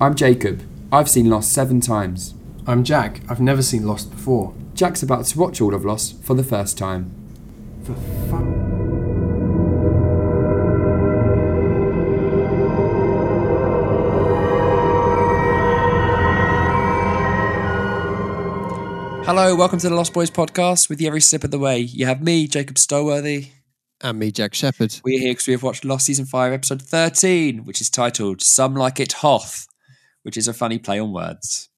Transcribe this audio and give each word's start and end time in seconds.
I'm 0.00 0.14
Jacob. 0.14 0.62
I've 0.92 1.10
seen 1.10 1.28
Lost 1.28 1.52
seven 1.52 1.80
times. 1.80 2.34
I'm 2.68 2.84
Jack. 2.84 3.20
I've 3.28 3.40
never 3.40 3.62
seen 3.62 3.84
Lost 3.84 4.12
before. 4.12 4.54
Jack's 4.72 5.02
about 5.02 5.24
to 5.24 5.36
watch 5.36 5.60
all 5.60 5.74
of 5.74 5.84
Lost 5.84 6.22
for 6.22 6.34
the 6.34 6.44
first 6.44 6.78
time. 6.78 7.10
For 7.82 7.94
fuck. 8.30 8.44
Hello, 19.26 19.56
welcome 19.56 19.80
to 19.80 19.88
the 19.88 19.96
Lost 19.96 20.12
Boys 20.12 20.30
podcast. 20.30 20.88
With 20.88 21.00
you 21.00 21.08
every 21.08 21.20
step 21.20 21.42
of 21.42 21.50
the 21.50 21.58
way, 21.58 21.80
you 21.80 22.06
have 22.06 22.22
me, 22.22 22.46
Jacob 22.46 22.76
Stolworthy. 22.76 23.48
And 24.00 24.20
me, 24.20 24.30
Jack 24.30 24.54
Shepherd. 24.54 25.00
We're 25.02 25.18
here 25.18 25.32
because 25.32 25.48
we 25.48 25.54
have 25.54 25.64
watched 25.64 25.84
Lost 25.84 26.06
season 26.06 26.24
five, 26.26 26.52
episode 26.52 26.82
thirteen, 26.82 27.64
which 27.64 27.80
is 27.80 27.90
titled 27.90 28.42
"Some 28.42 28.76
Like 28.76 29.00
It 29.00 29.14
Hoth," 29.14 29.66
which 30.28 30.36
is 30.36 30.46
a 30.46 30.52
funny 30.52 30.78
play 30.78 30.98
on 30.98 31.10
words. 31.10 31.70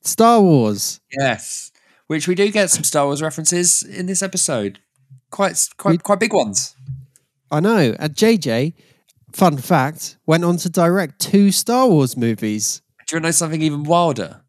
Star 0.00 0.40
Wars. 0.40 1.00
Yes, 1.18 1.70
which 2.06 2.26
we 2.26 2.34
do 2.34 2.50
get 2.50 2.70
some 2.70 2.82
Star 2.82 3.04
Wars 3.04 3.20
references 3.20 3.82
in 3.82 4.06
this 4.06 4.22
episode, 4.22 4.78
quite 5.30 5.68
quite 5.76 5.90
We- 5.90 5.98
quite 5.98 6.18
big 6.18 6.32
ones. 6.32 6.74
I 7.50 7.60
know. 7.60 7.94
And 7.98 8.14
JJ, 8.14 8.72
fun 9.34 9.58
fact, 9.58 10.16
went 10.24 10.44
on 10.44 10.56
to 10.56 10.70
direct 10.70 11.20
two 11.20 11.52
Star 11.52 11.86
Wars 11.86 12.16
movies. 12.16 12.80
Do 13.06 13.16
you 13.16 13.20
know 13.20 13.30
something 13.32 13.60
even 13.60 13.82
wilder? 13.84 14.40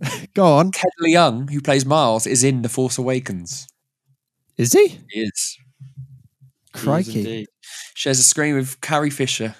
Go 0.34 0.46
on. 0.46 0.72
Ken 0.72 0.90
Leung, 1.00 1.48
who 1.48 1.60
plays 1.60 1.86
Miles, 1.86 2.26
is 2.26 2.42
in 2.42 2.62
The 2.62 2.68
Force 2.68 2.98
Awakens. 2.98 3.68
Is 4.56 4.72
he? 4.72 4.98
He 5.10 5.20
is. 5.20 5.58
He 6.74 6.80
is 6.80 6.82
Crikey. 6.82 7.46
Shares 7.94 8.18
a 8.18 8.24
screen 8.24 8.56
with 8.56 8.80
Carrie 8.80 9.10
Fisher. 9.10 9.54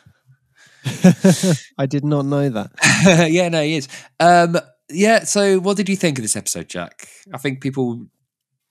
I 1.78 1.86
did 1.86 2.04
not 2.04 2.24
know 2.24 2.48
that. 2.48 3.28
yeah, 3.30 3.48
no, 3.48 3.62
he 3.62 3.76
is. 3.76 3.88
Um, 4.20 4.58
yeah, 4.90 5.24
so 5.24 5.58
what 5.58 5.76
did 5.76 5.88
you 5.88 5.96
think 5.96 6.18
of 6.18 6.22
this 6.22 6.36
episode, 6.36 6.68
Jack? 6.68 7.08
I 7.32 7.38
think 7.38 7.60
people 7.60 8.06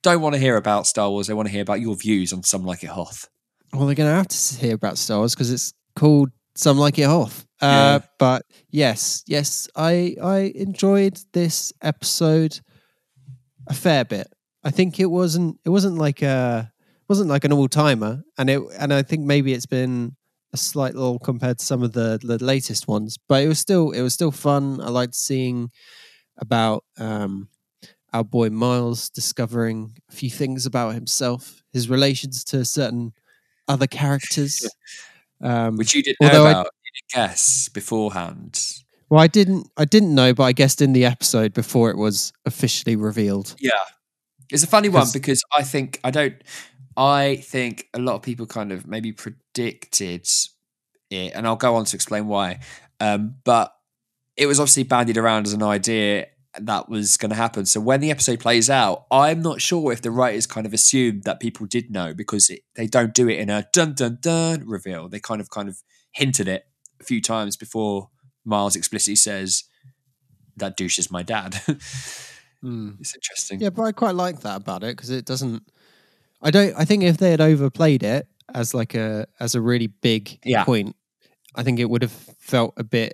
don't 0.03 0.21
want 0.21 0.35
to 0.35 0.39
hear 0.39 0.55
about 0.57 0.87
Star 0.87 1.09
Wars. 1.09 1.27
They 1.27 1.33
want 1.33 1.47
to 1.47 1.51
hear 1.51 1.61
about 1.61 1.81
your 1.81 1.95
views 1.95 2.33
on 2.33 2.43
Some 2.43 2.63
Like 2.63 2.83
It 2.83 2.89
Hoth. 2.89 3.29
Well, 3.73 3.85
they're 3.85 3.95
going 3.95 4.09
to 4.09 4.15
have 4.15 4.27
to 4.27 4.55
hear 4.59 4.75
about 4.75 4.97
Star 4.97 5.19
Wars 5.19 5.33
because 5.33 5.51
it's 5.51 5.73
called 5.95 6.29
Some 6.55 6.77
Like 6.77 6.99
It 6.99 7.05
Hoth. 7.05 7.45
Uh, 7.61 7.65
Yeah. 7.65 7.99
But 8.19 8.45
yes, 8.69 9.23
yes, 9.27 9.67
I 9.75 10.15
I 10.21 10.51
enjoyed 10.55 11.19
this 11.33 11.71
episode 11.81 12.59
a 13.67 13.73
fair 13.73 14.03
bit. 14.03 14.27
I 14.63 14.71
think 14.71 14.99
it 14.99 15.05
wasn't 15.05 15.59
it 15.65 15.69
wasn't 15.69 15.97
like 15.97 16.21
a 16.21 16.71
wasn't 17.07 17.29
like 17.29 17.43
an 17.45 17.53
all 17.53 17.67
timer, 17.67 18.23
and 18.37 18.49
it 18.49 18.61
and 18.79 18.93
I 18.93 19.03
think 19.03 19.25
maybe 19.25 19.53
it's 19.53 19.65
been 19.67 20.15
a 20.53 20.57
slight 20.57 20.95
lull 20.95 21.19
compared 21.19 21.59
to 21.59 21.65
some 21.65 21.81
of 21.83 21.93
the 21.93 22.19
the 22.21 22.43
latest 22.43 22.87
ones, 22.87 23.17
but 23.27 23.43
it 23.43 23.47
was 23.47 23.59
still 23.59 23.91
it 23.91 24.01
was 24.01 24.13
still 24.13 24.31
fun. 24.31 24.79
I 24.81 24.89
liked 24.89 25.15
seeing 25.15 25.71
about 26.37 26.83
um, 26.97 27.47
our 28.13 28.23
boy 28.23 28.49
Miles 28.49 29.09
discovering 29.09 29.97
a 30.09 30.13
few 30.13 30.29
things 30.29 30.65
about 30.65 30.93
himself, 30.95 31.61
his 31.71 31.89
relations 31.89 32.43
to 32.45 32.65
certain 32.65 33.13
other 33.67 33.87
characters. 33.87 34.67
Um, 35.43 35.75
Which 35.75 35.95
you 35.95 36.03
didn't 36.03 36.21
know 36.21 36.45
I- 36.45 36.51
about. 36.51 36.67
You 36.85 36.91
didn't 36.93 37.27
guess 37.29 37.67
beforehand. 37.69 38.61
well, 39.09 39.19
I 39.19 39.25
didn't 39.25 39.71
I 39.75 39.85
didn't 39.85 40.13
know, 40.13 40.35
but 40.35 40.43
I 40.43 40.51
guessed 40.51 40.83
in 40.83 40.93
the 40.93 41.03
episode 41.03 41.51
before 41.51 41.89
it 41.89 41.97
was 41.97 42.31
officially 42.45 42.95
revealed. 42.95 43.55
Yeah. 43.59 43.71
It's 44.51 44.63
a 44.63 44.67
funny 44.67 44.87
one 44.89 45.07
because 45.11 45.41
I 45.57 45.63
think, 45.63 45.99
I 46.03 46.11
don't, 46.11 46.35
I 46.97 47.37
think 47.37 47.87
a 47.93 47.99
lot 47.99 48.15
of 48.15 48.21
people 48.21 48.45
kind 48.45 48.71
of 48.71 48.87
maybe 48.87 49.11
predicted 49.11 50.27
it, 51.09 51.31
and 51.33 51.47
I'll 51.47 51.55
go 51.55 51.75
on 51.75 51.85
to 51.85 51.95
explain 51.95 52.27
why. 52.27 52.59
Um, 52.99 53.35
but 53.43 53.73
it 54.37 54.45
was 54.45 54.59
obviously 54.59 54.83
bandied 54.83 55.17
around 55.17 55.47
as 55.47 55.53
an 55.53 55.63
idea 55.63 56.27
that 56.59 56.89
was 56.89 57.17
going 57.17 57.29
to 57.29 57.35
happen. 57.35 57.65
So 57.65 57.79
when 57.79 58.01
the 58.01 58.11
episode 58.11 58.39
plays 58.39 58.69
out, 58.69 59.05
I'm 59.09 59.41
not 59.41 59.61
sure 59.61 59.91
if 59.91 60.01
the 60.01 60.11
writers 60.11 60.45
kind 60.45 60.65
of 60.65 60.73
assumed 60.73 61.23
that 61.23 61.39
people 61.39 61.65
did 61.65 61.91
know 61.91 62.13
because 62.13 62.49
it, 62.49 62.61
they 62.75 62.87
don't 62.87 63.13
do 63.13 63.29
it 63.29 63.39
in 63.39 63.49
a 63.49 63.67
dun 63.71 63.93
dun 63.93 64.17
dun 64.21 64.67
reveal. 64.67 65.07
They 65.07 65.19
kind 65.19 65.39
of 65.39 65.49
kind 65.49 65.69
of 65.69 65.81
hinted 66.11 66.47
it 66.47 66.65
a 66.99 67.03
few 67.03 67.21
times 67.21 67.55
before 67.55 68.09
Miles 68.43 68.75
explicitly 68.75 69.15
says 69.15 69.63
that 70.57 70.75
douche 70.75 70.99
is 70.99 71.11
my 71.11 71.23
dad. 71.23 71.61
It's 72.99 73.15
interesting. 73.15 73.59
Yeah, 73.59 73.69
but 73.69 73.83
I 73.83 73.91
quite 73.91 74.15
like 74.15 74.41
that 74.41 74.57
about 74.57 74.83
it 74.83 74.95
because 74.95 75.09
it 75.09 75.25
doesn't. 75.25 75.63
I 76.41 76.51
don't. 76.51 76.73
I 76.77 76.85
think 76.85 77.03
if 77.03 77.17
they 77.17 77.31
had 77.31 77.41
overplayed 77.41 78.03
it 78.03 78.27
as 78.53 78.73
like 78.73 78.95
a 78.95 79.27
as 79.39 79.55
a 79.55 79.61
really 79.61 79.87
big 79.87 80.39
Yeah. 80.43 80.63
point, 80.63 80.95
I 81.55 81.63
think 81.63 81.79
it 81.79 81.89
would 81.89 82.01
have 82.01 82.11
felt 82.39 82.73
a 82.77 82.83
bit 82.83 83.13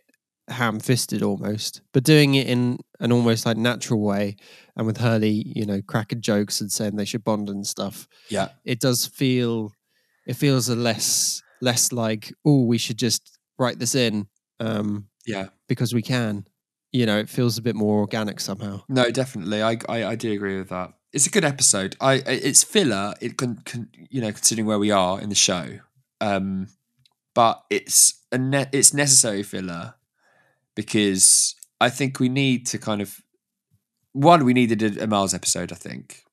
ham-fisted 0.50 1.22
almost. 1.22 1.82
But 1.94 2.04
doing 2.04 2.36
it 2.36 2.48
in 2.48 2.80
an 3.00 3.12
almost 3.12 3.46
like 3.46 3.58
natural 3.58 4.02
way, 4.02 4.38
and 4.76 4.88
with 4.88 4.98
Hurley, 4.98 5.44
you 5.56 5.66
know, 5.66 5.82
cracking 5.82 6.22
jokes 6.22 6.62
and 6.62 6.72
saying 6.72 6.96
they 6.96 7.06
should 7.06 7.24
bond 7.24 7.50
and 7.50 7.68
stuff, 7.68 8.08
Yeah. 8.30 8.50
it 8.64 8.80
does 8.80 9.06
feel. 9.06 9.74
It 10.26 10.36
feels 10.36 10.68
a 10.70 10.76
less 10.76 11.42
less 11.62 11.92
like 11.92 12.32
oh 12.46 12.64
we 12.66 12.78
should 12.78 12.98
just 12.98 13.40
write 13.58 13.80
this 13.80 13.96
in 13.96 14.28
um, 14.60 15.08
Yeah. 15.26 15.48
because 15.68 15.94
we 15.94 16.02
can. 16.02 16.46
You 16.94 17.06
know, 17.06 17.18
it 17.20 17.30
feels 17.30 17.58
a 17.58 17.62
bit 17.62 17.76
more 17.76 18.00
organic 18.00 18.40
somehow. 18.40 18.82
No, 18.88 19.10
definitely. 19.12 19.62
I, 19.62 19.78
I 19.90 20.06
I 20.06 20.16
do 20.16 20.32
agree 20.32 20.58
with 20.58 20.70
that. 20.70 20.94
It's 21.14 21.26
a 21.26 21.32
good 21.32 21.46
episode. 21.46 21.96
I 22.02 22.16
it's 22.16 22.64
filler. 22.64 23.14
It 23.22 23.38
can, 23.38 23.58
can 23.66 23.90
you 24.10 24.22
know 24.22 24.32
considering 24.32 24.68
where 24.68 24.80
we 24.80 24.92
are 24.92 25.20
in 25.20 25.30
the 25.30 25.36
show, 25.36 25.80
um, 26.22 26.68
but 27.34 27.64
it's 27.70 28.22
a 28.32 28.38
ne- 28.38 28.70
it's 28.72 28.94
necessary 28.94 29.44
filler 29.44 29.96
because 30.76 31.56
I 31.80 31.90
think 31.90 32.20
we 32.20 32.30
need 32.30 32.66
to 32.68 32.78
kind 32.78 33.02
of 33.02 33.22
one 34.12 34.44
we 34.46 34.54
needed 34.54 34.84
a, 34.84 35.04
a 35.04 35.08
Miles 35.08 35.34
episode. 35.34 35.72
I 35.72 35.76
think 35.76 36.24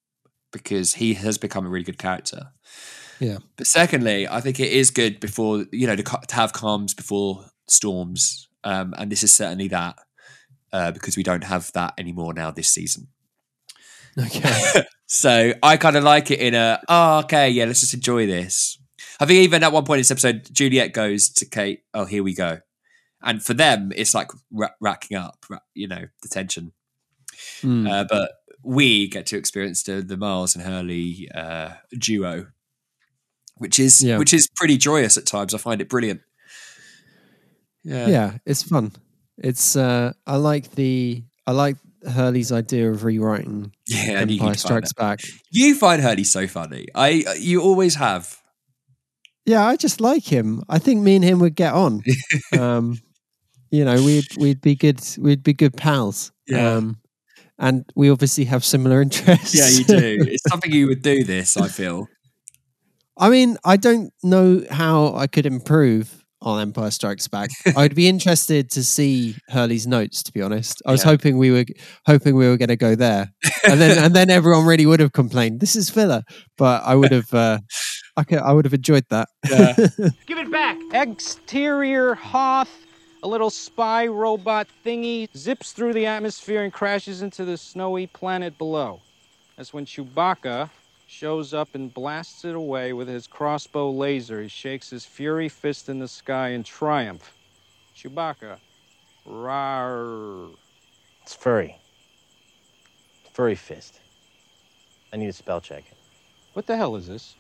because 0.53 0.95
he 0.95 1.15
has 1.15 1.37
become 1.39 1.67
a 1.67 1.69
really 1.69 1.85
good 1.85 1.99
character. 1.99 2.53
Yeah. 3.21 3.39
But 3.57 3.67
secondly, 3.67 4.27
I 4.29 4.41
think 4.41 4.61
it 4.61 4.73
is 4.73 4.91
good 4.91 5.21
before 5.21 5.67
you 5.73 5.87
know 5.87 5.97
to, 5.97 6.03
to 6.03 6.35
have 6.35 6.53
calms 6.53 6.95
before 6.95 7.45
storms, 7.69 8.49
um, 8.65 8.95
and 8.99 9.11
this 9.11 9.23
is 9.23 9.35
certainly 9.37 9.69
that 9.69 9.97
uh, 10.73 10.91
because 10.91 11.17
we 11.17 11.23
don't 11.23 11.45
have 11.45 11.71
that 11.73 11.95
anymore 11.99 12.35
now 12.35 12.51
this 12.51 12.69
season. 12.69 13.09
Okay. 14.19 14.83
So 15.07 15.53
I 15.63 15.77
kind 15.77 15.97
of 15.97 16.03
like 16.03 16.31
it 16.31 16.41
in 16.41 16.55
a 16.55 16.81
oh 16.89 17.19
okay 17.21 17.51
yeah 17.51 17.67
let's 17.67 17.81
just 17.81 17.93
enjoy 17.95 18.27
this. 18.27 18.79
I 19.21 19.27
think 19.27 19.41
even 19.45 19.63
at 19.63 19.71
one 19.71 19.85
point 19.85 19.99
in 19.99 20.01
this 20.01 20.11
episode, 20.11 20.49
Juliet 20.51 20.93
goes 20.95 21.29
to 21.35 21.45
Kate, 21.47 21.81
oh 21.93 22.07
here 22.07 22.23
we 22.25 22.35
go, 22.35 22.59
and 23.23 23.41
for 23.45 23.53
them 23.55 23.93
it's 23.95 24.15
like 24.15 24.31
ra- 24.51 24.71
racking 24.81 25.19
up, 25.19 25.45
ra- 25.49 25.59
you 25.75 25.87
know, 25.87 26.07
the 26.23 26.29
tension. 26.29 26.73
Mm. 27.61 27.89
Uh, 27.89 28.05
but 28.09 28.33
we 28.65 29.07
get 29.09 29.27
to 29.27 29.37
experience 29.37 29.83
the 29.83 30.01
the 30.01 30.17
Miles 30.17 30.57
and 30.57 30.65
Hurley 30.65 31.29
uh, 31.35 31.75
duo, 31.97 32.47
which 33.59 33.79
is 33.79 34.03
Yeah. 34.03 34.17
which 34.19 34.33
is 34.33 34.49
pretty 34.57 34.79
joyous 34.79 35.17
at 35.19 35.27
times. 35.27 35.55
I 35.55 35.59
find 35.59 35.81
it 35.83 35.89
brilliant. 35.91 36.23
Yeah, 37.85 38.07
yeah, 38.09 38.39
it's 38.47 38.63
fun. 38.63 38.93
It's 39.37 39.77
uh 39.77 40.15
I 40.27 40.37
like 40.37 40.73
the 40.75 41.23
I 41.47 41.53
like 41.53 41.77
Hurley's 42.09 42.53
idea 42.53 42.91
of 42.91 43.05
rewriting 43.05 43.73
yeah. 43.87 44.21
Empire 44.21 44.55
Strikes. 44.55 44.93
Back. 44.93 45.21
You 45.51 45.75
find 45.75 46.03
Hurley 46.03 46.25
so 46.25 46.47
funny. 46.47 46.87
I 46.95 47.25
you 47.39 47.63
always 47.63 47.97
have. 47.97 48.41
Yeah, 49.47 49.67
I 49.67 49.77
just 49.77 50.01
like 50.01 50.25
him. 50.25 50.63
I 50.69 50.79
think 50.79 51.03
me 51.03 51.17
and 51.17 51.25
him 51.25 51.39
would 51.41 51.55
get 51.55 51.75
on. 51.75 52.03
um 52.59 52.99
you 53.71 53.85
know, 53.85 53.97
we'd 53.97 54.37
we'd 54.37 54.61
be 54.61 54.75
good 54.75 55.01
we'd 55.19 55.43
be 55.43 55.53
good 55.53 55.77
pals. 55.77 56.33
Yeah. 56.47 56.75
Um 56.75 56.99
and 57.59 57.85
we 57.95 58.11
obviously 58.11 58.45
have 58.47 58.65
similar 58.65 59.01
interests. 59.03 59.55
Yeah, 59.55 59.69
you 59.69 59.85
do. 59.85 60.25
it's 60.31 60.49
something 60.49 60.73
you 60.73 60.89
would 60.89 61.03
do. 61.03 61.25
This, 61.25 61.57
I 61.57 61.69
feel. 61.69 62.09
I 63.17 63.31
mean, 63.31 63.57
I 63.65 63.77
don't 63.77 64.13
know 64.25 64.65
how 64.71 65.15
I 65.15 65.29
could 65.29 65.47
improve 65.47 66.24
on 66.45 66.61
Empire 66.61 66.91
Strikes 66.91 67.27
Back. 67.27 67.51
I'd 67.77 67.95
be 67.95 68.07
interested 68.07 68.71
to 68.73 68.85
see 68.85 69.35
Hurley's 69.49 69.87
notes. 69.87 70.23
To 70.25 70.33
be 70.33 70.41
honest, 70.43 70.81
I 70.87 70.93
was 70.93 71.03
Yeah. 71.03 71.11
hoping 71.11 71.39
we 71.39 71.51
were 71.51 71.65
hoping 72.07 72.37
we 72.37 72.47
were 72.47 72.57
going 72.57 72.69
to 72.69 72.77
go 72.77 72.95
there, 72.95 73.33
and 73.69 73.81
then 73.81 73.99
and 74.05 74.15
then 74.15 74.31
everyone 74.31 74.65
really 74.67 74.87
would 74.87 75.01
have 75.01 75.13
complained. 75.13 75.61
This 75.61 75.75
is 75.75 75.91
filler, 75.91 76.23
but 76.57 76.83
I 76.85 76.95
would 76.95 77.11
have. 77.13 77.33
Uh, 77.35 77.59
I 78.17 78.23
could, 78.23 78.39
I 78.39 78.53
would 78.53 78.65
have 78.65 78.75
enjoyed 78.75 79.07
that. 79.11 79.29
Yeah. 79.51 79.75
Give 80.27 80.39
it 80.39 80.51
back! 80.53 80.77
Exterior 80.93 82.15
Hoth, 82.15 82.71
a 83.25 83.29
little 83.29 83.51
spy 83.51 84.07
robot 84.07 84.69
thingy, 84.87 85.29
zips 85.37 85.73
through 85.73 85.95
the 85.95 86.07
atmosphere 86.07 86.63
and 86.63 86.73
crashes 86.73 87.23
into 87.23 87.45
the 87.45 87.57
snowy 87.57 88.07
planet 88.07 88.57
below. 88.57 89.01
That's 89.57 89.73
when 89.73 89.85
Chewbacca 89.87 90.71
shows 91.07 91.55
up 91.55 91.75
and 91.75 91.93
blasts 91.93 92.45
it 92.45 92.55
away 92.55 92.93
with 92.93 93.09
his 93.09 93.27
crossbow 93.27 93.91
laser. 93.91 94.43
He 94.43 94.49
shakes 94.49 94.91
his 94.91 95.05
fury 95.05 95.49
fist 95.49 95.89
in 95.89 95.99
the 95.99 96.09
sky 96.09 96.51
in 96.51 96.63
triumph. 96.63 97.33
Chewbacca. 97.97 98.59
Rawr. 99.27 100.55
It's 101.23 101.35
furry. 101.35 101.77
Furry 103.33 103.55
fist. 103.55 104.01
I 105.13 105.17
need 105.17 105.29
a 105.29 105.33
spell 105.33 105.61
check. 105.61 105.85
What 106.55 106.67
the 106.67 106.77
hell 106.77 106.97
is 106.97 107.07
this? 107.07 107.35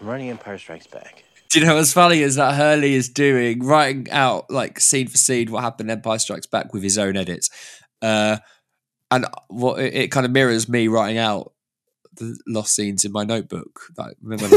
I'm 0.00 0.06
running 0.06 0.30
Empire 0.30 0.58
Strikes 0.58 0.86
Back. 0.86 1.24
Do 1.50 1.60
you 1.60 1.66
know 1.66 1.76
what's 1.76 1.92
funny 1.92 2.22
is 2.22 2.36
that 2.36 2.54
Hurley 2.54 2.94
is 2.94 3.08
doing 3.10 3.62
writing 3.62 4.10
out 4.10 4.50
like 4.50 4.80
scene 4.80 5.08
for 5.08 5.18
scene 5.18 5.50
what 5.50 5.62
happened 5.62 5.90
in 5.90 5.98
Empire 5.98 6.18
Strikes 6.18 6.46
Back 6.46 6.72
with 6.72 6.82
his 6.82 6.96
own 6.96 7.16
edits, 7.16 7.50
uh, 8.00 8.38
and 9.10 9.26
what 9.48 9.78
it, 9.78 9.94
it 9.94 10.08
kind 10.10 10.24
of 10.24 10.32
mirrors 10.32 10.68
me 10.68 10.88
writing 10.88 11.18
out 11.18 11.52
the 12.16 12.38
lost 12.46 12.74
scenes 12.74 13.04
in 13.04 13.12
my 13.12 13.24
notebook. 13.24 13.80
Like, 13.96 14.16
remember 14.22 14.46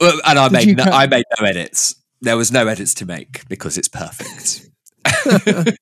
and 0.00 0.38
I 0.38 0.48
Did 0.48 0.52
made 0.52 0.76
no, 0.76 0.84
I 0.84 1.06
made 1.06 1.24
no 1.38 1.46
edits. 1.46 1.94
There 2.20 2.36
was 2.36 2.52
no 2.52 2.66
edits 2.66 2.94
to 2.94 3.06
make 3.06 3.48
because 3.48 3.78
it's 3.78 3.88
perfect. 3.88 4.68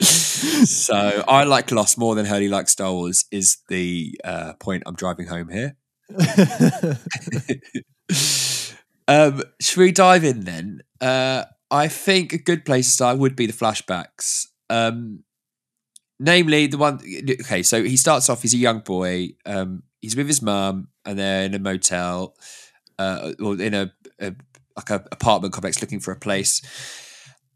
so 0.00 1.24
I 1.28 1.44
like 1.44 1.70
Lost 1.70 1.98
more 1.98 2.14
than 2.14 2.26
Hurley 2.26 2.48
likes 2.48 2.72
Star 2.72 2.92
Wars. 2.92 3.26
Is 3.30 3.58
the 3.68 4.18
uh, 4.24 4.54
point 4.54 4.82
I'm 4.86 4.94
driving 4.94 5.26
home 5.26 5.48
here? 5.48 5.76
um, 9.08 9.42
should 9.60 9.78
we 9.78 9.92
dive 9.92 10.24
in 10.24 10.40
then? 10.40 10.80
Uh, 11.00 11.44
I 11.70 11.88
think 11.88 12.32
a 12.32 12.38
good 12.38 12.64
place 12.64 12.86
to 12.86 12.92
start 12.92 13.18
would 13.18 13.36
be 13.36 13.46
the 13.46 13.52
flashbacks. 13.52 14.46
Um, 14.68 15.22
namely, 16.22 16.68
the 16.68 16.78
one. 16.78 17.00
Okay, 17.40 17.62
so 17.62 17.82
he 17.82 17.96
starts 17.96 18.30
off. 18.30 18.42
He's 18.42 18.54
a 18.54 18.58
young 18.58 18.80
boy. 18.80 19.30
Um, 19.44 19.82
he's 20.00 20.16
with 20.16 20.28
his 20.28 20.40
mum, 20.40 20.88
and 21.04 21.18
they're 21.18 21.44
in 21.44 21.54
a 21.54 21.58
motel, 21.58 22.36
uh, 22.98 23.32
or 23.40 23.60
in 23.60 23.74
a, 23.74 23.92
a 24.20 24.34
like 24.76 24.90
a 24.90 25.04
apartment 25.12 25.52
complex, 25.52 25.80
looking 25.80 26.00
for 26.00 26.12
a 26.12 26.18
place. 26.18 26.62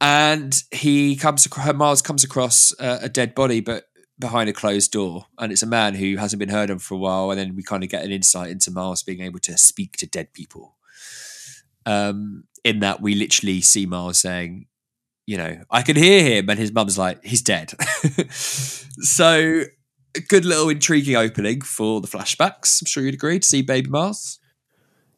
And 0.01 0.63
he 0.71 1.17
comes 1.17 1.47
across. 1.47 1.73
Miles 1.75 2.03
comes 2.03 2.25
across 2.25 2.75
uh, 2.79 2.99
a 3.01 3.09
dead 3.09 3.35
body, 3.35 3.61
but 3.61 3.85
behind 4.19 4.49
a 4.49 4.53
closed 4.53 4.93
door, 4.93 5.27
and 5.39 5.53
it's 5.53 5.62
a 5.62 5.67
man 5.67 5.95
who 5.95 6.17
hasn't 6.17 6.41
been 6.41 6.49
heard 6.49 6.71
of 6.71 6.83
for 6.83 6.95
a 6.95 6.99
while. 6.99 7.31
And 7.31 7.39
then 7.39 7.55
we 7.55 7.62
kind 7.62 7.85
of 7.85 7.89
get 7.89 8.05
an 8.05 8.11
insight 8.11 8.51
into 8.51 8.71
Miles 8.71 9.03
being 9.03 9.21
able 9.21 9.41
to 9.41 9.57
speak 9.57 9.97
to 9.99 10.07
dead 10.07 10.33
people. 10.33 10.75
Um, 11.85 12.45
in 12.65 12.81
that 12.81 13.01
we 13.01 13.15
literally 13.15 13.61
see 13.61 13.87
Miles 13.87 14.19
saying, 14.19 14.67
you 15.26 15.37
know, 15.37 15.61
I 15.70 15.82
can 15.82 15.96
hear 15.96 16.23
him, 16.23 16.49
and 16.49 16.58
his 16.58 16.73
mum's 16.73 16.96
like, 16.96 17.25
he's 17.25 17.43
dead. 17.43 17.75
so, 18.31 19.62
a 20.17 20.20
good 20.20 20.44
little 20.44 20.69
intriguing 20.69 21.17
opening 21.17 21.61
for 21.61 22.00
the 22.00 22.08
flashbacks. 22.08 22.81
I'm 22.81 22.87
sure 22.87 23.02
you'd 23.02 23.14
agree 23.14 23.38
to 23.40 23.46
see 23.46 23.62
Baby 23.62 23.90
Miles. 23.90 24.38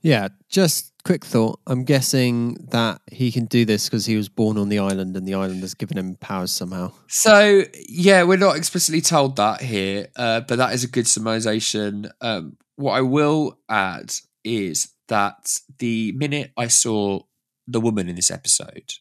yeah, 0.03 0.29
just 0.49 0.93
quick 1.05 1.25
thought. 1.25 1.61
I'm 1.67 1.85
guessing 1.85 2.55
that 2.71 3.01
he 3.11 3.31
can 3.31 3.47
do 3.47 3.65
this 3.65 3.87
because 3.87 4.07
he 4.07 4.17
was 4.17 4.29
born 4.29 4.59
on 4.59 4.69
the 4.69 4.79
island 4.79 5.17
and 5.17 5.27
the 5.27 5.35
island 5.35 5.61
has 5.61 5.75
given 5.75 5.97
him 5.97 6.17
powers 6.17 6.51
somehow. 6.51 6.93
So, 7.09 7.65
yeah, 7.89 8.23
we're 8.25 8.39
not 8.39 8.57
explicitly 8.57 9.01
told 9.01 9.37
that 9.37 9.61
here, 9.61 10.09
uh, 10.17 10.41
but 10.41 10.57
that 10.57 10.75
is 10.75 10.85
a 10.85 10.89
good 10.89 11.07
summarization. 11.07 12.11
Um, 12.21 12.57
what 12.77 12.93
I 12.93 13.03
will 13.03 13.59
add 13.69 14.13
is 14.45 14.95
that 15.09 15.59
the 15.79 16.13
minute 16.13 16.53
I 16.57 16.69
saw 16.69 17.21
the 17.67 17.81
woman 17.81 18.09
in 18.09 18.17
this 18.17 18.31
episode, 18.31 18.95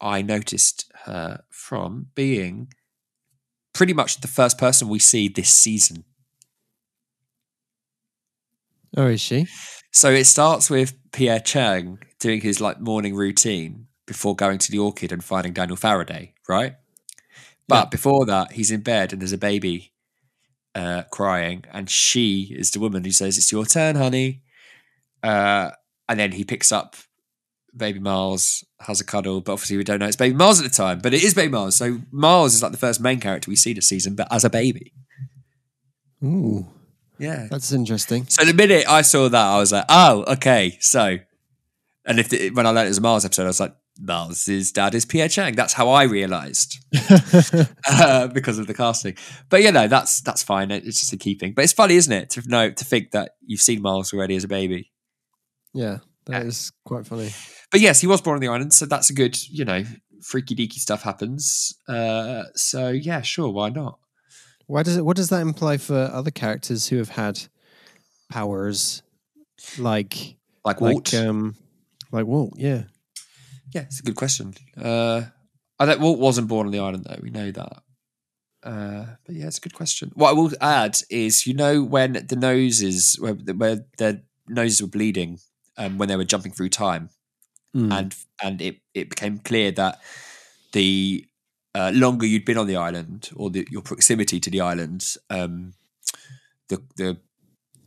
I 0.00 0.22
noticed 0.22 0.90
her 1.04 1.42
from 1.50 2.06
being 2.14 2.72
pretty 3.72 3.92
much 3.92 4.20
the 4.20 4.28
first 4.28 4.58
person 4.58 4.88
we 4.88 4.98
see 4.98 5.28
this 5.28 5.50
season. 5.50 6.04
Oh, 8.96 9.06
is 9.08 9.20
she? 9.20 9.46
So 9.92 10.10
it 10.10 10.24
starts 10.24 10.70
with 10.70 10.94
Pierre 11.12 11.40
Chang 11.40 11.98
doing 12.18 12.40
his 12.40 12.60
like 12.60 12.80
morning 12.80 13.14
routine 13.14 13.86
before 14.06 14.34
going 14.34 14.58
to 14.58 14.70
the 14.70 14.78
orchid 14.78 15.12
and 15.12 15.22
finding 15.22 15.52
Daniel 15.52 15.76
Faraday, 15.76 16.34
right? 16.48 16.74
But 17.68 17.84
Yeah. 17.86 17.88
before 17.90 18.26
that, 18.26 18.52
he's 18.52 18.70
in 18.70 18.80
bed 18.80 19.12
and 19.12 19.20
there's 19.20 19.32
a 19.32 19.38
baby 19.38 19.92
uh, 20.74 21.02
crying, 21.10 21.64
and 21.72 21.90
she 21.90 22.54
is 22.56 22.70
the 22.70 22.80
woman 22.80 23.04
who 23.04 23.10
says, 23.10 23.36
"It's 23.36 23.50
your 23.52 23.66
turn, 23.66 23.96
honey." 23.96 24.42
Uh, 25.22 25.72
and 26.08 26.18
then 26.20 26.32
he 26.32 26.44
picks 26.44 26.70
up 26.72 26.96
baby 27.76 27.98
Miles, 27.98 28.64
has 28.80 29.00
a 29.00 29.04
cuddle, 29.04 29.40
but 29.40 29.52
obviously 29.52 29.76
we 29.76 29.84
don't 29.84 29.98
know 30.00 30.06
it's 30.06 30.16
baby 30.16 30.34
Miles 30.34 30.60
at 30.60 30.64
the 30.70 30.74
time, 30.76 31.00
but 31.00 31.14
it 31.14 31.22
is 31.22 31.34
baby 31.34 31.52
Miles. 31.52 31.76
So 31.76 31.98
Miles 32.10 32.54
is 32.54 32.62
like 32.62 32.72
the 32.72 32.78
first 32.78 33.00
main 33.00 33.20
character 33.20 33.50
we 33.50 33.56
see 33.56 33.72
this 33.72 33.88
season, 33.88 34.14
but 34.14 34.26
as 34.32 34.44
a 34.44 34.50
baby. 34.50 34.92
Ooh, 36.24 36.66
Yeah. 37.18 37.46
that's 37.50 37.72
interesting. 37.72 38.26
So 38.28 38.44
the 38.44 38.54
minute 38.54 38.88
I 38.88 39.02
saw 39.02 39.28
that, 39.28 39.46
I 39.46 39.58
was 39.58 39.72
like, 39.72 39.84
oh, 39.88 40.24
okay. 40.34 40.76
So, 40.80 41.18
and 42.04 42.18
if 42.18 42.28
the, 42.28 42.50
when 42.50 42.66
I 42.66 42.70
learned 42.70 42.86
it 42.86 42.90
was 42.90 42.98
a 42.98 43.02
Miles 43.02 43.24
episode, 43.24 43.44
I 43.44 43.46
was 43.48 43.60
like, 43.60 43.74
Miles's 44.00 44.70
dad 44.70 44.94
is 44.94 45.04
Pierre 45.04 45.28
Chang. 45.28 45.54
That's 45.56 45.72
how 45.72 45.88
I 45.88 46.04
realised 46.04 46.78
uh, 47.90 48.28
because 48.28 48.58
of 48.58 48.68
the 48.68 48.74
casting. 48.74 49.16
But 49.48 49.62
you 49.62 49.72
know, 49.72 49.88
that's 49.88 50.20
that's 50.20 50.42
fine. 50.42 50.70
It's 50.70 51.00
just 51.00 51.12
a 51.12 51.16
keeping. 51.16 51.52
But 51.52 51.64
it's 51.64 51.72
funny, 51.72 51.96
isn't 51.96 52.12
it, 52.12 52.30
to 52.30 52.48
know 52.48 52.70
to 52.70 52.84
think 52.84 53.10
that 53.10 53.32
you've 53.44 53.60
seen 53.60 53.82
Miles 53.82 54.12
already 54.12 54.36
as 54.36 54.44
a 54.44 54.48
baby. 54.48 54.92
yeah, 55.74 55.98
that 56.28 56.46
is 56.46 56.72
quite 56.84 57.06
funny. 57.06 57.30
But 57.70 57.80
yes, 57.80 58.00
he 58.00 58.06
was 58.06 58.20
born 58.20 58.36
on 58.36 58.40
the 58.40 58.48
island, 58.48 58.72
so 58.72 58.86
that's 58.86 59.10
a 59.10 59.14
good, 59.14 59.36
you 59.50 59.64
know, 59.64 59.84
freaky 60.22 60.54
deaky 60.54 60.74
stuff 60.74 61.02
happens. 61.02 61.74
Uh, 61.88 62.44
so 62.54 62.88
yeah, 62.88 63.22
sure, 63.22 63.50
why 63.50 63.68
not? 63.70 63.98
Why 64.66 64.82
does 64.82 64.96
it? 64.96 65.04
What 65.04 65.16
does 65.16 65.30
that 65.30 65.40
imply 65.40 65.76
for 65.78 65.96
other 66.12 66.30
characters 66.30 66.88
who 66.88 66.96
have 66.98 67.08
had 67.10 67.40
powers, 68.30 69.02
like 69.78 70.36
Like 70.64 70.80
Walt. 70.80 71.12
like 71.12 71.22
um, 71.22 71.56
like 72.12 72.26
Walt? 72.26 72.54
Yeah, 72.56 72.84
Yeah, 73.74 73.82
it's 73.82 74.00
a 74.00 74.02
good 74.02 74.16
question. 74.16 74.54
Uh, 74.76 75.22
I 75.78 75.86
don't, 75.86 76.00
Walt 76.00 76.18
wasn't 76.18 76.48
born 76.48 76.66
on 76.66 76.72
the 76.72 76.80
island, 76.80 77.06
though. 77.08 77.18
We 77.22 77.30
know 77.30 77.50
that. 77.50 77.82
Uh, 78.62 79.06
but 79.24 79.34
yeah, 79.36 79.46
it's 79.46 79.58
a 79.58 79.60
good 79.60 79.74
question. 79.74 80.10
What 80.14 80.30
I 80.30 80.32
will 80.32 80.50
add 80.60 80.98
is, 81.08 81.46
you 81.46 81.54
know, 81.54 81.82
when 81.84 82.12
the 82.28 82.36
noses, 82.36 83.16
where, 83.20 83.34
where 83.34 83.86
their 83.96 84.22
noses 84.48 84.82
were 84.82 84.88
bleeding, 84.88 85.38
um, 85.78 85.96
when 85.98 86.08
they 86.08 86.16
were 86.16 86.24
jumping 86.24 86.52
through 86.52 86.68
time, 86.70 87.10
Mm. 87.76 87.92
and 87.92 88.14
and 88.42 88.62
it 88.62 88.80
it 88.94 89.10
became 89.10 89.38
clear 89.38 89.70
that 89.72 90.00
the 90.72 91.26
uh, 91.74 91.90
longer 91.94 92.24
you'd 92.26 92.46
been 92.46 92.56
on 92.56 92.66
the 92.66 92.76
island 92.76 93.28
or 93.36 93.50
the, 93.50 93.66
your 93.70 93.82
proximity 93.82 94.40
to 94.40 94.50
the 94.50 94.60
island, 94.62 95.04
um, 95.28 95.74
the 96.68 96.82
the 96.96 97.18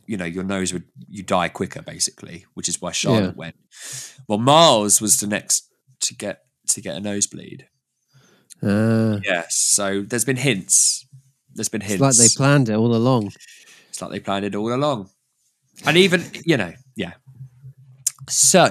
you 0.06 0.16
know 0.16 0.24
your 0.24 0.44
nose 0.44 0.72
would 0.72 0.84
you 1.08 1.22
die 1.24 1.48
quicker 1.48 1.82
basically, 1.82 2.46
which 2.54 2.68
is 2.68 2.80
why 2.80 2.92
Charlotte 2.92 3.36
went. 3.36 3.56
Well, 4.28 4.38
Miles 4.38 5.00
was 5.00 5.18
the 5.18 5.26
next 5.26 5.68
to 6.02 6.14
get 6.14 6.44
to 6.68 6.80
get 6.80 6.96
a 6.96 7.00
nosebleed. 7.00 7.66
Yes, 8.62 9.56
so 9.56 10.02
there's 10.02 10.24
been 10.24 10.36
hints. 10.36 11.06
There's 11.54 11.68
been 11.68 11.82
it's 11.82 11.90
hints. 11.90 12.00
like 12.00 12.16
they 12.16 12.28
planned 12.36 12.68
it 12.68 12.74
all 12.76 12.94
along. 12.94 13.32
It's 13.88 14.00
like 14.00 14.12
they 14.12 14.20
planned 14.20 14.44
it 14.44 14.54
all 14.54 14.72
along. 14.72 15.10
And 15.84 15.96
even, 15.96 16.22
you 16.46 16.56
know, 16.56 16.68
yeah. 16.68 16.76
So, 18.32 18.70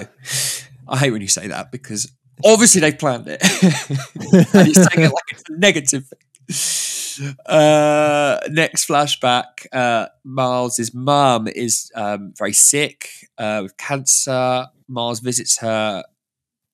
I 0.88 0.98
hate 0.98 1.12
when 1.12 1.22
you 1.22 1.28
say 1.28 1.46
that 1.46 1.70
because 1.70 2.10
obviously 2.44 2.80
they 2.80 2.92
planned 2.92 3.28
it. 3.28 3.40
and 4.54 4.66
you're 4.66 4.74
saying 4.74 5.06
it 5.06 5.12
like 5.12 5.24
it's 5.30 5.44
a 5.48 5.56
negative 5.56 6.06
thing. 6.06 7.38
Uh, 7.46 8.40
next 8.50 8.88
flashback 8.88 9.66
uh, 9.72 10.06
Miles' 10.24 10.92
mum 10.94 11.46
is 11.46 11.92
um, 11.94 12.32
very 12.36 12.52
sick 12.52 13.08
uh, 13.38 13.60
with 13.62 13.76
cancer. 13.76 14.66
Miles 14.88 15.20
visits 15.20 15.58
her. 15.58 16.02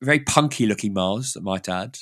Very 0.00 0.20
punky 0.20 0.66
looking 0.66 0.94
Miles, 0.94 1.36
I 1.36 1.40
might 1.40 1.68
add. 1.68 1.98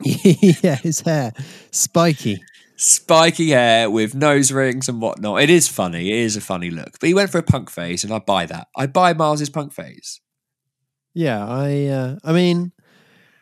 yeah, 0.02 0.76
his 0.76 1.00
hair 1.00 1.32
spiky. 1.70 2.42
Spiky 2.80 3.50
hair 3.50 3.90
with 3.90 4.14
nose 4.14 4.50
rings 4.50 4.88
and 4.88 5.00
whatnot. 5.02 5.42
It 5.42 5.50
is 5.50 5.68
funny. 5.68 6.10
It 6.10 6.18
is 6.20 6.36
a 6.36 6.40
funny 6.40 6.70
look. 6.70 6.98
But 6.98 7.08
he 7.08 7.14
went 7.14 7.30
for 7.30 7.38
a 7.38 7.42
punk 7.42 7.70
phase, 7.70 8.04
and 8.04 8.12
I 8.12 8.18
buy 8.18 8.46
that. 8.46 8.68
I 8.76 8.86
buy 8.86 9.12
Miles's 9.12 9.50
punk 9.50 9.72
phase. 9.72 10.20
Yeah, 11.14 11.46
I. 11.46 11.86
Uh, 11.86 12.18
I 12.24 12.32
mean, 12.32 12.72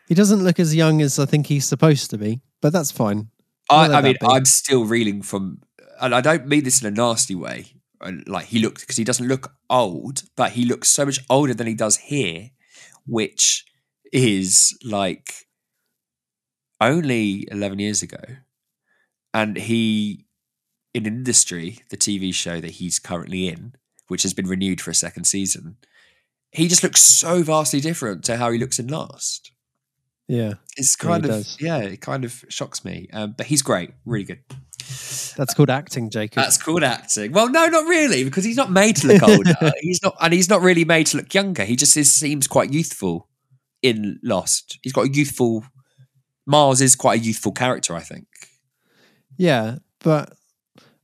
he 0.09 0.15
doesn't 0.15 0.43
look 0.43 0.59
as 0.59 0.75
young 0.75 1.01
as 1.03 1.19
I 1.19 1.25
think 1.27 1.47
he's 1.47 1.67
supposed 1.67 2.11
to 2.11 2.19
be, 2.19 2.41
but 2.61 2.73
that's 2.73 2.91
fine. 2.91 3.29
I, 3.71 3.87
I 3.87 4.01
mean. 4.03 4.17
I'm 4.23 4.45
still 4.45 4.85
reeling 4.85 5.23
from, 5.23 5.61
and 6.01 6.15
I 6.15 6.21
don't 6.21 6.47
mean 6.47 6.65
this 6.65 6.81
in 6.83 6.89
a 6.89 6.91
nasty 6.91 7.35
way. 7.35 7.67
uh, 8.01 8.13
Like 8.27 8.47
he 8.47 8.59
looked 8.59 8.81
because 8.81 8.97
he 8.97 9.05
doesn't 9.05 9.29
look 9.29 9.53
old, 9.71 10.23
but 10.37 10.53
he 10.53 10.65
looks 10.65 10.89
so 10.89 11.05
much 11.07 11.21
older 11.31 11.55
than 11.55 11.67
he 11.67 11.75
does 11.75 11.97
here, 11.97 12.51
which 13.07 13.65
is 14.13 14.77
like 14.83 15.47
only 16.81 17.47
11 17.51 17.79
years 17.79 18.03
ago. 18.03 18.19
And 19.35 19.57
he, 19.57 20.25
in 20.95 21.07
industry, 21.07 21.81
the 21.91 21.97
TV 21.97 22.33
show 22.35 22.61
that 22.61 22.73
he's 22.73 22.99
currently 22.99 23.49
in, 23.49 23.75
which 24.09 24.23
has 24.23 24.35
been 24.35 24.47
renewed 24.47 24.81
for 24.81 24.91
a 24.91 24.95
second 24.95 25.25
season, 25.25 25.77
he 26.51 26.67
just 26.69 26.83
looks 26.83 27.03
so 27.03 27.43
vastly 27.43 27.81
different 27.81 28.25
to 28.25 28.37
how 28.39 28.51
he 28.51 28.59
looks 28.59 28.79
in 28.79 28.87
Lost. 28.89 29.53
Yeah, 30.29 30.55
It's 30.77 30.97
Yeah, 31.03 31.09
kind 31.09 31.25
of 31.25 31.31
does. 31.31 31.57
yeah, 31.61 31.79
it 31.79 32.01
kind 32.01 32.25
of 32.25 32.45
shocks 32.49 32.85
me. 32.85 33.09
Um, 33.13 33.35
but 33.37 33.47
he's 33.47 33.63
great, 33.63 33.91
really 34.05 34.25
good. 34.25 34.41
that's 35.37 35.55
called 35.55 35.71
acting, 35.71 36.11
Jacob. 36.11 36.43
That's 36.43 36.61
called 36.63 36.83
acting. 36.83 37.33
Well, 37.33 37.49
no, 37.51 37.67
not 37.67 37.87
really, 37.87 38.25
because 38.25 38.45
he's 38.45 38.57
not 38.57 38.71
made 38.71 38.97
to 38.97 39.07
look 39.09 39.23
older. 39.23 39.55
he's 39.81 40.03
not, 40.03 40.17
and 40.21 40.33
he's 40.35 40.49
not 40.51 40.61
really 40.61 40.85
made 40.85 41.07
to 41.09 41.17
look 41.19 41.33
younger. 41.33 41.65
He 41.65 41.77
just 41.77 41.97
is, 41.97 42.15
seems 42.15 42.47
quite 42.47 42.73
youthful 42.73 43.29
in 43.83 44.19
Lost. 44.23 44.79
He's 44.83 44.93
got 44.93 45.07
a 45.07 45.11
youthful. 45.13 45.65
Miles 46.47 46.81
is 46.81 46.95
quite 46.95 47.21
a 47.21 47.25
youthful 47.25 47.53
character, 47.53 47.95
I 47.95 48.01
think. 48.01 48.27
Yeah, 49.39 49.77
but 50.01 50.35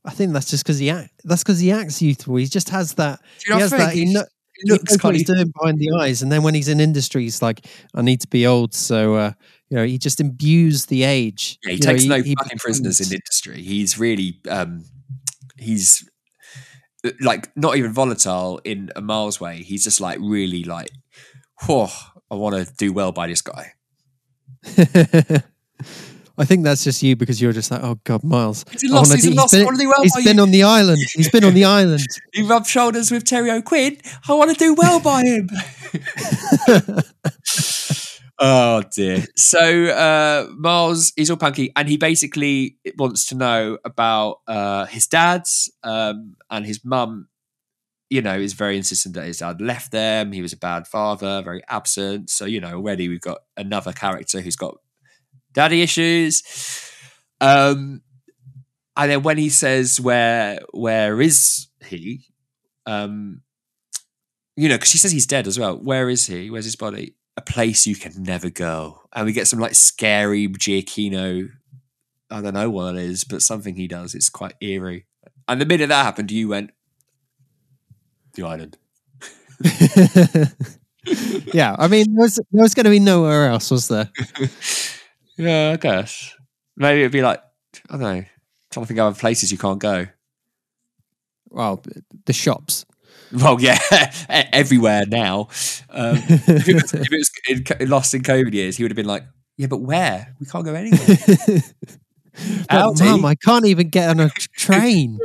I 0.05 0.11
think 0.11 0.33
that's 0.33 0.49
just 0.51 0.63
because 0.63 0.77
he 0.77 0.91
act. 0.91 1.11
That's 1.23 1.43
because 1.43 1.59
he 1.59 1.71
acts 1.71 2.01
youthful. 2.01 2.35
He 2.35 2.45
just 2.45 2.69
has 2.69 2.93
that. 2.95 3.19
Do 3.39 3.53
you 3.53 3.55
he 3.55 3.61
has 3.61 3.71
think 3.71 3.81
that. 3.81 3.93
He, 3.95 4.13
kno- 4.13 4.21
It 4.57 4.69
looks 4.71 4.91
knows 4.93 5.03
what 5.03 5.15
he's 5.15 5.25
doing 5.25 5.51
behind 5.59 5.79
the 5.79 5.91
eyes, 5.99 6.21
and 6.21 6.31
then 6.31 6.43
when 6.43 6.53
he's 6.53 6.67
in 6.69 6.79
industry, 6.79 7.23
he's 7.23 7.41
like, 7.41 7.65
"I 7.95 8.01
need 8.03 8.21
to 8.21 8.27
be 8.27 8.45
old." 8.47 8.73
So 8.73 9.15
uh, 9.15 9.31
you 9.69 9.77
know, 9.77 9.85
he 9.85 9.97
just 9.97 10.19
imbues 10.21 10.85
the 10.85 11.03
age. 11.03 11.57
Yeah, 11.63 11.71
he 11.71 11.77
You 11.77 11.83
know, 11.85 11.91
takes 11.93 12.05
no 12.05 12.21
he 12.21 12.35
fucking 12.35 12.59
prisoners 12.59 13.01
in 13.01 13.13
industry. 13.13 13.61
He's 13.63 13.97
really, 13.99 14.39
um, 14.49 14.85
he's 15.57 16.07
uh, 17.03 17.11
like 17.19 17.55
not 17.57 17.75
even 17.77 17.91
volatile 17.91 18.61
in 18.63 18.91
a 18.95 19.01
Miles 19.01 19.41
way. 19.41 19.63
He's 19.63 19.83
just 19.83 19.99
like 19.99 20.19
really 20.21 20.63
like, 20.63 20.91
whoa, 21.63 21.89
I 22.31 22.35
want 22.35 22.55
to 22.55 22.73
do 22.75 22.93
well 22.93 23.11
by 23.11 23.27
this 23.27 23.41
guy. 23.41 23.73
I 26.37 26.45
think 26.45 26.63
that's 26.63 26.83
just 26.83 27.01
you 27.01 27.15
because 27.15 27.41
you're 27.41 27.53
just 27.53 27.71
like, 27.71 27.81
oh 27.83 27.99
god, 28.03 28.23
Miles. 28.23 28.65
He's 28.71 28.91
lost. 28.91 29.13
He's 29.13 29.33
lost. 29.33 29.53
been, 29.53 29.61
I 29.61 29.65
want 29.65 29.77
to 29.77 29.83
do 29.83 29.89
well 29.89 30.03
he's 30.03 30.15
by 30.15 30.23
been 30.23 30.37
you. 30.37 30.43
on 30.43 30.51
the 30.51 30.63
island. 30.63 30.97
He's 31.13 31.29
been 31.29 31.43
on 31.43 31.53
the 31.53 31.65
island. 31.65 32.05
He 32.33 32.43
rubbed 32.43 32.67
shoulders 32.67 33.11
with 33.11 33.23
Terry 33.23 33.49
O'Quinn. 33.49 33.97
I 34.27 34.33
want 34.33 34.51
to 34.51 34.57
do 34.57 34.73
well 34.73 34.99
by 34.99 35.23
him. 35.23 35.49
oh 38.39 38.83
dear. 38.93 39.23
So 39.37 39.85
uh, 39.85 40.47
Miles, 40.57 41.13
is 41.15 41.29
all 41.29 41.37
punky, 41.37 41.71
and 41.77 41.87
he 41.87 41.95
basically 41.95 42.77
wants 42.97 43.27
to 43.27 43.35
know 43.35 43.77
about 43.85 44.39
uh, 44.47 44.85
his 44.85 45.07
dad's 45.07 45.71
um, 45.83 46.35
and 46.49 46.65
his 46.65 46.83
mum. 46.83 47.29
You 48.09 48.21
know, 48.21 48.37
is 48.37 48.53
very 48.53 48.77
insistent 48.77 49.15
that 49.15 49.25
his 49.25 49.39
dad 49.39 49.61
left 49.61 49.91
them. 49.91 50.31
He 50.31 50.41
was 50.41 50.53
a 50.53 50.57
bad 50.57 50.87
father, 50.87 51.41
very 51.41 51.63
absent. 51.69 52.29
So 52.29 52.45
you 52.45 52.59
know, 52.59 52.73
already 52.73 53.07
we've 53.07 53.21
got 53.21 53.39
another 53.55 53.93
character 53.93 54.41
who's 54.41 54.55
got 54.57 54.77
daddy 55.55 55.81
issues. 55.81 56.43
Um, 57.41 58.01
and 58.95 59.11
then 59.11 59.23
when 59.23 59.37
he 59.37 59.49
says 59.49 59.99
where 59.99 60.59
where 60.71 61.21
is 61.21 61.67
he 61.85 62.21
um 62.85 63.41
you 64.55 64.69
know 64.69 64.75
because 64.75 64.89
she 64.89 64.97
says 64.97 65.11
he's 65.11 65.27
dead 65.27 65.47
as 65.47 65.57
well. 65.59 65.75
Where 65.77 66.09
is 66.09 66.27
he? 66.27 66.49
Where's 66.49 66.65
his 66.65 66.75
body? 66.75 67.15
A 67.37 67.41
place 67.41 67.85
you 67.87 67.95
can 67.95 68.23
never 68.23 68.49
go. 68.49 69.01
And 69.13 69.25
we 69.25 69.33
get 69.33 69.47
some 69.47 69.59
like 69.59 69.75
scary 69.75 70.47
giacchino 70.47 71.49
i 72.31 72.41
don't 72.41 72.55
know 72.55 72.71
what 72.71 72.95
it 72.95 73.01
is 73.03 73.23
but 73.23 73.39
something 73.39 73.75
he 73.75 73.87
does 73.87 74.15
it's 74.15 74.29
quite 74.29 74.55
eerie. 74.61 75.05
And 75.47 75.61
the 75.61 75.65
minute 75.65 75.89
that 75.89 76.03
happened 76.03 76.31
you 76.31 76.49
went 76.49 76.71
the 78.33 78.43
island. 78.43 78.77
Yeah, 81.53 81.75
I 81.77 81.87
mean, 81.87 82.15
there 82.15 82.23
was, 82.23 82.35
there 82.51 82.63
was 82.63 82.73
going 82.73 82.85
to 82.85 82.89
be 82.89 82.99
nowhere 82.99 83.47
else, 83.47 83.69
was 83.69 83.87
there? 83.87 84.09
yeah 85.37 85.71
i 85.73 85.77
guess 85.77 86.35
maybe 86.77 87.01
it'd 87.01 87.11
be 87.11 87.21
like 87.21 87.41
i 87.89 87.93
don't 87.93 88.01
know 88.01 88.23
trying 88.71 88.83
to 88.83 88.87
think 88.87 88.99
of 88.99 89.07
other 89.07 89.19
places 89.19 89.51
you 89.51 89.57
can't 89.57 89.79
go 89.79 90.07
Well, 91.49 91.81
the 92.25 92.33
shops. 92.33 92.85
Well, 93.31 93.59
yeah, 93.61 93.79
everywhere 94.29 95.05
now. 95.07 95.47
Um, 95.89 96.17
if 96.27 96.67
it 96.67 96.73
was, 96.75 96.93
if 96.93 97.11
it 97.11 97.69
was 97.71 97.79
in, 97.79 97.89
lost 97.89 98.13
in 98.13 98.21
COVID 98.21 98.53
years, 98.53 98.77
he 98.77 98.83
would 98.83 98.91
have 98.91 98.95
been 98.95 99.05
like, 99.07 99.23
"Yeah, 99.57 99.67
but 99.67 99.79
where? 99.81 100.35
We 100.39 100.45
can't 100.45 100.65
go 100.65 100.73
anywhere." 100.73 101.17
But, 102.69 102.99
Mum, 102.99 103.23
I 103.23 103.35
can't 103.35 103.65
even 103.65 103.87
get 103.87 104.09
on 104.09 104.19
a 104.19 104.29
train. 104.57 105.19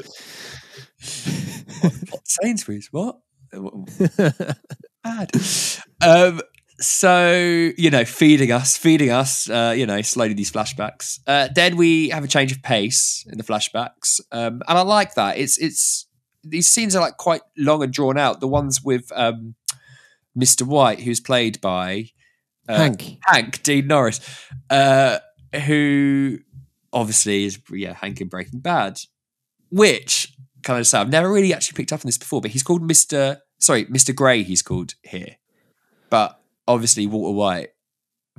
What? 2.10 2.26
Sainsbury's? 2.26 2.88
What? 2.92 3.18
Bad. 5.02 5.30
Um, 6.04 6.40
so 6.80 7.70
you 7.76 7.90
know, 7.90 8.04
feeding 8.04 8.50
us, 8.50 8.76
feeding 8.76 9.10
us. 9.10 9.48
Uh, 9.48 9.74
you 9.76 9.86
know, 9.86 10.02
slowly 10.02 10.34
these 10.34 10.50
flashbacks. 10.50 11.20
Uh, 11.26 11.48
then 11.54 11.76
we 11.76 12.08
have 12.08 12.24
a 12.24 12.28
change 12.28 12.52
of 12.52 12.62
pace 12.62 13.24
in 13.30 13.38
the 13.38 13.44
flashbacks, 13.44 14.20
um, 14.32 14.62
and 14.66 14.78
I 14.78 14.82
like 14.82 15.14
that. 15.14 15.38
It's 15.38 15.58
it's 15.58 16.06
these 16.42 16.68
scenes 16.68 16.96
are 16.96 17.00
like 17.00 17.16
quite 17.16 17.42
long 17.56 17.82
and 17.82 17.92
drawn 17.92 18.18
out. 18.18 18.40
The 18.40 18.48
ones 18.48 18.82
with 18.82 19.12
um, 19.14 19.54
Mr. 20.36 20.62
White, 20.66 21.00
who's 21.00 21.20
played 21.20 21.60
by 21.60 22.06
uh, 22.68 22.76
Hank. 22.76 23.18
Hank 23.26 23.62
Dean 23.62 23.86
Norris, 23.86 24.20
uh, 24.70 25.18
who 25.66 26.38
obviously 26.92 27.44
is 27.44 27.58
yeah 27.70 27.94
Hank 27.94 28.20
in 28.20 28.28
Breaking 28.28 28.60
Bad, 28.60 29.00
which 29.70 30.34
can 30.62 30.76
I 30.76 30.80
just 30.80 30.90
say 30.92 30.98
I've 30.98 31.10
never 31.10 31.30
really 31.30 31.52
actually 31.52 31.76
picked 31.76 31.92
up 31.92 32.00
on 32.00 32.06
this 32.06 32.18
before, 32.18 32.40
but 32.40 32.52
he's 32.52 32.62
called 32.62 32.82
Mister 32.82 33.42
sorry 33.58 33.86
Mister 33.90 34.12
Grey. 34.12 34.42
He's 34.42 34.62
called 34.62 34.94
here, 35.02 35.36
but 36.08 36.39
obviously 36.68 37.06
Walter 37.06 37.36
White, 37.36 37.68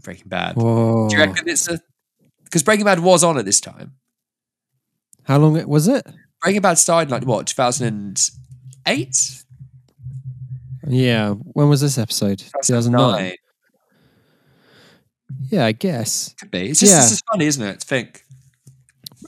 Breaking 0.04 0.28
Bad. 0.28 0.56
Whoa. 0.56 1.08
Do 1.10 1.16
you 1.16 1.22
reckon 1.22 1.48
it's 1.50 1.68
a 1.68 1.80
because 2.44 2.64
Breaking 2.64 2.86
Bad 2.86 3.00
was 3.00 3.24
on 3.24 3.38
at 3.38 3.46
this 3.46 3.62
time? 3.62 3.94
How 5.24 5.38
long 5.38 5.56
it 5.58 5.68
was 5.70 5.88
it? 5.88 6.06
Breaking 6.42 6.62
Bad 6.62 6.78
started 6.78 7.12
like 7.12 7.24
what 7.26 7.48
two 7.48 7.56
thousand 7.56 7.88
and 7.88 8.30
eight. 8.88 9.44
Yeah. 10.88 11.32
When 11.34 11.70
was 11.70 11.82
this 11.82 11.98
episode? 11.98 12.40
2009. 12.64 13.36
Yeah, 15.50 15.66
I 15.66 15.72
guess. 15.72 16.34
Could 16.40 16.52
be. 16.52 16.70
It's 16.70 16.80
just, 16.80 16.92
Yeah. 16.92 17.00
it's 17.02 17.10
just 17.12 17.24
funny, 17.32 17.46
isn't 17.46 17.64
it? 17.66 17.80
To 17.82 17.88
think. 17.88 18.24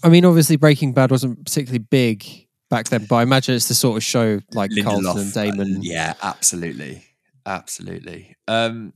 I 0.03 0.09
mean, 0.09 0.25
obviously, 0.25 0.55
Breaking 0.55 0.93
Bad 0.93 1.12
wasn't 1.12 1.45
particularly 1.45 1.79
big 1.79 2.25
back 2.69 2.89
then, 2.89 3.05
but 3.05 3.17
I 3.17 3.23
imagine 3.23 3.55
it's 3.55 3.67
the 3.67 3.73
sort 3.73 3.97
of 3.97 4.03
show 4.03 4.39
like 4.53 4.71
Carlton 4.83 5.17
and 5.17 5.33
Damon. 5.33 5.75
uh, 5.77 5.79
yeah, 5.81 6.13
absolutely, 6.23 7.03
absolutely. 7.45 8.35
Um, 8.47 8.93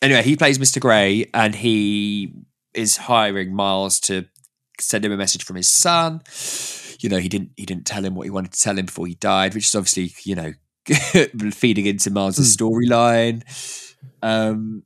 anyway, 0.00 0.22
he 0.22 0.36
plays 0.36 0.58
Mr. 0.58 0.80
Grey, 0.80 1.30
and 1.34 1.54
he 1.54 2.34
is 2.74 2.96
hiring 2.96 3.54
Miles 3.54 4.00
to 4.00 4.26
send 4.80 5.04
him 5.04 5.12
a 5.12 5.16
message 5.16 5.44
from 5.44 5.56
his 5.56 5.68
son. 5.68 6.22
You 7.00 7.08
know, 7.08 7.18
he 7.18 7.28
didn't 7.28 7.50
he 7.56 7.66
didn't 7.66 7.86
tell 7.86 8.04
him 8.04 8.14
what 8.14 8.24
he 8.24 8.30
wanted 8.30 8.52
to 8.52 8.60
tell 8.60 8.78
him 8.78 8.86
before 8.86 9.06
he 9.06 9.14
died, 9.14 9.54
which 9.54 9.66
is 9.66 9.74
obviously 9.74 10.12
you 10.24 10.34
know 10.34 10.52
feeding 11.52 11.86
into 11.86 12.10
Miles's 12.10 12.56
storyline. 12.56 13.42
Um, 14.22 14.84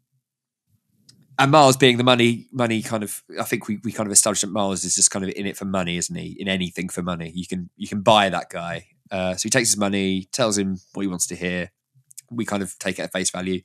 and 1.39 1.51
Miles 1.51 1.77
being 1.77 1.99
the 1.99 2.05
money, 2.05 2.47
money 2.51 2.81
kind 2.81 3.03
of, 3.03 3.23
I 3.39 3.45
think 3.45 3.69
we, 3.69 3.79
we 3.85 3.93
kind 3.93 4.07
of 4.07 4.13
established 4.13 4.41
that 4.41 4.51
Miles 4.51 4.85
is 4.85 4.95
just 4.95 5.11
kind 5.11 5.23
of 5.23 5.31
in 5.37 5.47
it 5.47 5.57
for 5.57 5.67
money, 5.67 5.99
isn't 5.99 6.17
he? 6.17 6.35
In 6.39 6.49
anything 6.49 6.89
for 6.89 7.03
money, 7.03 7.31
you 7.35 7.47
can 7.47 7.69
you 7.77 7.89
can 7.89 8.01
buy 8.01 8.31
that 8.31 8.49
guy. 8.49 8.87
Uh, 9.11 9.35
so 9.35 9.43
he 9.45 9.51
takes 9.51 9.71
his 9.71 9.77
money, 9.77 10.29
tells 10.33 10.57
him 10.57 10.79
what 10.95 11.03
he 11.03 11.09
wants 11.09 11.27
to 11.29 11.37
hear. 11.37 11.71
We 12.31 12.45
kind 12.45 12.63
of 12.63 12.79
take 12.79 12.99
it 12.99 13.03
at 13.03 13.13
face 13.13 13.31
value. 13.31 13.63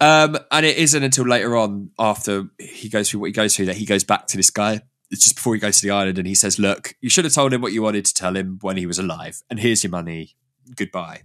Um, 0.00 0.36
and 0.50 0.66
it 0.66 0.78
isn't 0.78 1.02
until 1.02 1.26
later 1.26 1.56
on, 1.56 1.90
after 1.98 2.46
he 2.58 2.88
goes 2.88 3.10
through 3.10 3.20
what 3.20 3.26
he 3.26 3.32
goes 3.32 3.54
through, 3.54 3.66
that 3.66 3.76
he 3.76 3.86
goes 3.86 4.02
back 4.02 4.26
to 4.28 4.36
this 4.36 4.50
guy. 4.50 4.80
It's 5.10 5.22
just 5.22 5.36
before 5.36 5.54
he 5.54 5.60
goes 5.60 5.78
to 5.80 5.86
the 5.86 5.92
island, 5.92 6.18
and 6.18 6.26
he 6.26 6.34
says, 6.34 6.58
"Look, 6.58 6.94
you 7.00 7.08
should 7.08 7.24
have 7.24 7.34
told 7.34 7.52
him 7.52 7.60
what 7.60 7.72
you 7.72 7.82
wanted 7.82 8.06
to 8.06 8.14
tell 8.14 8.36
him 8.36 8.58
when 8.62 8.76
he 8.76 8.86
was 8.86 8.98
alive, 8.98 9.42
and 9.48 9.60
here's 9.60 9.84
your 9.84 9.90
money. 9.90 10.34
Goodbye." 10.74 11.22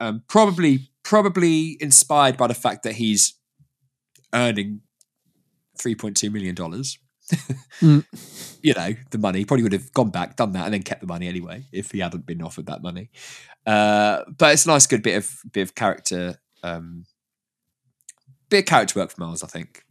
Um, 0.00 0.24
probably, 0.28 0.90
probably 1.02 1.78
inspired 1.80 2.36
by 2.36 2.48
the 2.48 2.54
fact 2.54 2.82
that 2.82 2.96
he's 2.96 3.34
earning 4.34 4.82
three 5.78 5.94
point 5.94 6.16
two 6.16 6.30
million 6.30 6.54
dollars. 6.54 6.98
Mm. 7.80 8.04
You 8.60 8.74
know, 8.74 8.94
the 9.12 9.18
money 9.18 9.44
probably 9.44 9.62
would 9.62 9.72
have 9.72 9.92
gone 9.92 10.10
back, 10.10 10.34
done 10.34 10.50
that, 10.52 10.64
and 10.64 10.74
then 10.74 10.82
kept 10.82 11.00
the 11.00 11.06
money 11.06 11.28
anyway 11.28 11.64
if 11.70 11.92
he 11.92 12.00
hadn't 12.00 12.26
been 12.26 12.42
offered 12.42 12.66
that 12.66 12.82
money. 12.82 13.10
Uh, 13.68 14.24
but 14.38 14.54
it's 14.54 14.64
a 14.64 14.68
nice, 14.68 14.86
good 14.86 15.02
bit 15.02 15.16
of 15.16 15.40
bit 15.52 15.60
of 15.60 15.74
character, 15.74 16.36
um, 16.62 17.04
bit 18.48 18.60
of 18.60 18.64
character 18.64 18.98
work 18.98 19.10
for 19.10 19.20
Miles. 19.20 19.44
I 19.44 19.46
think. 19.46 19.84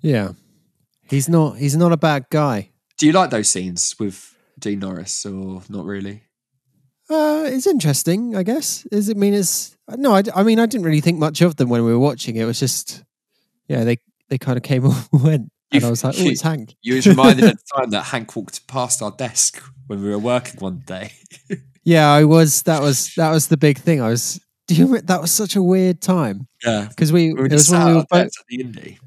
Yeah. 0.00 0.32
He's 1.08 1.28
not. 1.28 1.56
He's 1.56 1.76
not 1.76 1.92
a 1.92 1.96
bad 1.96 2.26
guy. 2.30 2.70
Do 2.98 3.06
you 3.06 3.12
like 3.12 3.30
those 3.30 3.48
scenes 3.48 3.96
with 3.98 4.36
Dean 4.58 4.80
Norris, 4.80 5.24
or 5.24 5.62
not 5.70 5.86
really? 5.86 6.24
Uh, 7.08 7.44
it's 7.46 7.66
interesting, 7.66 8.36
I 8.36 8.42
guess. 8.42 8.86
Is 8.92 9.08
it 9.08 9.16
mean 9.16 9.32
it's 9.32 9.74
no? 9.88 10.20
I 10.34 10.42
mean, 10.42 10.58
I 10.58 10.66
didn't 10.66 10.84
really 10.84 11.00
think 11.00 11.18
much 11.18 11.40
of 11.40 11.56
them 11.56 11.70
when 11.70 11.84
we 11.84 11.92
were 11.92 11.98
watching. 11.98 12.36
It 12.36 12.44
was 12.44 12.60
just, 12.60 13.02
yeah, 13.66 13.84
they 13.84 13.96
they 14.28 14.36
kind 14.36 14.58
of 14.58 14.62
came 14.62 14.84
and 15.12 15.22
went, 15.22 15.52
and 15.72 15.84
I 15.84 15.88
was 15.88 16.04
like, 16.04 16.16
oh, 16.18 16.26
it's 16.26 16.42
Hank. 16.42 16.76
You 16.82 16.96
was 16.96 17.06
reminded 17.06 17.46
at 17.46 17.56
the 17.56 17.78
time 17.78 17.90
that 17.90 18.02
Hank 18.02 18.36
walked 18.36 18.66
past 18.66 19.00
our 19.00 19.12
desk 19.12 19.62
when 19.88 20.02
we 20.02 20.08
were 20.10 20.18
working 20.18 20.60
one 20.60 20.82
day. 20.86 21.12
Yeah, 21.84 22.12
I 22.12 22.24
was. 22.24 22.62
That 22.64 22.82
was 22.82 23.14
that 23.16 23.30
was 23.30 23.48
the 23.48 23.56
big 23.56 23.78
thing. 23.78 24.02
I 24.02 24.10
was. 24.10 24.38
Do 24.66 24.74
you 24.74 24.84
remember 24.84 25.06
that 25.06 25.22
was 25.22 25.30
such 25.30 25.56
a 25.56 25.62
weird 25.62 26.02
time 26.02 26.46
Yeah, 26.62 26.84
because 26.86 27.10
we, 27.12 27.32
we 27.32 27.40
were 27.40 27.46
it 27.46 27.52
was 27.52 27.68
just 27.68 27.72
when 27.72 27.86
we 27.86 27.94
were 27.94 28.04
both 28.10 28.26
at 28.26 28.32
the 28.50 28.58
indie. 28.58 28.98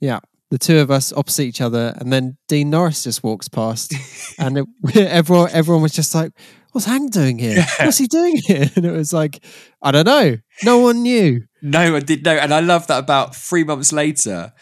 yeah 0.00 0.20
the 0.50 0.56
two 0.58 0.78
of 0.78 0.90
us 0.90 1.12
opposite 1.12 1.42
each 1.42 1.60
other, 1.60 1.92
and 1.98 2.12
then 2.12 2.36
Dean 2.48 2.70
Norris 2.70 3.02
just 3.02 3.22
walks 3.24 3.48
past, 3.48 3.92
and 4.38 4.58
it, 4.58 4.66
everyone 4.96 5.50
everyone 5.52 5.82
was 5.82 5.92
just 5.92 6.14
like, 6.14 6.32
"What's 6.72 6.86
Hank 6.86 7.12
doing 7.12 7.38
here? 7.38 7.66
What's 7.80 7.98
he 7.98 8.06
doing 8.06 8.36
here?" 8.36 8.70
And 8.76 8.84
it 8.86 8.92
was 8.92 9.12
like, 9.12 9.44
I 9.82 9.90
don't 9.90 10.06
know. 10.06 10.38
No 10.62 10.78
one 10.78 11.02
knew. 11.02 11.42
No, 11.60 11.92
one 11.92 12.04
did 12.04 12.24
know, 12.24 12.36
and 12.36 12.54
I 12.54 12.60
love 12.60 12.86
that. 12.86 13.00
About 13.00 13.34
three 13.34 13.64
months 13.64 13.92
later, 13.92 14.52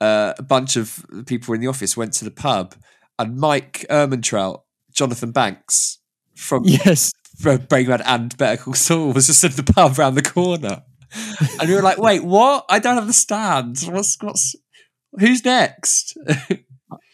uh, 0.00 0.34
a 0.36 0.42
bunch 0.42 0.76
of 0.76 1.06
people 1.26 1.54
in 1.54 1.60
the 1.60 1.68
office 1.68 1.96
went 1.96 2.12
to 2.14 2.24
the 2.24 2.30
pub, 2.32 2.74
and 3.18 3.36
Mike 3.36 3.84
Ehrmantraut, 3.90 4.62
Jonathan 4.92 5.32
Banks 5.32 5.98
from, 6.36 6.64
Yes. 6.64 7.12
from 7.40 7.58
Breaking 7.66 7.90
Bad 7.90 8.02
and 8.04 8.36
Better 8.36 8.62
Call 8.62 8.74
Saul 8.74 9.12
was 9.12 9.26
just 9.26 9.44
at 9.44 9.52
the 9.52 9.62
pub 9.62 9.98
around 9.98 10.14
the 10.14 10.22
corner, 10.22 10.82
and 11.60 11.68
we 11.68 11.74
were 11.74 11.82
like, 11.82 11.98
"Wait, 11.98 12.22
what? 12.24 12.64
I 12.68 12.78
don't 12.78 12.98
understand. 12.98 13.78
What's 13.90 14.16
what's 14.20 14.54
who's 15.18 15.44
next?" 15.44 16.16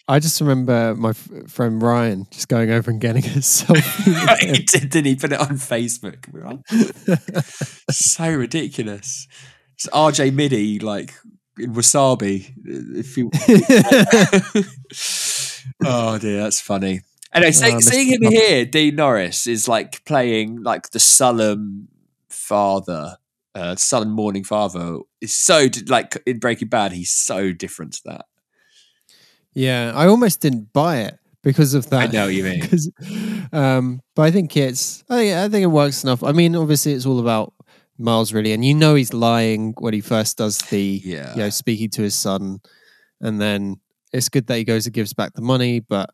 I 0.06 0.18
just 0.18 0.38
remember 0.42 0.94
my 0.96 1.11
f- 1.11 1.28
friend 1.49 1.80
Ryan 1.80 2.26
just 2.30 2.49
going 2.49 2.70
over 2.70 2.90
and 2.90 3.00
getting 3.00 3.25
a 3.25 3.28
selfie. 3.38 4.38
he 4.56 4.62
did, 4.62 4.90
didn't 4.90 5.06
he? 5.06 5.16
Put 5.16 5.32
it 5.32 5.40
on 5.40 5.56
Facebook. 5.56 6.30
We 6.30 6.42
like, 6.42 6.61
so 7.90 8.30
ridiculous. 8.30 9.26
It's 9.76 9.87
RJ 9.87 10.34
Midi, 10.34 10.78
like 10.78 11.14
in 11.58 11.73
Wasabi. 11.73 12.52
If 12.66 13.16
you, 13.16 13.30
oh 15.85 16.18
dear, 16.18 16.42
that's 16.42 16.61
funny. 16.61 17.00
Anyway, 17.33 17.52
see- 17.52 17.73
Oh, 17.73 17.80
seeing 17.80 18.09
him 18.09 18.21
Pop- 18.23 18.33
here, 18.33 18.64
Dean 18.64 18.94
Norris 18.97 19.47
is 19.47 19.66
like 19.68 20.04
playing 20.04 20.62
like 20.62 20.90
the 20.90 21.00
sullen 21.00 21.88
father, 22.28 23.16
uh, 23.54 23.75
sullen 23.76 24.11
morning 24.11 24.44
father. 24.44 24.99
Is 25.21 25.33
so 25.35 25.66
like 25.88 26.16
in 26.26 26.38
Breaking 26.38 26.68
Bad. 26.68 26.92
He's 26.92 27.11
so 27.11 27.52
different 27.52 27.94
to 27.94 28.00
that. 28.06 28.26
Yeah, 29.54 29.92
I 29.94 30.06
almost 30.06 30.40
didn't 30.40 30.73
buy 30.73 30.99
it 30.99 31.18
because 31.42 31.75
of 31.75 31.88
that. 31.90 32.09
I 32.09 32.12
know 32.12 32.25
what 32.26 32.35
you 32.35 32.44
mean. 32.44 33.49
um, 33.52 34.00
but 34.16 34.23
I 34.23 34.30
think 34.30 34.56
it's, 34.56 35.04
I 35.09 35.16
think, 35.16 35.37
I 35.37 35.49
think 35.49 35.62
it 35.62 35.66
works 35.66 36.02
enough. 36.02 36.23
I 36.25 36.33
mean, 36.33 36.56
obviously, 36.56 36.92
it's 36.92 37.06
all 37.06 37.21
about 37.21 37.52
Miles, 37.99 38.33
really, 38.33 38.52
and 38.52 38.64
you 38.64 38.75
know 38.75 38.97
he's 38.97 39.14
lying 39.14 39.73
when 39.78 39.94
he 39.94 40.00
first 40.00 40.38
does 40.38 40.59
the, 40.59 41.00
Yeah. 41.04 41.33
you 41.35 41.38
know, 41.42 41.50
speaking 41.50 41.90
to 41.90 42.02
his 42.02 42.16
son, 42.16 42.59
and 43.21 43.40
then 43.40 43.76
it's 44.14 44.28
good 44.28 44.47
that 44.47 44.56
he 44.56 44.64
goes 44.64 44.87
and 44.87 44.94
gives 44.94 45.12
back 45.12 45.35
the 45.35 45.42
money, 45.42 45.80
but 45.80 46.11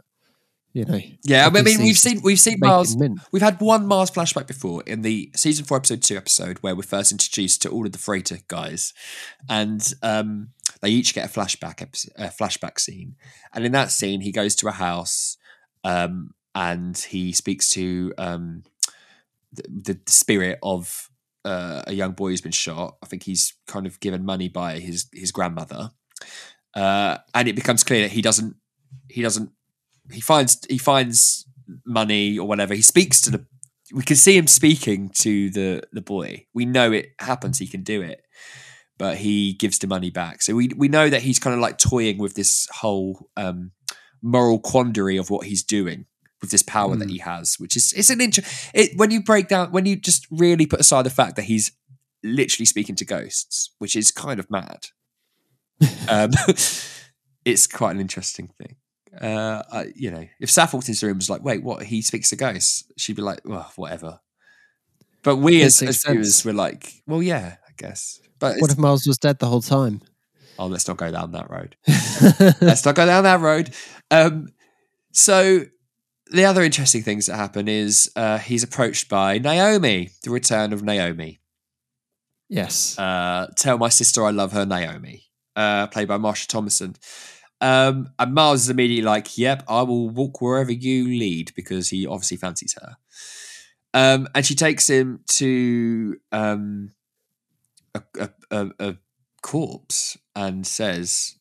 you 0.73 0.85
know, 0.85 1.01
Yeah, 1.25 1.47
I 1.47 1.51
mean, 1.51 1.65
we've 1.83 1.99
seen 1.99 2.21
we've 2.23 2.39
seen 2.39 2.59
Miles. 2.61 2.97
We've 3.33 3.43
had 3.43 3.61
one 3.61 3.87
Miles 3.87 4.11
flashback 4.11 4.47
before 4.47 4.83
in 4.87 5.03
the 5.03 5.31
season 5.35 5.65
four, 5.65 5.77
episode 5.77 6.03
two 6.03 6.17
episode 6.17 6.59
where 6.59 6.77
we're 6.77 6.83
first 6.83 7.11
introduced 7.13 7.63
to 7.63 7.71
all 7.71 7.87
of 7.87 7.93
the 7.93 7.99
freighter 7.99 8.39
guys, 8.49 8.95
and 9.49 9.93
um, 10.03 10.51
they 10.81 10.91
each 10.91 11.13
get 11.13 11.29
a 11.29 11.33
flashback 11.41 11.83
episode, 11.83 12.13
a 12.17 12.29
flashback 12.29 12.79
scene. 12.79 13.17
And 13.53 13.65
in 13.65 13.73
that 13.73 13.91
scene, 13.91 14.21
he 14.21 14.33
goes 14.33 14.55
to 14.57 14.69
a 14.69 14.73
house, 14.73 15.37
um, 15.83 16.35
and 16.55 16.97
he 16.97 17.33
speaks 17.33 17.69
to 17.71 18.15
um, 18.17 18.63
the, 19.53 19.65
the, 19.69 20.01
the 20.07 20.13
spirit 20.13 20.61
of 20.63 21.11
uh, 21.45 21.83
a 21.87 21.93
young 21.93 22.13
boy 22.13 22.29
who's 22.29 22.41
been 22.41 22.53
shot. 22.53 22.97
I 23.03 23.07
think 23.07 23.25
he's 23.25 23.55
kind 23.67 23.87
of 23.87 23.99
given 23.99 24.25
money 24.25 24.49
by 24.49 24.79
his 24.79 25.09
his 25.13 25.33
grandmother, 25.33 25.91
uh, 26.75 27.19
and 27.35 27.49
it 27.49 27.55
becomes 27.55 27.85
clear 27.85 28.03
that 28.03 28.13
he 28.13 28.23
doesn't 28.23 28.57
he 29.09 29.23
doesn't 29.23 29.51
he 30.13 30.21
finds 30.21 30.61
he 30.69 30.79
finds 30.79 31.47
money 31.85 32.39
or 32.39 32.47
whatever. 32.47 32.75
He 32.75 32.83
speaks 32.83 33.21
to 33.23 33.31
the. 33.31 33.47
We 33.93 34.03
can 34.03 34.17
see 34.17 34.37
him 34.37 34.47
speaking 34.47 35.11
to 35.17 35.51
the 35.51 35.83
the 35.93 36.01
boy. 36.01 36.47
We 36.55 36.65
know 36.65 36.93
it 36.93 37.11
happens. 37.19 37.59
He 37.59 37.67
can 37.67 37.83
do 37.83 38.03
it, 38.03 38.23
but 38.99 39.19
he 39.19 39.53
gives 39.55 39.79
the 39.79 39.87
money 39.87 40.11
back. 40.11 40.43
So 40.43 40.55
we 40.55 40.71
we 40.77 40.89
know 40.89 41.09
that 41.09 41.23
he's 41.23 41.39
kind 41.39 41.55
of 41.55 41.61
like 41.61 41.79
toying 41.79 42.19
with 42.19 42.35
this 42.35 42.69
whole 42.73 43.29
um, 43.37 43.73
moral 44.23 44.61
quandary 44.61 45.17
of 45.17 45.31
what 45.31 45.47
he's 45.47 45.65
doing 45.65 46.07
with 46.41 46.51
this 46.51 46.63
power 46.63 46.97
that 46.97 47.11
he 47.11 47.19
has, 47.19 47.57
which 47.59 47.77
is 47.77 47.93
it's 47.95 48.11
an 48.11 48.21
inter- 48.21 48.43
it 48.73 48.97
when 48.97 49.11
you 49.11 49.23
break 49.23 49.49
down 49.49 49.73
when 49.73 49.87
you 49.87 49.97
just 49.97 50.27
really 50.31 50.67
put 50.67 50.81
aside 50.81 51.05
the 51.05 51.11
fact 51.11 51.37
that 51.37 51.47
he's 51.47 51.73
literally 52.23 52.67
speaking 52.67 52.95
to 52.97 53.05
ghosts, 53.05 53.75
which 53.79 53.97
is 53.97 54.11
kind 54.11 54.39
of 54.39 54.51
mad. 54.51 54.87
Um, 56.09 56.31
it's 57.45 57.67
quite 57.67 57.93
an 57.93 58.01
interesting 58.01 58.49
thing. 58.59 58.77
Uh, 59.21 59.63
I, 59.73 59.93
you 59.95 60.11
know, 60.11 60.27
if 60.41 60.51
Saf 60.51 60.73
walked 60.73 60.89
into 60.89 61.01
the 61.01 61.07
room 61.07 61.15
and 61.15 61.21
was 61.21 61.31
like, 61.31 61.43
"Wait, 61.43 61.63
what? 61.63 61.83
He 61.83 62.01
speaks 62.03 62.31
to 62.31 62.37
ghosts," 62.37 62.85
she'd 62.97 63.17
be 63.17 63.23
like, 63.23 63.41
"Well, 63.45 63.71
whatever." 63.77 64.21
But 65.23 65.37
we, 65.37 65.63
as, 65.63 65.83
as 65.83 66.05
viewers, 66.05 66.45
were 66.45 66.53
like, 66.53 66.93
"Well, 67.07 67.23
yeah, 67.23 67.57
I 67.69 67.73
guess." 67.77 68.21
But 68.39 68.57
What 68.59 68.71
if 68.71 68.79
Miles 68.79 69.07
was 69.07 69.19
dead 69.19 69.39
the 69.39 69.47
whole 69.47 69.61
time? 69.63 70.01
oh, 70.59 70.67
let's 70.67 70.87
not 70.87 70.97
go 70.99 71.11
down 71.11 71.33
that 71.33 71.51
road. 71.51 71.75
let's 72.61 72.85
not 72.85 72.95
go 72.95 73.07
down 73.07 73.25
that 73.25 73.41
road. 73.41 73.71
Um, 74.11 74.49
so 75.13 75.65
the 76.31 76.45
other 76.45 76.63
interesting 76.63 77.03
things 77.03 77.27
that 77.27 77.37
happen 77.37 77.67
is 77.67 78.11
uh, 78.15 78.39
he's 78.39 78.63
approached 78.63 79.09
by 79.09 79.39
Naomi, 79.39 80.11
the 80.23 80.31
return 80.31 80.73
of 80.73 80.83
Naomi. 80.83 81.41
yes. 82.49 82.99
Uh, 82.99 83.49
Tell 83.57 83.79
my 83.79 83.89
sister 83.89 84.25
I 84.25 84.31
love 84.31 84.53
her, 84.53 84.65
Naomi, 84.67 85.25
uh, 85.57 85.87
played 85.89 86.09
by 86.09 86.19
Marsha 86.19 86.47
Thomason. 86.47 86.97
Um, 87.61 88.11
and 88.19 88.35
Miles 88.35 88.63
is 88.63 88.71
immediately 88.71 89.05
like, 89.05 89.37
"Yep, 89.37 89.65
I 89.69 89.83
will 89.83 90.09
walk 90.09 90.41
wherever 90.41 90.73
you 90.73 91.05
lead," 91.05 91.53
because 91.55 91.91
he 91.91 92.07
obviously 92.07 92.39
fancies 92.39 92.75
her. 92.81 92.97
Um, 93.93 94.29
and 94.35 94.47
she 94.47 94.55
takes 94.55 94.89
him 94.89 95.21
to 95.29 96.17
um, 96.33 96.93
a, 97.95 98.03
a, 98.19 98.31
a, 98.51 98.71
a 98.79 98.97
corpse 99.43 100.17
and 100.35 100.67
says, 100.67 101.37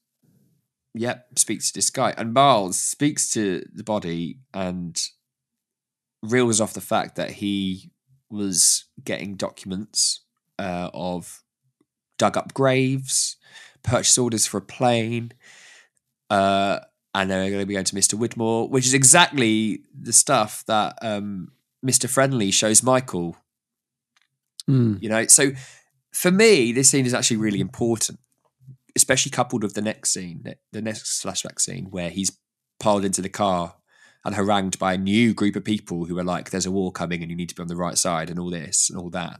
"Yep, 0.93 1.39
speaks 1.39 1.71
to 1.71 1.77
this 1.77 1.89
guy." 1.89 2.13
And 2.17 2.34
Miles 2.34 2.79
speaks 2.79 3.29
to 3.31 3.63
the 3.73 3.84
body 3.84 4.39
and 4.53 4.99
reels 6.21 6.60
off 6.60 6.73
the 6.73 6.81
fact 6.81 7.15
that 7.15 7.31
he 7.31 7.91
was 8.29 8.86
getting 9.03 9.36
documents 9.36 10.25
uh, 10.57 10.89
of 10.93 11.43
dug 12.17 12.38
up 12.38 12.53
graves, 12.53 13.38
purchase 13.83 14.17
orders 14.17 14.45
for 14.45 14.57
a 14.57 14.61
plane, 14.61 15.31
uh, 16.29 16.79
and 17.13 17.29
they're 17.29 17.49
going 17.49 17.61
to 17.61 17.65
be 17.65 17.73
going 17.73 17.85
to 17.85 17.95
Mr. 17.95 18.17
Widmore, 18.17 18.69
which 18.69 18.85
is 18.85 18.93
exactly 18.93 19.81
the 19.99 20.13
stuff 20.13 20.63
that 20.67 20.97
um, 21.01 21.51
Mr. 21.85 22.07
Friendly 22.09 22.51
shows 22.51 22.83
Michael. 22.83 23.35
Mm. 24.69 25.01
You 25.01 25.09
know, 25.09 25.25
so 25.27 25.51
for 26.13 26.31
me, 26.31 26.71
this 26.71 26.89
scene 26.89 27.05
is 27.05 27.13
actually 27.13 27.37
really 27.37 27.59
important, 27.59 28.19
especially 28.95 29.31
coupled 29.31 29.63
with 29.63 29.73
the 29.73 29.81
next 29.81 30.11
scene, 30.11 30.41
the- 30.43 30.57
the 30.71 30.81
next 30.81 31.23
flashback 31.23 31.59
scene 31.59 31.85
where 31.89 32.09
he's 32.09 32.37
piled 32.79 33.03
into 33.05 33.21
the 33.21 33.29
car 33.29 33.75
and 34.25 34.35
harangued 34.35 34.77
by 34.77 34.93
a 34.93 34.97
new 34.97 35.33
group 35.33 35.55
of 35.55 35.63
people 35.63 36.05
who 36.05 36.17
are 36.19 36.23
like, 36.23 36.49
"There's 36.51 36.65
a 36.65 36.71
war 36.71 36.91
coming, 36.91 37.21
and 37.21 37.31
you 37.31 37.37
need 37.37 37.49
to 37.49 37.55
be 37.55 37.61
on 37.61 37.67
the 37.67 37.75
right 37.75 37.97
side," 37.97 38.29
and 38.29 38.37
all 38.37 38.49
this 38.49 38.89
and 38.89 38.99
all 38.99 39.09
that. 39.11 39.39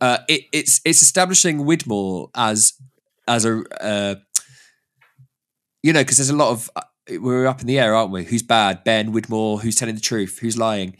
Uh, 0.00 0.18
it, 0.28 0.42
it's 0.52 0.80
it's 0.84 1.02
establishing 1.02 1.60
Widmore 1.60 2.30
as 2.34 2.74
as 3.28 3.44
a 3.44 3.62
uh, 3.80 4.14
you 5.82 5.92
know 5.92 6.00
because 6.00 6.16
there's 6.18 6.30
a 6.30 6.36
lot 6.36 6.50
of 6.50 6.70
uh, 6.76 6.82
we're 7.20 7.46
up 7.46 7.60
in 7.60 7.66
the 7.66 7.78
air, 7.78 7.94
aren't 7.94 8.10
we? 8.10 8.24
Who's 8.24 8.42
bad? 8.42 8.82
Ben 8.84 9.12
Widmore? 9.12 9.60
Who's 9.60 9.76
telling 9.76 9.94
the 9.94 10.00
truth? 10.00 10.40
Who's 10.40 10.58
lying? 10.58 10.96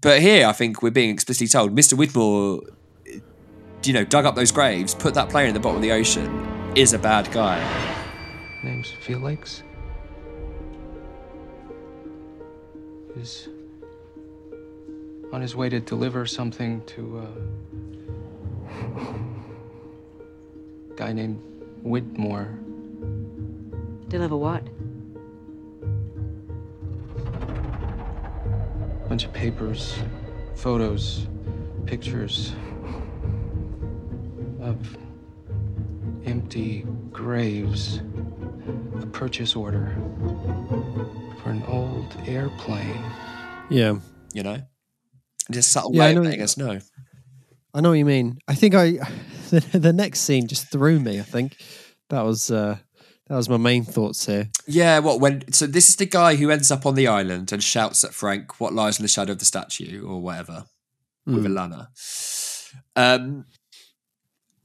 But 0.00 0.20
here, 0.20 0.46
I 0.46 0.52
think 0.52 0.82
we're 0.82 0.90
being 0.90 1.10
explicitly 1.10 1.46
told 1.46 1.76
Mr. 1.76 1.94
Widmore, 1.94 2.60
you 3.84 3.92
know, 3.92 4.04
dug 4.04 4.24
up 4.24 4.34
those 4.34 4.50
graves, 4.50 4.94
put 4.94 5.14
that 5.14 5.28
plane 5.28 5.46
in 5.46 5.54
the 5.54 5.60
bottom 5.60 5.76
of 5.76 5.82
the 5.82 5.92
ocean, 5.92 6.72
is 6.74 6.92
a 6.92 6.98
bad 6.98 7.30
guy. 7.30 7.60
Name's 8.64 8.90
Felix. 8.90 9.62
Is 13.16 13.48
on 15.32 15.40
his 15.40 15.54
way 15.54 15.68
to 15.68 15.78
deliver 15.80 16.26
something 16.26 16.82
to 16.86 17.18
a 17.18 17.26
guy 20.96 21.12
named 21.12 21.40
Widmore. 21.84 22.48
Deliver 24.08 24.36
what? 24.36 24.62
bunch 29.08 29.24
of 29.24 29.32
papers, 29.34 29.94
photos, 30.54 31.26
pictures 31.84 32.54
of 34.60 34.96
empty 36.24 36.86
graves. 37.12 38.00
A 39.02 39.06
purchase 39.06 39.54
order 39.54 39.94
for 41.42 41.50
an 41.50 41.62
old 41.68 42.06
airplane. 42.26 43.02
Yeah. 43.68 43.98
You 44.32 44.44
know, 44.44 44.62
just 45.50 45.72
subtle 45.72 45.94
Yeah, 45.94 46.04
I 46.04 46.06
way 46.06 46.10
of 46.12 46.16
know- 46.16 46.22
letting 46.22 46.42
us 46.42 46.56
know. 46.56 46.78
I 47.74 47.80
know 47.82 47.90
what 47.90 47.98
you 47.98 48.04
mean. 48.06 48.38
I 48.48 48.54
think 48.54 48.74
I 48.74 48.98
the, 49.60 49.78
the 49.78 49.92
next 49.92 50.20
scene 50.20 50.48
just 50.48 50.70
threw 50.70 50.98
me. 50.98 51.20
I 51.20 51.22
think 51.22 51.56
that 52.10 52.22
was 52.22 52.50
uh 52.50 52.78
that 53.28 53.36
was 53.36 53.48
my 53.48 53.56
main 53.56 53.84
thoughts 53.84 54.26
here. 54.26 54.48
Yeah, 54.66 54.98
what 54.98 55.20
when? 55.20 55.52
So 55.52 55.66
this 55.66 55.88
is 55.88 55.96
the 55.96 56.06
guy 56.06 56.34
who 56.36 56.50
ends 56.50 56.70
up 56.70 56.84
on 56.84 56.94
the 56.94 57.06
island 57.06 57.52
and 57.52 57.62
shouts 57.62 58.04
at 58.04 58.12
Frank, 58.12 58.60
"What 58.60 58.72
lies 58.72 58.98
in 58.98 59.04
the 59.04 59.08
shadow 59.08 59.32
of 59.32 59.38
the 59.38 59.44
statue?" 59.44 60.04
or 60.04 60.20
whatever, 60.20 60.64
with 61.24 61.44
Mm. 61.44 61.52
Ilana. 61.52 61.86
Um, 62.96 63.44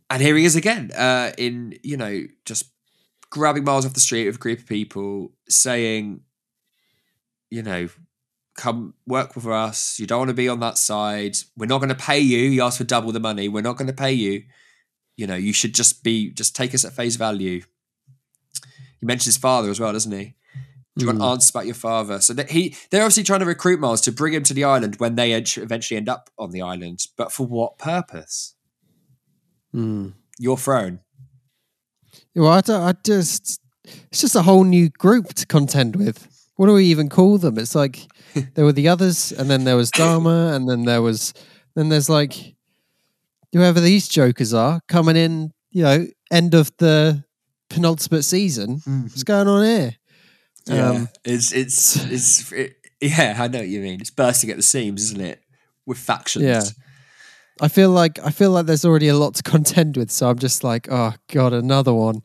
and 0.09 0.21
here 0.21 0.35
he 0.35 0.45
is 0.45 0.55
again, 0.55 0.91
uh, 0.91 1.31
in 1.37 1.77
you 1.83 1.97
know, 1.97 2.23
just 2.45 2.65
grabbing 3.29 3.63
Miles 3.63 3.85
off 3.85 3.93
the 3.93 3.99
street 3.99 4.25
with 4.25 4.35
a 4.35 4.39
group 4.39 4.59
of 4.59 4.67
people, 4.67 5.31
saying, 5.49 6.21
you 7.49 7.61
know, 7.61 7.89
come 8.57 8.93
work 9.05 9.35
with 9.35 9.45
us. 9.47 9.99
You 9.99 10.07
don't 10.07 10.19
want 10.19 10.29
to 10.29 10.33
be 10.33 10.49
on 10.49 10.59
that 10.61 10.77
side. 10.77 11.37
We're 11.55 11.67
not 11.67 11.79
going 11.79 11.89
to 11.89 11.95
pay 11.95 12.19
you. 12.19 12.39
You 12.39 12.63
asked 12.63 12.79
for 12.79 12.83
double 12.85 13.11
the 13.11 13.19
money. 13.19 13.47
We're 13.47 13.61
not 13.61 13.77
going 13.77 13.87
to 13.87 13.93
pay 13.93 14.13
you. 14.13 14.43
You 15.17 15.27
know, 15.27 15.35
you 15.35 15.51
should 15.51 15.73
just 15.75 16.03
be, 16.03 16.29
just 16.31 16.55
take 16.55 16.73
us 16.73 16.85
at 16.85 16.93
face 16.93 17.15
value. 17.17 17.61
He 18.99 19.05
mentions 19.05 19.25
his 19.25 19.37
father 19.37 19.69
as 19.69 19.79
well, 19.79 19.91
doesn't 19.91 20.11
he? 20.11 20.35
Do 20.95 21.05
you 21.05 21.07
want 21.07 21.19
Mm. 21.19 21.31
answers 21.31 21.49
about 21.51 21.65
your 21.65 21.75
father? 21.75 22.19
So 22.21 22.33
that 22.33 22.51
he, 22.51 22.75
they're 22.89 23.01
obviously 23.03 23.23
trying 23.23 23.41
to 23.41 23.45
recruit 23.45 23.79
Miles 23.79 24.01
to 24.01 24.11
bring 24.11 24.33
him 24.33 24.43
to 24.43 24.53
the 24.53 24.63
island 24.63 24.95
when 24.97 25.15
they 25.15 25.33
eventually 25.33 25.97
end 25.97 26.09
up 26.09 26.29
on 26.39 26.51
the 26.51 26.61
island. 26.61 27.05
But 27.17 27.31
for 27.31 27.45
what 27.45 27.77
purpose? 27.77 28.55
Mm. 29.75 30.13
Your 30.39 30.57
throne. 30.57 30.99
Well, 32.35 32.47
I, 32.51 32.61
don't- 32.61 32.81
I 32.81 32.93
just 33.03 33.59
it's 34.09 34.21
just 34.21 34.35
a 34.35 34.41
whole 34.41 34.63
new 34.63 34.89
group 34.89 35.33
to 35.35 35.45
contend 35.45 35.95
with. 35.95 36.27
What 36.55 36.65
do 36.67 36.73
we 36.73 36.85
even 36.85 37.09
call 37.09 37.37
them? 37.37 37.57
It's 37.57 37.75
like 37.75 38.07
there 38.55 38.65
were 38.65 38.73
the 38.73 38.87
others, 38.87 39.31
and 39.31 39.49
then 39.49 39.63
there 39.63 39.75
was 39.75 39.91
Dharma, 39.91 40.51
and 40.53 40.67
then 40.69 40.83
there 40.85 41.01
was 41.01 41.33
then 41.75 41.89
there's 41.89 42.09
like 42.09 42.55
whoever 43.53 43.79
these 43.79 44.07
jokers 44.07 44.53
are 44.53 44.81
coming 44.87 45.15
in. 45.15 45.51
You 45.71 45.83
know, 45.83 46.07
end 46.31 46.53
of 46.53 46.71
the 46.77 47.23
penultimate 47.69 48.23
season. 48.25 48.81
What's 48.85 49.23
going 49.23 49.47
on 49.47 49.63
here? 49.63 49.95
Yeah, 50.65 50.89
Um, 50.89 51.09
it's 51.23 51.51
it's 51.51 51.95
it's 52.05 52.51
it, 52.51 52.75
yeah. 53.01 53.35
I 53.39 53.47
know 53.47 53.59
what 53.59 53.67
you 53.67 53.81
mean. 53.81 53.99
It's 54.01 54.09
bursting 54.09 54.49
at 54.49 54.57
the 54.57 54.63
seams, 54.63 55.03
isn't 55.03 55.21
it? 55.21 55.41
With 55.85 55.97
factions. 55.97 56.45
Yeah. 56.45 56.61
I 57.59 57.69
feel 57.69 57.89
like 57.89 58.19
I 58.19 58.29
feel 58.31 58.51
like 58.51 58.65
there's 58.65 58.85
already 58.85 59.07
a 59.07 59.15
lot 59.15 59.35
to 59.35 59.43
contend 59.51 59.97
with, 59.97 60.11
so 60.11 60.29
I'm 60.29 60.39
just 60.39 60.63
like, 60.63 60.87
oh 60.91 61.13
god, 61.31 61.53
another 61.53 61.93
one. 61.93 62.21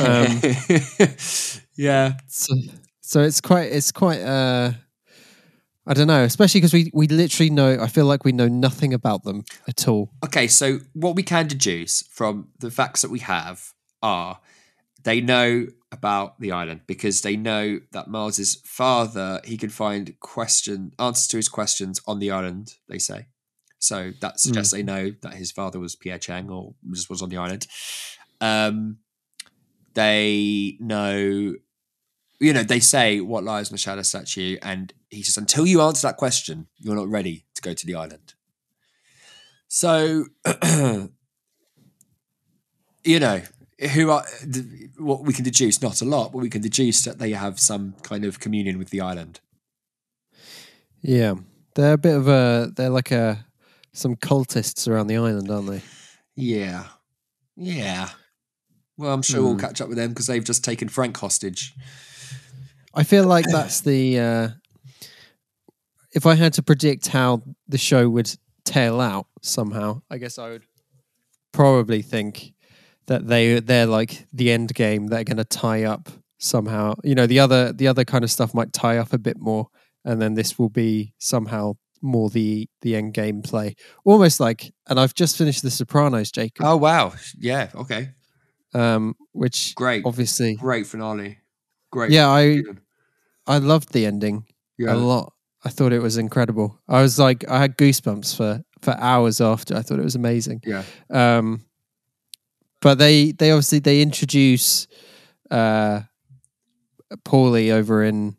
Um, 0.00 0.40
yeah. 1.76 2.14
so, 2.28 2.54
so 3.00 3.20
it's 3.20 3.40
quite 3.40 3.72
it's 3.72 3.92
quite 3.92 4.20
uh 4.22 4.72
I 5.86 5.94
don't 5.94 6.06
know, 6.06 6.22
especially 6.22 6.60
because 6.60 6.72
we 6.72 6.90
we 6.94 7.08
literally 7.08 7.50
know 7.50 7.78
I 7.80 7.88
feel 7.88 8.06
like 8.06 8.24
we 8.24 8.32
know 8.32 8.48
nothing 8.48 8.94
about 8.94 9.24
them 9.24 9.44
at 9.68 9.88
all. 9.88 10.10
Okay, 10.24 10.46
so 10.46 10.78
what 10.92 11.16
we 11.16 11.22
can 11.22 11.48
deduce 11.48 12.02
from 12.02 12.48
the 12.60 12.70
facts 12.70 13.02
that 13.02 13.10
we 13.10 13.20
have 13.20 13.72
are 14.02 14.40
they 15.02 15.20
know 15.20 15.66
about 15.90 16.40
the 16.40 16.52
island 16.52 16.82
because 16.86 17.20
they 17.22 17.36
know 17.36 17.80
that 17.90 18.08
Miles's 18.08 18.62
father 18.64 19.40
he 19.44 19.56
can 19.56 19.70
find 19.70 20.18
question 20.20 20.92
answers 20.98 21.26
to 21.28 21.36
his 21.36 21.48
questions 21.48 22.00
on 22.06 22.18
the 22.18 22.30
island. 22.30 22.74
They 22.88 22.98
say 22.98 23.26
so 23.82 24.12
that 24.20 24.38
suggests 24.38 24.72
they 24.72 24.84
know 24.84 25.10
that 25.22 25.34
his 25.34 25.50
father 25.50 25.80
was 25.80 25.96
Pierre 25.96 26.18
Chang 26.18 26.48
or 26.50 26.74
just 26.92 27.10
was 27.10 27.20
on 27.20 27.30
the 27.30 27.36
island. 27.36 27.66
Um, 28.40 28.98
they 29.94 30.76
know, 30.78 31.56
you 32.42 32.52
know, 32.52 32.62
they 32.62 32.80
say 32.80 33.20
what 33.20 33.44
lies 33.44 33.70
in 33.70 33.74
the 33.74 33.78
shadow 33.78 34.02
statue, 34.02 34.56
and 34.62 34.92
he 35.10 35.22
says 35.22 35.36
until 35.36 35.66
you 35.66 35.80
answer 35.80 36.06
that 36.08 36.16
question, 36.16 36.66
you're 36.78 36.96
not 36.96 37.08
ready 37.08 37.44
to 37.54 37.62
go 37.62 37.72
to 37.72 37.86
the 37.86 37.94
island. 37.94 38.34
So, 39.68 40.26
you 43.04 43.18
know, 43.20 43.42
who 43.94 44.10
are 44.10 44.24
what 44.98 45.24
we 45.24 45.32
can 45.32 45.44
deduce? 45.44 45.80
Not 45.82 46.00
a 46.02 46.04
lot, 46.04 46.32
but 46.32 46.38
we 46.38 46.50
can 46.50 46.62
deduce 46.62 47.02
that 47.02 47.18
they 47.18 47.30
have 47.30 47.58
some 47.58 47.94
kind 48.02 48.24
of 48.24 48.38
communion 48.40 48.78
with 48.78 48.90
the 48.90 49.00
island. 49.00 49.40
Yeah. 51.00 51.34
They're 51.74 51.94
a 51.94 51.98
bit 51.98 52.14
of 52.16 52.28
a 52.28 52.70
they're 52.76 52.90
like 52.90 53.10
a 53.10 53.46
some 53.92 54.16
cultists 54.16 54.86
around 54.88 55.06
the 55.06 55.16
island, 55.16 55.50
aren't 55.50 55.68
they? 55.70 55.82
Yeah, 56.36 56.84
yeah. 57.56 58.10
Well, 58.96 59.12
I'm 59.12 59.22
sure 59.22 59.42
we'll 59.42 59.54
Hmm. 59.54 59.60
catch 59.60 59.80
up 59.80 59.88
with 59.88 59.96
them 59.98 60.10
because 60.10 60.26
they've 60.26 60.44
just 60.44 60.64
taken 60.64 60.88
Frank 60.88 61.16
hostage. 61.16 61.74
I 62.94 63.04
feel 63.04 63.24
like 63.24 63.46
that's 63.52 63.80
the 63.80 64.18
uh 64.18 64.48
if 66.14 66.26
I 66.26 66.34
had 66.34 66.52
to 66.54 66.62
predict 66.62 67.08
how 67.08 67.42
the 67.68 67.78
show 67.78 68.08
would 68.08 68.30
tail 68.64 69.00
out 69.00 69.26
somehow, 69.40 70.02
I 70.10 70.18
guess 70.18 70.38
I 70.38 70.50
would 70.50 70.64
probably 71.52 72.02
think 72.02 72.52
that 73.06 73.26
they 73.26 73.60
they're 73.60 73.86
like 73.86 74.26
the 74.32 74.50
end 74.52 74.74
game. 74.74 75.06
They're 75.06 75.24
going 75.24 75.38
to 75.38 75.44
tie 75.44 75.84
up 75.84 76.08
somehow. 76.38 76.94
You 77.02 77.14
know, 77.14 77.26
the 77.26 77.38
other 77.40 77.72
the 77.72 77.88
other 77.88 78.04
kind 78.04 78.24
of 78.24 78.30
stuff 78.30 78.54
might 78.54 78.72
tie 78.72 78.98
up 78.98 79.12
a 79.12 79.18
bit 79.18 79.38
more, 79.38 79.68
and 80.04 80.20
then 80.20 80.34
this 80.34 80.58
will 80.58 80.68
be 80.68 81.14
somehow 81.18 81.74
more 82.02 82.28
the 82.30 82.68
the 82.82 82.94
end 82.94 83.14
game 83.14 83.40
play. 83.42 83.74
Almost 84.04 84.38
like, 84.38 84.72
and 84.88 85.00
I've 85.00 85.14
just 85.14 85.36
finished 85.38 85.62
The 85.62 85.70
Sopranos, 85.70 86.30
Jacob, 86.30 86.66
Oh 86.66 86.76
wow! 86.76 87.14
Yeah. 87.38 87.70
Okay. 87.74 88.10
um, 88.74 89.14
which 89.32 89.74
Great. 89.76 90.04
obviously, 90.04 90.56
Great 90.56 90.86
finale. 90.86 91.38
Great. 91.92 92.10
yeah, 92.10 92.28
I. 92.28 92.62
I 93.46 93.58
loved 93.58 93.92
the 93.92 94.06
ending. 94.06 94.46
yeah. 94.78 94.94
a 94.94 94.96
lot. 94.96 95.32
I 95.64 95.68
thought 95.68 95.92
it 95.92 96.00
was 96.00 96.16
incredible. 96.16 96.80
I 96.88 97.02
was 97.02 97.18
like, 97.18 97.48
I 97.48 97.60
had 97.60 97.76
goosebumps 97.78 98.36
for 98.36 98.64
for 98.80 98.96
hours 98.98 99.40
after. 99.40 99.76
I 99.76 99.82
thought 99.82 99.98
it 100.00 100.04
was 100.04 100.16
amazing. 100.16 100.60
Yeah. 100.64 100.82
Um, 101.10 101.64
but 102.80 102.98
they 102.98 103.32
they 103.32 103.50
obviously 103.52 103.78
they 103.78 104.02
introduce 104.02 104.88
uh, 105.50 106.00
Paulie 107.24 107.72
over 107.72 108.02
in 108.02 108.36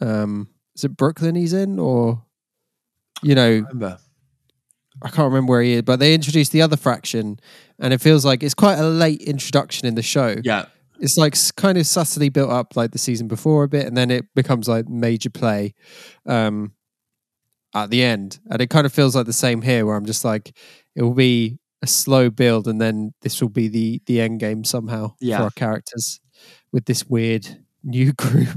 um, 0.00 0.48
is 0.76 0.84
it 0.84 0.96
Brooklyn? 0.96 1.34
He's 1.34 1.52
in 1.52 1.78
or 1.78 2.22
you 3.22 3.34
know 3.34 3.50
Remember. 3.50 3.98
I 5.02 5.08
can't 5.08 5.32
remember 5.32 5.50
where 5.50 5.62
he 5.62 5.74
is, 5.74 5.82
but 5.82 5.98
they 5.98 6.14
introduced 6.14 6.52
the 6.52 6.62
other 6.62 6.76
fraction, 6.76 7.40
and 7.78 7.92
it 7.92 8.00
feels 8.00 8.24
like 8.24 8.42
it's 8.42 8.54
quite 8.54 8.78
a 8.78 8.86
late 8.86 9.22
introduction 9.22 9.88
in 9.88 9.94
the 9.94 10.02
show 10.02 10.36
Yeah. 10.44 10.66
It's 11.00 11.16
like 11.16 11.34
kind 11.56 11.78
of 11.78 11.86
subtly 11.86 12.28
built 12.28 12.50
up 12.50 12.76
like 12.76 12.92
the 12.92 12.98
season 12.98 13.26
before 13.28 13.64
a 13.64 13.68
bit 13.68 13.86
and 13.86 13.96
then 13.96 14.10
it 14.10 14.26
becomes 14.34 14.68
like 14.68 14.88
major 14.88 15.30
play 15.30 15.74
um 16.26 16.72
at 17.74 17.90
the 17.90 18.02
end 18.02 18.40
and 18.50 18.60
it 18.60 18.68
kind 18.70 18.84
of 18.86 18.92
feels 18.92 19.14
like 19.16 19.26
the 19.26 19.32
same 19.32 19.62
here 19.62 19.86
where 19.86 19.96
i'm 19.96 20.06
just 20.06 20.24
like 20.24 20.56
it 20.96 21.02
will 21.02 21.14
be 21.14 21.58
a 21.82 21.86
slow 21.86 22.28
build 22.28 22.66
and 22.68 22.80
then 22.80 23.12
this 23.22 23.40
will 23.40 23.48
be 23.48 23.68
the 23.68 24.00
the 24.06 24.20
end 24.20 24.40
game 24.40 24.64
somehow 24.64 25.14
Yeah. 25.20 25.38
for 25.38 25.42
our 25.44 25.50
characters 25.50 26.20
with 26.72 26.84
this 26.86 27.06
weird 27.06 27.64
new 27.82 28.12
group 28.24 28.48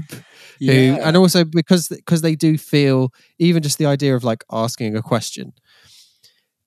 who 0.58 0.66
Yeah. 0.66 0.98
and 1.02 1.16
also 1.16 1.44
because 1.44 1.88
because 1.88 2.22
they 2.22 2.34
do 2.36 2.58
feel 2.58 3.12
even 3.38 3.62
just 3.62 3.78
the 3.78 3.86
idea 3.86 4.14
of 4.16 4.24
like 4.24 4.44
asking 4.50 4.96
a 4.96 5.02
question 5.02 5.52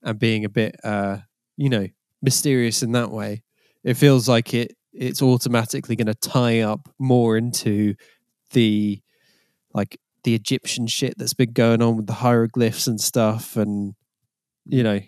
and 0.02 0.18
being 0.18 0.44
a 0.44 0.48
bit 0.48 0.74
uh 0.84 1.18
you 1.56 1.68
know 1.68 1.86
mysterious 2.22 2.82
in 2.82 2.92
that 2.92 3.10
way 3.10 3.42
it 3.84 3.94
feels 3.94 4.28
like 4.28 4.54
it 4.54 4.74
it's 5.00 5.22
automatically 5.22 5.96
going 5.96 6.06
to 6.06 6.14
tie 6.14 6.60
up 6.60 6.88
more 6.98 7.36
into 7.36 7.94
the 8.50 9.00
like 9.72 10.00
the 10.24 10.34
Egyptian 10.34 10.86
shit 10.86 11.14
that's 11.16 11.34
been 11.34 11.52
going 11.52 11.80
on 11.82 11.96
with 11.96 12.06
the 12.06 12.14
hieroglyphs 12.14 12.86
and 12.86 13.00
stuff 13.00 13.56
and 13.56 13.94
you 14.66 14.82
know 14.82 15.00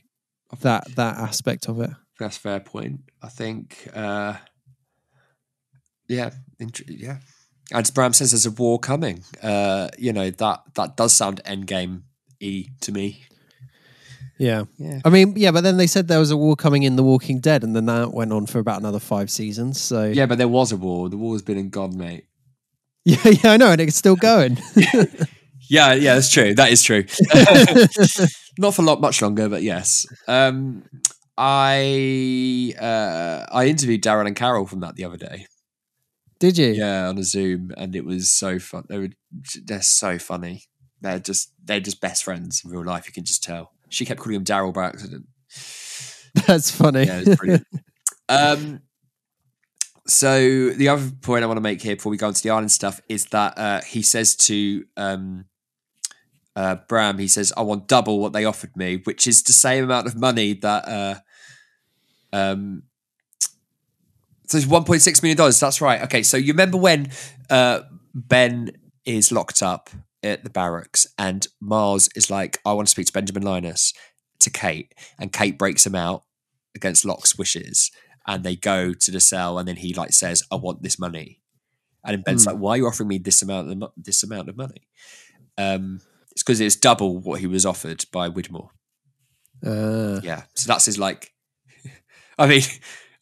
that 0.60 0.84
that 0.96 1.16
aspect 1.18 1.68
of 1.68 1.80
it 1.80 1.90
That's 2.18 2.36
fair 2.36 2.60
point. 2.60 3.00
I 3.22 3.28
think. 3.28 3.88
uh 3.94 4.34
Yeah. 6.08 6.30
int- 6.58 6.88
Yeah. 6.88 7.18
As 7.72 7.90
Bram 7.90 8.12
says, 8.12 8.32
there's 8.32 8.46
a 8.46 8.50
war 8.50 8.78
coming. 8.80 9.22
Uh, 9.42 9.88
you 9.96 10.12
know 10.12 10.30
that 10.30 10.60
that 10.74 10.96
does 10.96 11.12
sound 11.12 11.40
endgame 11.44 12.02
e 12.40 12.68
to 12.80 12.90
me. 12.92 13.24
Yeah 14.40 14.64
Yeah. 14.78 15.00
i 15.04 15.10
mean 15.10 15.34
yeah 15.36 15.52
but 15.52 15.62
then 15.62 15.76
they 15.76 15.86
said 15.86 16.08
there 16.08 16.18
was 16.18 16.30
a 16.32 16.36
war 16.36 16.56
coming 16.56 16.82
in 16.82 16.96
the 16.96 17.02
walking 17.04 17.40
dead 17.40 17.62
and 17.62 17.76
then 17.76 17.86
that 17.86 18.12
went 18.12 18.32
on 18.32 18.46
for 18.46 18.58
about 18.58 18.80
another 18.80 18.98
five 18.98 19.30
seasons 19.30 19.80
so 19.80 20.06
Yeah, 20.06 20.26
but 20.26 20.38
there 20.38 20.48
was 20.48 20.72
a 20.72 20.76
war. 20.76 21.08
The 21.08 21.16
war's 21.18 21.42
been 21.42 21.58
in 21.58 21.68
gone, 21.70 21.96
mate. 21.96 22.24
yeah 23.04 23.28
yeah 23.28 23.52
i 23.52 23.56
know 23.56 23.70
and 23.70 23.80
it's 23.80 23.96
still 23.96 24.16
going 24.16 24.58
Yeah, 25.72 25.92
yeah, 25.92 26.14
that's 26.14 26.32
true. 26.32 26.52
That 26.52 26.72
is 26.72 26.82
true. 26.82 27.04
Not 28.58 28.74
for 28.74 28.82
a 28.82 28.84
lot 28.84 29.00
much 29.00 29.22
longer, 29.22 29.48
but 29.48 29.62
yes. 29.62 30.04
Um, 30.26 30.82
I 31.38 32.74
uh, 32.76 33.46
I 33.52 33.66
interviewed 33.66 34.02
Darren 34.02 34.26
and 34.26 34.34
Carol 34.34 34.66
from 34.66 34.80
that 34.80 34.96
the 34.96 35.04
other 35.04 35.16
day. 35.16 35.46
did 36.40 36.58
you 36.58 36.72
Yeah, 36.72 37.08
on 37.08 37.18
a 37.18 37.22
Zoom, 37.22 37.70
and 37.76 37.94
it 37.94 38.04
was 38.04 38.32
so 38.32 38.58
fun. 38.58 38.84
They 38.88 38.98
were 38.98 39.08
they're 39.64 39.80
so 39.82 40.18
funny. 40.18 40.64
They're 41.00 41.20
just 41.20 41.52
they're 41.64 41.78
just 41.78 42.00
best 42.00 42.24
friends 42.24 42.62
in 42.64 42.70
real 42.72 42.84
life. 42.84 43.06
You 43.06 43.12
can 43.12 43.24
just 43.24 43.44
tell. 43.44 43.70
She 43.90 44.06
kept 44.06 44.20
calling 44.20 44.36
him 44.36 44.44
Daryl 44.44 44.72
by 44.72 44.86
accident. 44.86 45.26
that's 46.46 46.70
funny 46.70 47.04
Yeah, 47.04 47.22
it's 47.24 47.36
brilliant. 47.36 47.66
um, 48.28 48.80
so 50.06 50.70
the 50.70 50.88
other 50.88 51.10
point 51.22 51.44
I 51.44 51.46
want 51.46 51.58
to 51.58 51.62
make 51.62 51.82
here 51.82 51.96
before 51.96 52.10
we 52.10 52.16
go 52.16 52.28
into 52.28 52.42
the 52.42 52.50
island 52.50 52.72
stuff 52.72 53.00
is 53.08 53.26
that 53.26 53.58
uh, 53.58 53.80
he 53.82 54.02
says 54.02 54.34
to 54.36 54.84
um, 54.96 55.44
uh, 56.56 56.76
Bram, 56.88 57.18
he 57.18 57.28
says, 57.28 57.52
"I 57.56 57.62
want 57.62 57.86
double 57.86 58.18
what 58.18 58.32
they 58.32 58.44
offered 58.44 58.76
me," 58.76 59.00
which 59.04 59.26
is 59.26 59.42
the 59.42 59.52
same 59.52 59.84
amount 59.84 60.06
of 60.06 60.16
money 60.16 60.54
that. 60.54 60.88
Uh, 60.88 61.14
um, 62.32 62.84
so 64.46 64.58
it's 64.58 64.66
one 64.66 64.84
point 64.84 65.02
six 65.02 65.22
million 65.22 65.36
dollars. 65.36 65.60
That's 65.60 65.80
right. 65.80 66.02
Okay, 66.02 66.22
so 66.22 66.36
you 66.36 66.52
remember 66.52 66.76
when 66.76 67.10
uh, 67.48 67.82
Ben 68.14 68.72
is 69.04 69.30
locked 69.30 69.62
up 69.62 69.90
at 70.22 70.44
the 70.44 70.50
barracks, 70.50 71.06
and 71.18 71.46
Miles 71.60 72.08
is 72.14 72.30
like, 72.30 72.60
"I 72.64 72.72
want 72.72 72.88
to 72.88 72.90
speak 72.90 73.06
to 73.06 73.12
Benjamin 73.12 73.42
Linus." 73.42 73.92
To 74.40 74.50
Kate, 74.50 74.94
and 75.18 75.32
Kate 75.34 75.58
breaks 75.58 75.84
him 75.84 75.94
out 75.94 76.22
against 76.74 77.04
Locke's 77.04 77.36
wishes, 77.36 77.90
and 78.26 78.42
they 78.42 78.56
go 78.56 78.94
to 78.94 79.10
the 79.10 79.20
cell, 79.20 79.58
and 79.58 79.68
then 79.68 79.76
he 79.76 79.92
like 79.92 80.12
says, 80.14 80.42
"I 80.50 80.56
want 80.56 80.82
this 80.82 80.98
money," 80.98 81.42
and 82.04 82.14
then 82.14 82.22
Ben's 82.22 82.44
Hmm. 82.44 82.50
like, 82.52 82.58
"Why 82.58 82.70
are 82.72 82.76
you 82.78 82.86
offering 82.86 83.08
me 83.08 83.18
this 83.18 83.42
amount 83.42 83.70
of 83.70 83.76
mo- 83.76 83.92
this 83.98 84.22
amount 84.22 84.48
of 84.48 84.56
money?" 84.56 84.88
Um, 85.58 86.00
it's 86.32 86.42
because 86.42 86.58
it's 86.60 86.76
double 86.76 87.18
what 87.18 87.40
he 87.40 87.46
was 87.46 87.66
offered 87.66 88.04
by 88.12 88.30
Widmore. 88.30 88.70
uh, 89.66 90.20
Yeah, 90.22 90.44
so 90.54 90.66
that's 90.68 90.86
his 90.86 90.96
like. 90.98 91.32
I 92.38 92.46
mean, 92.46 92.62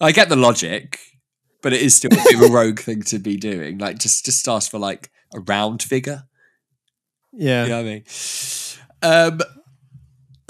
I 0.01 0.13
get 0.13 0.29
the 0.29 0.37
logic, 0.37 1.01
but 1.63 1.73
it 1.73 1.83
is 1.83 1.97
still 1.97 2.13
a 2.13 2.17
bit 2.17 2.35
of 2.37 2.43
a 2.43 2.53
rogue 2.53 2.79
thing 2.79 3.03
to 3.05 3.19
be 3.19 3.37
doing. 3.37 3.79
Like, 3.79 3.99
just 3.99 4.25
just 4.25 4.47
ask 4.47 4.71
for 4.71 4.79
like 4.79 5.11
a 5.35 5.41
round 5.41 5.83
figure. 5.83 6.28
Yeah 7.33 7.65
You 7.65 7.71
know 7.71 7.81
I 7.81 7.83
mean? 7.83 8.05
Um, 9.03 9.41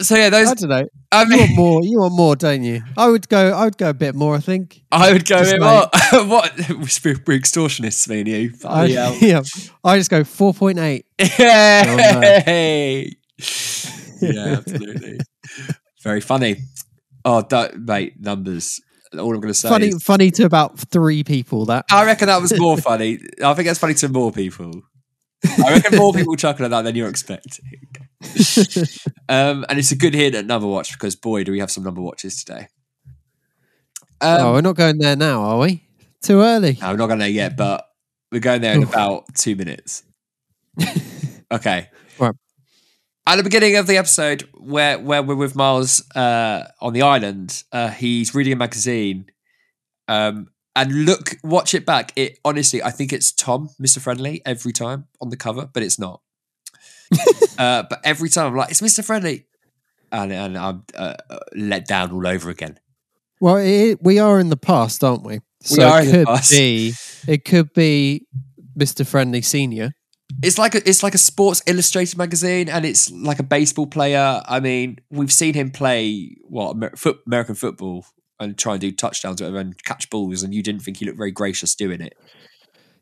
So 0.00 0.14
yeah, 0.16 0.30
those. 0.30 0.48
I 0.48 0.54
don't 0.54 0.68
know. 0.70 0.86
I 1.10 1.22
You 1.24 1.38
want 1.38 1.56
more? 1.56 1.82
You 1.82 1.98
want 2.00 2.14
more, 2.14 2.36
don't 2.36 2.62
you? 2.62 2.82
I 2.96 3.08
would 3.08 3.28
go. 3.28 3.50
I 3.52 3.64
would 3.64 3.76
go 3.78 3.90
a 3.90 3.94
bit 3.94 4.14
more. 4.14 4.36
I 4.36 4.40
think. 4.40 4.80
I 4.92 5.12
would 5.12 5.26
go 5.26 5.38
Just 5.38 5.52
with 5.54 5.60
like- 5.62 5.92
what? 6.12 6.28
what? 6.28 6.56
We're 6.68 7.38
extortionists, 7.40 8.08
me 8.08 8.20
and 8.20 8.28
you. 8.28 8.52
I, 8.64 8.84
yeah. 9.20 9.42
I 9.82 9.98
just 9.98 10.10
go 10.10 10.22
four 10.22 10.54
point 10.54 10.78
eight. 10.78 11.06
Yay! 11.38 13.16
yeah, 14.20 14.56
absolutely. 14.58 15.18
Very 16.02 16.20
funny. 16.20 16.56
Oh, 17.24 17.42
don't, 17.42 17.84
mate, 17.84 18.14
numbers. 18.20 18.80
All 19.14 19.34
I'm 19.34 19.40
going 19.40 19.48
to 19.48 19.54
say. 19.54 19.68
Funny, 19.68 19.88
is- 19.88 20.02
funny 20.02 20.30
to 20.32 20.44
about 20.44 20.78
three 20.78 21.24
people. 21.24 21.64
That 21.66 21.86
I 21.90 22.04
reckon 22.04 22.26
that 22.28 22.40
was 22.40 22.56
more 22.58 22.76
funny. 22.76 23.18
I 23.42 23.54
think 23.54 23.66
that's 23.66 23.78
funny 23.80 23.94
to 23.94 24.08
more 24.08 24.30
people. 24.30 24.82
I 25.44 25.72
reckon 25.72 25.98
more 25.98 26.12
people 26.12 26.36
chuckle 26.36 26.64
at 26.64 26.70
that 26.70 26.82
than 26.82 26.96
you're 26.96 27.08
expecting. 27.08 27.64
um, 29.28 29.64
and 29.68 29.78
it's 29.78 29.92
a 29.92 29.96
good 29.96 30.14
hint 30.14 30.34
at 30.34 30.46
number 30.46 30.66
watch 30.66 30.92
because 30.92 31.14
boy, 31.14 31.44
do 31.44 31.52
we 31.52 31.60
have 31.60 31.70
some 31.70 31.84
number 31.84 32.00
watches 32.00 32.42
today. 32.42 32.68
Um, 34.20 34.40
oh, 34.40 34.52
we're 34.54 34.60
not 34.62 34.76
going 34.76 34.98
there 34.98 35.14
now, 35.14 35.42
are 35.42 35.58
we? 35.58 35.84
Too 36.22 36.40
early. 36.40 36.76
No, 36.80 36.90
we're 36.90 36.96
not 36.96 37.06
going 37.06 37.20
there 37.20 37.28
yet, 37.28 37.56
but 37.56 37.88
we're 38.32 38.40
going 38.40 38.60
there 38.60 38.74
in 38.74 38.82
about 38.82 39.34
two 39.34 39.54
minutes. 39.54 40.02
Okay. 41.50 41.88
Right. 42.18 42.34
At 43.26 43.36
the 43.36 43.42
beginning 43.42 43.76
of 43.76 43.86
the 43.86 43.96
episode, 43.96 44.48
where 44.54 44.98
where 44.98 45.22
we're 45.22 45.34
with 45.34 45.56
Miles 45.56 46.04
uh, 46.14 46.68
on 46.80 46.92
the 46.92 47.02
island, 47.02 47.62
uh, 47.72 47.88
he's 47.88 48.34
reading 48.34 48.52
a 48.52 48.56
magazine. 48.56 49.30
Um, 50.08 50.48
and 50.78 51.04
look, 51.04 51.36
watch 51.42 51.74
it 51.74 51.84
back. 51.84 52.12
It 52.14 52.38
honestly, 52.44 52.82
I 52.82 52.90
think 52.90 53.12
it's 53.12 53.32
Tom, 53.32 53.70
Mister 53.78 53.98
Friendly, 53.98 54.42
every 54.46 54.72
time 54.72 55.06
on 55.20 55.30
the 55.30 55.36
cover, 55.36 55.68
but 55.72 55.82
it's 55.82 55.98
not. 55.98 56.20
uh, 57.58 57.82
but 57.90 58.00
every 58.04 58.28
time 58.28 58.46
I'm 58.46 58.56
like, 58.56 58.70
it's 58.70 58.80
Mister 58.80 59.02
Friendly, 59.02 59.46
and 60.12 60.32
and 60.32 60.56
I'm 60.56 60.84
uh, 60.96 61.14
uh, 61.28 61.38
let 61.54 61.86
down 61.88 62.12
all 62.12 62.26
over 62.26 62.48
again. 62.48 62.78
Well, 63.40 63.56
it, 63.56 63.98
we 64.02 64.20
are 64.20 64.38
in 64.38 64.50
the 64.50 64.56
past, 64.56 65.02
aren't 65.02 65.24
we? 65.24 65.40
So 65.62 65.82
are 65.82 66.00
it 66.00 66.04
in 66.04 66.10
the 66.10 66.16
could 66.18 66.26
past. 66.26 66.50
be. 66.52 66.94
It 67.26 67.44
could 67.44 67.72
be 67.72 68.26
Mr. 68.78 69.06
Friendly 69.06 69.42
Senior. 69.42 69.92
It's 70.42 70.58
like 70.58 70.74
a, 70.74 70.88
it's 70.88 71.02
like 71.02 71.14
a 71.14 71.18
Sports 71.18 71.62
Illustrated 71.66 72.18
magazine, 72.18 72.68
and 72.68 72.84
it's 72.84 73.10
like 73.10 73.40
a 73.40 73.42
baseball 73.42 73.86
player. 73.88 74.42
I 74.46 74.60
mean, 74.60 74.98
we've 75.10 75.32
seen 75.32 75.54
him 75.54 75.70
play 75.70 76.36
what 76.42 76.76
Amer- 76.76 76.96
foot, 76.96 77.20
American 77.26 77.56
football 77.56 78.04
and 78.40 78.56
try 78.56 78.72
and 78.72 78.80
do 78.80 78.92
touchdowns 78.92 79.40
whatever 79.40 79.58
and 79.58 79.82
catch 79.84 80.10
balls, 80.10 80.42
and 80.42 80.54
you 80.54 80.62
didn't 80.62 80.82
think 80.82 80.98
he 80.98 81.04
looked 81.04 81.18
very 81.18 81.32
gracious 81.32 81.74
doing 81.74 82.00
it. 82.00 82.16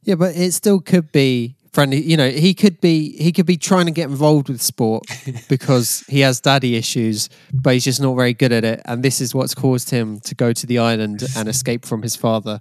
Yeah, 0.02 0.14
but 0.14 0.36
it 0.36 0.52
still 0.52 0.80
could 0.80 1.10
be 1.12 1.56
friendly. 1.72 2.00
You 2.00 2.16
know, 2.16 2.30
he 2.30 2.54
could 2.54 2.80
be 2.80 3.16
he 3.16 3.32
could 3.32 3.46
be 3.46 3.56
trying 3.56 3.86
to 3.86 3.92
get 3.92 4.08
involved 4.08 4.48
with 4.48 4.62
sport 4.62 5.04
because 5.48 6.04
he 6.08 6.20
has 6.20 6.40
daddy 6.40 6.76
issues, 6.76 7.28
but 7.52 7.74
he's 7.74 7.84
just 7.84 8.00
not 8.00 8.14
very 8.14 8.32
good 8.32 8.52
at 8.52 8.64
it, 8.64 8.80
and 8.84 9.02
this 9.02 9.20
is 9.20 9.34
what's 9.34 9.54
caused 9.54 9.90
him 9.90 10.20
to 10.20 10.34
go 10.34 10.52
to 10.52 10.66
the 10.66 10.78
island 10.78 11.22
and 11.36 11.48
escape 11.48 11.84
from 11.84 12.02
his 12.02 12.16
father. 12.16 12.60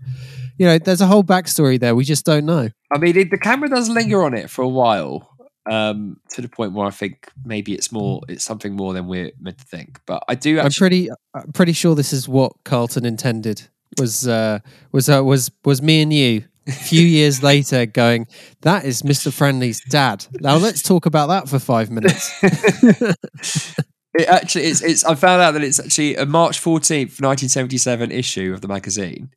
You 0.58 0.66
know, 0.66 0.78
there's 0.78 1.02
a 1.02 1.08
whole 1.08 1.24
backstory 1.24 1.80
there. 1.80 1.96
We 1.96 2.06
just 2.06 2.26
don't 2.26 2.46
know. 2.46 2.70
I 2.92 2.98
mean, 2.98 3.14
the 3.14 3.38
camera 3.38 3.70
does 3.70 3.90
linger 3.90 4.24
on 4.24 4.34
it 4.34 4.50
for 4.50 4.62
a 4.62 4.70
while, 4.70 5.35
um, 5.70 6.20
to 6.32 6.42
the 6.42 6.48
point 6.50 6.74
where 6.74 6.86
I 6.86 6.92
think 6.92 7.30
maybe 7.44 7.74
it's 7.74 7.92
more, 7.92 8.22
it's 8.28 8.44
something 8.44 8.76
more 8.76 8.94
than 8.94 9.08
we're 9.08 9.32
meant 9.40 9.58
to 9.60 9.66
think. 9.66 10.00
But 10.06 10.24
I 10.28 10.36
do 10.36 10.60
I'm 10.60 10.72
pretty 10.72 11.10
I'm 11.34 11.52
pretty 11.54 11.74
sure 11.74 11.96
this 11.96 12.14
is 12.14 12.28
what 12.28 12.54
Carlton 12.64 13.06
intended. 13.06 13.68
Was 14.00 14.28
uh, 14.28 14.60
was 14.92 15.10
uh, 15.10 15.24
was 15.24 15.52
was 15.64 15.82
me 15.82 16.02
and 16.02 16.12
you 16.12 16.44
a 16.68 16.72
few 16.72 17.02
years 17.06 17.44
later 17.44 17.86
going 17.86 18.26
that 18.62 18.84
is 18.86 19.04
Mr. 19.04 19.32
Friendly's 19.32 19.82
dad. 19.90 20.26
Now 20.42 20.56
let's 20.58 20.82
talk 20.82 21.06
about 21.06 21.28
that 21.28 21.48
for 21.48 21.60
five 21.60 21.90
minutes. 21.92 22.32
It 24.18 24.30
actually 24.30 24.68
it's 24.68 24.82
it's 24.82 25.04
I 25.04 25.14
found 25.16 25.42
out 25.42 25.52
that 25.52 25.62
it's 25.64 25.78
actually 25.78 26.16
a 26.16 26.26
March 26.26 26.62
14th, 26.62 27.20
1977 27.22 28.12
issue 28.12 28.54
of 28.54 28.62
the 28.62 28.68
magazine. 28.70 29.30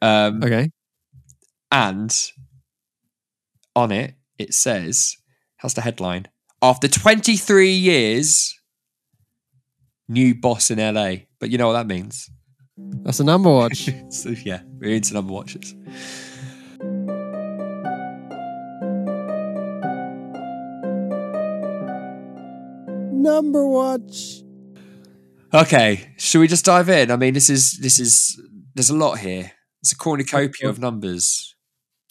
Um 0.00 0.42
Okay. 0.42 0.68
and 1.70 2.12
on 3.76 3.92
it 3.92 4.14
it 4.42 4.54
says 4.54 5.16
how's 5.56 5.74
the 5.74 5.80
headline? 5.80 6.26
After 6.60 6.88
23 6.88 7.70
years 7.70 8.54
new 10.08 10.34
boss 10.34 10.70
in 10.70 10.78
LA. 10.78 11.24
But 11.40 11.50
you 11.50 11.58
know 11.58 11.68
what 11.68 11.74
that 11.74 11.86
means? 11.86 12.30
That's 12.76 13.20
a 13.20 13.24
number 13.24 13.50
watch. 13.50 13.90
so 14.10 14.30
yeah, 14.30 14.62
we're 14.78 14.94
into 14.94 15.14
number 15.14 15.32
watches. 15.32 15.74
number 23.22 23.66
watch. 23.66 24.42
Okay, 25.54 26.12
should 26.18 26.40
we 26.40 26.48
just 26.48 26.64
dive 26.64 26.88
in? 26.88 27.10
I 27.10 27.16
mean, 27.16 27.34
this 27.34 27.48
is 27.48 27.78
this 27.78 28.00
is 28.00 28.40
there's 28.74 28.90
a 28.90 28.96
lot 28.96 29.18
here. 29.18 29.52
It's 29.80 29.92
a 29.92 29.96
cornucopia 29.96 30.68
of 30.68 30.78
numbers. 30.78 31.51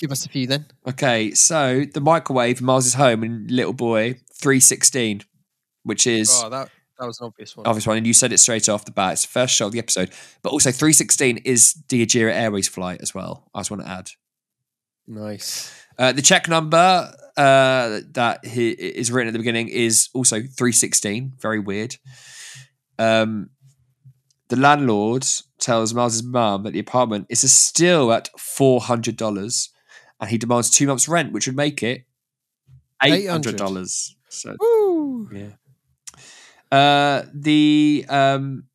Give 0.01 0.11
us 0.11 0.25
a 0.25 0.29
few 0.29 0.47
then. 0.47 0.65
Okay, 0.87 1.31
so 1.35 1.85
the 1.85 2.01
microwave, 2.01 2.59
Miles' 2.61 2.95
home, 2.95 3.21
and 3.23 3.49
little 3.51 3.71
boy, 3.71 4.15
three 4.33 4.59
sixteen, 4.59 5.21
which 5.83 6.07
is 6.07 6.41
Oh, 6.43 6.49
that 6.49 6.69
that 6.99 7.05
was 7.05 7.19
an 7.21 7.27
obvious 7.27 7.55
one. 7.55 7.67
obvious 7.67 7.85
one, 7.85 7.97
and 7.97 8.07
you 8.07 8.13
said 8.13 8.33
it 8.33 8.39
straight 8.39 8.67
off 8.67 8.83
the 8.85 8.91
bat. 8.91 9.13
It's 9.13 9.21
the 9.21 9.27
first 9.27 9.53
shot 9.55 9.67
of 9.67 9.71
the 9.73 9.79
episode, 9.79 10.09
but 10.41 10.51
also 10.51 10.71
three 10.71 10.91
sixteen 10.93 11.37
is 11.37 11.75
the 11.89 12.03
Ajira 12.05 12.33
Airways 12.33 12.67
flight 12.67 12.99
as 13.01 13.13
well. 13.13 13.47
I 13.53 13.59
just 13.59 13.69
want 13.69 13.83
to 13.83 13.89
add 13.89 14.09
Nice. 15.07 15.71
uh, 15.99 16.11
the 16.13 16.21
check 16.23 16.47
number 16.47 17.13
uh, 17.37 17.99
that 18.13 18.45
he, 18.45 18.71
is 18.71 19.11
written 19.11 19.27
at 19.27 19.33
the 19.33 19.39
beginning 19.39 19.67
is 19.69 20.09
also 20.15 20.41
three 20.41 20.71
sixteen. 20.71 21.33
Very 21.39 21.59
weird. 21.59 21.95
Um, 22.97 23.51
the 24.49 24.55
landlord 24.57 25.25
tells 25.59 25.93
Miles' 25.93 26.23
mum 26.23 26.63
that 26.63 26.73
the 26.73 26.79
apartment 26.79 27.27
is 27.29 27.51
still 27.53 28.11
at 28.11 28.29
four 28.39 28.81
hundred 28.81 29.15
dollars, 29.17 29.69
and 30.21 30.29
he 30.29 30.37
demands 30.37 30.69
two 30.69 30.87
months' 30.87 31.09
rent, 31.09 31.33
which 31.33 31.47
would 31.47 31.55
make 31.55 31.81
it 31.81 32.05
eight 33.03 33.27
hundred 33.27 33.57
dollars. 33.57 34.15
So 34.29 34.55
Woo. 34.59 35.29
yeah. 35.33 35.49
Uh, 36.71 37.25
the 37.33 38.05
um, 38.07 38.65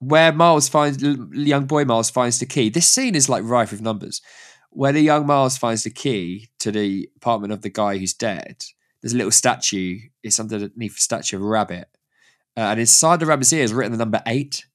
where 0.00 0.32
Miles 0.32 0.68
finds 0.68 1.02
young 1.02 1.66
boy 1.66 1.84
Miles 1.84 2.10
finds 2.10 2.38
the 2.40 2.46
key. 2.46 2.70
This 2.70 2.88
scene 2.88 3.14
is 3.14 3.28
like 3.28 3.44
rife 3.44 3.70
with 3.70 3.82
numbers. 3.82 4.20
Where 4.70 4.92
the 4.92 5.00
young 5.00 5.26
Miles 5.26 5.56
finds 5.56 5.84
the 5.84 5.90
key 5.90 6.50
to 6.58 6.70
the 6.70 7.08
apartment 7.16 7.52
of 7.52 7.62
the 7.62 7.70
guy 7.70 7.98
who's 7.98 8.12
dead, 8.12 8.64
there's 9.00 9.14
a 9.14 9.16
little 9.16 9.32
statue. 9.32 9.98
It's 10.22 10.38
underneath 10.40 10.96
a 10.96 11.00
statue 11.00 11.36
of 11.36 11.42
a 11.42 11.46
rabbit, 11.46 11.88
uh, 12.56 12.60
and 12.60 12.80
inside 12.80 13.20
the 13.20 13.26
rabbit's 13.26 13.52
ear 13.52 13.64
is 13.64 13.72
written 13.72 13.92
the 13.92 13.98
number 13.98 14.22
eight. 14.26 14.66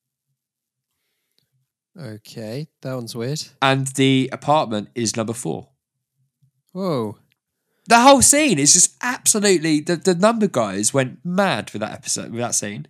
Okay, 1.99 2.67
that 2.81 2.93
one's 2.95 3.15
weird. 3.15 3.41
And 3.61 3.87
the 3.87 4.29
apartment 4.31 4.89
is 4.95 5.15
number 5.15 5.33
four. 5.33 5.69
Whoa. 6.71 7.17
The 7.87 7.99
whole 7.99 8.21
scene 8.21 8.57
is 8.59 8.73
just 8.73 8.95
absolutely 9.01 9.81
the, 9.81 9.97
the 9.97 10.15
number 10.15 10.47
guys 10.47 10.93
went 10.93 11.19
mad 11.23 11.71
with 11.71 11.81
that 11.81 11.91
episode 11.91 12.31
with 12.31 12.39
that 12.39 12.55
scene. 12.55 12.87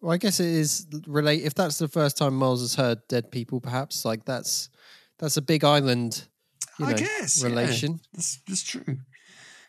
Well, 0.00 0.12
I 0.12 0.16
guess 0.16 0.40
it 0.40 0.46
is 0.46 0.86
relate. 1.06 1.42
If 1.42 1.54
that's 1.54 1.78
the 1.78 1.88
first 1.88 2.16
time 2.16 2.34
Miles 2.34 2.62
has 2.62 2.74
heard 2.74 3.06
dead 3.08 3.30
people, 3.30 3.60
perhaps 3.60 4.04
like 4.04 4.24
that's 4.24 4.70
that's 5.18 5.36
a 5.36 5.42
big 5.42 5.64
island. 5.64 6.26
You 6.78 6.86
know, 6.86 6.92
I 6.92 6.94
guess 6.94 7.42
yeah. 7.42 7.48
relation 7.48 8.00
That's, 8.12 8.40
that's 8.48 8.62
true. 8.62 8.98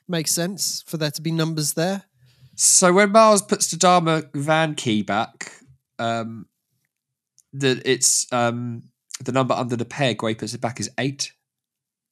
makes 0.07 0.31
sense 0.31 0.83
for 0.87 0.97
there 0.97 1.11
to 1.11 1.21
be 1.21 1.31
numbers 1.31 1.73
there. 1.73 2.03
So 2.55 2.93
when 2.93 3.11
Miles 3.11 3.41
puts 3.41 3.69
the 3.69 3.77
Dharma 3.77 4.23
van 4.33 4.75
key 4.75 5.01
back, 5.01 5.51
um, 5.99 6.47
the 7.53 7.81
it's 7.85 8.31
um 8.31 8.83
the 9.23 9.31
number 9.31 9.53
under 9.53 9.75
the 9.75 9.85
peg 9.85 10.21
where 10.21 10.29
he 10.29 10.35
puts 10.35 10.53
it 10.53 10.61
back 10.61 10.79
is 10.79 10.89
eight. 10.97 11.31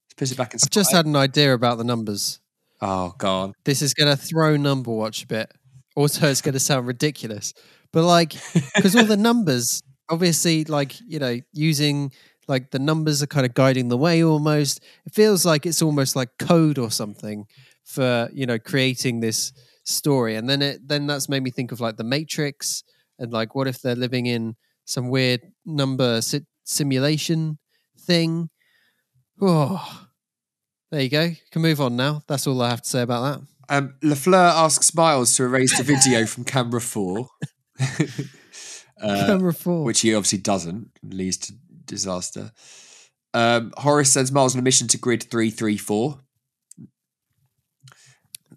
He 0.09 0.15
puts 0.17 0.31
it 0.31 0.37
back 0.37 0.53
in. 0.53 0.59
I've 0.63 0.69
just 0.69 0.91
had 0.91 1.05
an 1.05 1.15
idea 1.15 1.53
about 1.53 1.77
the 1.77 1.83
numbers. 1.83 2.39
Oh 2.81 3.13
god. 3.17 3.53
This 3.65 3.81
is 3.81 3.93
going 3.93 4.09
to 4.09 4.21
throw 4.21 4.55
number 4.55 4.91
watch 4.91 5.23
a 5.23 5.27
bit. 5.27 5.51
Also, 5.95 6.27
it's 6.27 6.41
going 6.41 6.53
to 6.53 6.59
sound 6.59 6.87
ridiculous, 6.87 7.53
but 7.91 8.03
like 8.03 8.33
because 8.75 8.95
all 8.95 9.05
the 9.05 9.17
numbers, 9.29 9.81
obviously, 10.09 10.63
like 10.65 10.95
you 11.05 11.19
know, 11.19 11.39
using 11.51 12.11
like 12.47 12.71
the 12.71 12.79
numbers 12.79 13.21
are 13.21 13.27
kind 13.27 13.45
of 13.45 13.53
guiding 13.53 13.89
the 13.89 13.97
way. 13.97 14.23
Almost, 14.23 14.81
it 15.05 15.13
feels 15.13 15.45
like 15.45 15.65
it's 15.65 15.81
almost 15.81 16.15
like 16.15 16.29
code 16.39 16.77
or 16.77 16.91
something 16.91 17.45
for 17.83 18.29
you 18.31 18.45
know 18.45 18.59
creating 18.59 19.19
this 19.19 19.51
story. 19.83 20.35
And 20.35 20.49
then 20.49 20.61
it 20.61 20.87
then 20.87 21.07
that's 21.07 21.27
made 21.27 21.43
me 21.43 21.51
think 21.51 21.71
of 21.71 21.81
like 21.81 21.97
the 21.97 22.03
Matrix 22.03 22.83
and 23.17 23.33
like 23.33 23.55
what 23.55 23.67
if 23.67 23.81
they're 23.81 23.95
living 23.95 24.25
in 24.25 24.55
some 24.89 25.09
weird 25.09 25.41
number 25.65 26.19
si- 26.21 26.45
simulation 26.63 27.59
thing. 27.99 28.49
Oh, 29.39 30.07
there 30.91 31.01
you 31.01 31.09
go. 31.09 31.29
Can 31.51 31.61
move 31.61 31.79
on 31.79 31.95
now. 31.95 32.23
That's 32.27 32.47
all 32.47 32.61
I 32.61 32.69
have 32.69 32.81
to 32.81 32.89
say 32.89 33.01
about 33.03 33.21
that. 33.21 33.47
Um, 33.77 33.93
Lafleur 34.03 34.51
asks 34.51 34.93
Miles 34.95 35.35
to 35.35 35.43
erase 35.43 35.77
the 35.77 35.83
video 35.83 36.25
from 36.31 36.43
camera 36.43 36.81
four, 36.81 37.27
uh, 37.79 39.25
Camera 39.27 39.53
four. 39.53 39.83
which 39.83 40.01
he 40.01 40.15
obviously 40.15 40.39
doesn't. 40.39 40.89
Leads 41.03 41.37
to 41.37 41.53
disaster. 41.85 42.51
Um, 43.35 43.71
Horace 43.77 44.11
sends 44.11 44.31
Miles 44.31 44.55
on 44.55 44.59
a 44.59 44.63
mission 44.63 44.87
to 44.87 44.97
grid 44.97 45.21
three 45.23 45.51
three 45.51 45.77
four. 45.77 46.19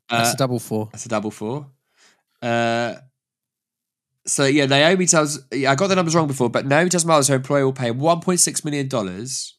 That's 0.09 0.31
Uh, 0.31 0.33
a 0.35 0.37
double 0.39 0.59
four. 0.59 0.89
That's 0.93 1.05
a 1.07 1.11
double 1.11 1.31
four. 1.31 1.67
Uh, 2.41 2.95
so 4.27 4.45
yeah, 4.45 4.67
Naomi 4.67 5.07
tells. 5.07 5.41
Yeah, 5.53 5.73
I 5.73 5.75
got 5.75 5.89
the 5.89 5.97
numbers 5.97 6.15
wrong 6.15 6.27
before, 6.27 6.49
but 6.51 6.67
Naomi 6.67 6.91
tells 6.91 7.05
Miles 7.05 7.29
her 7.29 7.35
employer 7.37 7.65
will 7.65 7.73
pay 7.73 7.89
him 7.89 7.99
one 7.99 8.21
point 8.21 8.41
six 8.41 8.65
million 8.65 8.89
dollars, 8.89 9.57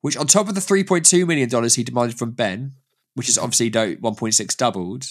which 0.00 0.16
on 0.16 0.26
top 0.26 0.48
of 0.48 0.54
the 0.54 0.60
three 0.60 0.84
point 0.84 1.04
two 1.04 1.26
million 1.26 1.48
dollars 1.48 1.74
he 1.74 1.82
demanded 1.84 2.18
from 2.18 2.32
Ben, 2.32 2.74
which 3.14 3.28
is 3.28 3.38
obviously 3.38 3.96
one 3.96 4.14
point 4.14 4.34
six 4.34 4.54
doubled. 4.54 5.06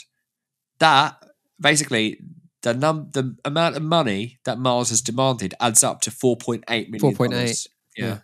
That 0.79 1.21
basically 1.59 2.19
the 2.61 2.73
num 2.73 3.09
the 3.11 3.35
amount 3.43 3.75
of 3.75 3.83
money 3.83 4.39
that 4.45 4.57
Miles 4.57 4.89
has 4.89 5.01
demanded 5.01 5.53
adds 5.59 5.83
up 5.83 6.01
to 6.01 6.11
four 6.11 6.37
point 6.37 6.63
eight 6.69 6.89
million. 6.89 7.15
4.8, 7.15 7.67
Yeah. 7.97 8.19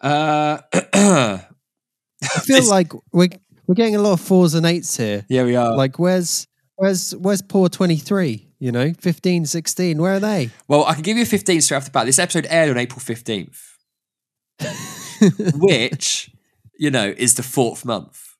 Uh, 0.00 0.60
I 0.92 1.46
feel 2.42 2.68
like 2.68 2.92
we're 3.12 3.30
we're 3.66 3.74
getting 3.74 3.96
a 3.96 4.00
lot 4.02 4.12
of 4.12 4.20
fours 4.20 4.52
and 4.54 4.66
eights 4.66 4.96
here. 4.96 5.24
yeah, 5.28 5.44
we 5.44 5.56
are. 5.56 5.74
Like 5.74 5.98
where's 5.98 6.46
where's 6.76 7.14
where's 7.16 7.42
poor 7.42 7.68
23? 7.68 8.48
You 8.58 8.72
know, 8.72 8.92
15, 8.98 9.44
16, 9.44 10.00
where 10.00 10.14
are 10.14 10.20
they? 10.20 10.50
Well, 10.68 10.84
I 10.86 10.94
can 10.94 11.02
give 11.02 11.18
you 11.18 11.26
15 11.26 11.60
straight 11.60 11.76
off 11.76 11.84
the 11.84 11.90
bat. 11.90 12.06
This 12.06 12.18
episode 12.18 12.46
aired 12.48 12.70
on 12.70 12.78
April 12.78 13.00
15th, 13.00 13.58
which, 15.60 16.30
you 16.78 16.90
know, 16.90 17.12
is 17.16 17.34
the 17.34 17.42
fourth 17.42 17.84
month 17.84 18.36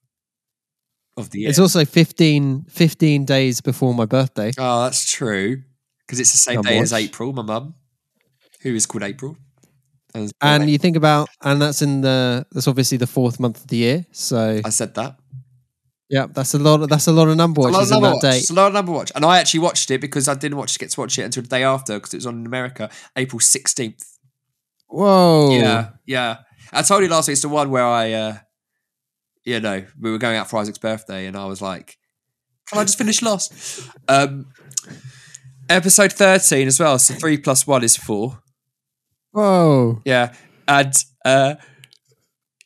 of 1.15 1.29
the 1.29 1.41
year. 1.41 1.49
It's 1.49 1.59
also 1.59 1.85
15, 1.85 2.65
15 2.69 3.25
days 3.25 3.61
before 3.61 3.93
my 3.93 4.05
birthday. 4.05 4.51
oh, 4.57 4.83
that's 4.83 5.11
true. 5.11 5.61
Because 6.05 6.19
it's 6.19 6.31
the 6.31 6.37
same 6.37 6.61
day 6.61 6.79
as. 6.79 6.93
April, 6.93 7.33
my 7.33 7.41
mum, 7.41 7.75
who 8.61 8.73
is 8.75 8.85
called 8.85 9.03
April. 9.03 9.37
And, 10.13 10.31
And 10.41 10.69
you 10.69 10.77
think 10.77 10.95
about 10.95 11.27
and 11.43 11.61
that's 11.61 11.81
in 11.81 12.01
the 12.01 12.45
that's 12.51 12.67
obviously 12.67 12.97
the 12.97 13.07
fourth 13.07 13.39
month 13.39 13.61
of 13.61 13.67
the 13.67 13.77
year. 13.77 14.05
So 14.11 14.61
I 14.63 14.69
said 14.69 14.95
that. 14.95 15.17
Yeah, 16.09 16.27
that's 16.31 16.53
a 16.53 16.59
lot 16.59 16.81
of 16.81 16.89
that's 16.89 17.07
a 17.07 17.11
lot 17.11 17.27
of 17.27 17.35
number 17.37 17.61
It's 17.61 17.67
a 17.67 17.71
lot 17.71 17.77
watches 17.77 17.91
number 17.91 18.07
that 18.07 18.13
watch. 18.15 18.21
date. 18.21 18.37
It's 18.37 18.49
a 18.49 18.53
lot 18.53 18.67
of 18.67 18.73
number 18.73 18.91
watch. 18.91 19.11
And 19.15 19.25
I 19.25 19.39
actually 19.39 19.61
watched 19.61 19.89
it 19.91 20.01
because 20.01 20.27
I 20.27 20.35
didn't 20.35 20.57
watch 20.57 20.77
get 20.77 20.89
to 20.91 20.99
watch 20.99 21.17
it 21.19 21.23
until 21.23 21.43
the 21.43 21.49
day 21.49 21.63
after 21.63 21.95
because 21.95 22.13
it 22.13 22.17
was 22.17 22.25
on 22.27 22.39
in 22.39 22.45
America, 22.45 22.89
April 23.15 23.39
16th. 23.39 24.03
Whoa. 24.87 25.51
Yeah, 25.51 25.89
yeah. 26.05 26.37
I 26.71 26.81
told 26.83 27.03
you 27.03 27.09
last 27.09 27.27
week 27.27 27.33
it's 27.33 27.41
the 27.41 27.49
one 27.49 27.69
where 27.71 27.83
I, 27.85 28.11
uh, 28.13 28.37
you 29.43 29.59
know, 29.59 29.83
we 29.99 30.11
were 30.11 30.17
going 30.17 30.37
out 30.37 30.49
for 30.49 30.57
Isaac's 30.59 30.77
birthday, 30.77 31.25
and 31.27 31.35
I 31.37 31.45
was 31.45 31.61
like, 31.61 31.97
"Can 32.69 32.79
I 32.79 32.83
just 32.83 32.97
finish 32.97 33.21
Lost?" 33.21 33.53
Um, 34.07 34.47
episode 35.69 36.13
thirteen 36.13 36.67
as 36.67 36.79
well. 36.79 36.99
So 36.99 37.13
three 37.15 37.37
plus 37.37 37.65
one 37.65 37.83
is 37.83 37.97
four. 37.97 38.41
Whoa. 39.31 40.01
Yeah, 40.05 40.33
and 40.67 40.93
uh, 41.25 41.55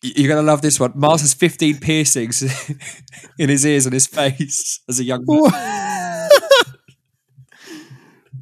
you're 0.01 0.29
gonna 0.29 0.45
love 0.45 0.61
this 0.61 0.79
one. 0.79 0.93
Miles 0.95 1.21
has 1.21 1.33
fifteen 1.33 1.77
piercings 1.79 2.41
in 3.39 3.49
his 3.49 3.65
ears 3.65 3.85
and 3.85 3.93
his 3.93 4.07
face 4.07 4.81
as 4.87 4.99
a 4.99 5.03
young 5.03 5.23
man. 5.27 6.29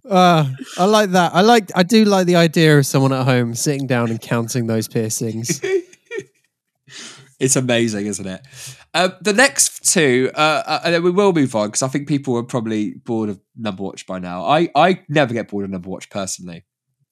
Uh, 0.09 0.45
I 0.77 0.85
like 0.85 1.09
that. 1.09 1.35
I 1.35 1.41
like. 1.41 1.69
I 1.75 1.83
do 1.83 2.05
like 2.05 2.27
the 2.27 2.37
idea 2.37 2.77
of 2.77 2.85
someone 2.85 3.11
at 3.11 3.25
home 3.25 3.53
sitting 3.53 3.87
down 3.87 4.09
and 4.09 4.21
counting 4.21 4.67
those 4.67 4.87
piercings. 4.87 5.61
It's 7.39 7.55
amazing, 7.55 8.07
isn't 8.07 8.25
it? 8.25 8.41
Um, 8.95 9.13
the 9.21 9.33
next 9.33 9.93
two, 9.93 10.31
uh, 10.33 10.63
uh, 10.65 10.79
and 10.83 10.93
then 10.95 11.03
we 11.03 11.11
will 11.11 11.33
move 11.33 11.53
on 11.55 11.67
because 11.67 11.83
I 11.83 11.87
think 11.87 12.07
people 12.07 12.35
are 12.35 12.43
probably 12.43 12.95
bored 12.95 13.29
of 13.29 13.39
Number 13.55 13.83
Watch 13.83 14.07
by 14.07 14.17
now. 14.17 14.43
I, 14.43 14.69
I 14.75 15.03
never 15.07 15.35
get 15.35 15.47
bored 15.47 15.63
of 15.65 15.69
Number 15.69 15.87
Watch 15.87 16.09
personally. 16.09 16.65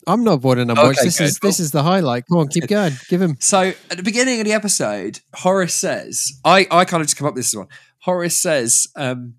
I'm 0.07 0.23
not 0.23 0.41
bored 0.41 0.57
watch. 0.57 0.69
Okay, 0.97 1.05
This 1.05 1.17
good. 1.17 1.23
is 1.25 1.39
this 1.39 1.59
is 1.59 1.71
the 1.71 1.83
highlight. 1.83 2.25
Come 2.27 2.37
on, 2.39 2.47
keep 2.47 2.67
going. 2.67 2.93
Give 3.09 3.21
him. 3.21 3.37
So 3.39 3.73
at 3.89 3.97
the 3.97 4.03
beginning 4.03 4.39
of 4.39 4.45
the 4.45 4.53
episode, 4.53 5.19
Horace 5.35 5.73
says, 5.73 6.39
I, 6.43 6.67
I 6.71 6.85
kind 6.85 7.01
of 7.01 7.07
just 7.07 7.17
come 7.17 7.27
up 7.27 7.33
with 7.33 7.43
this 7.43 7.55
one. 7.55 7.67
Horace 7.99 8.35
says, 8.39 8.87
um, 8.95 9.35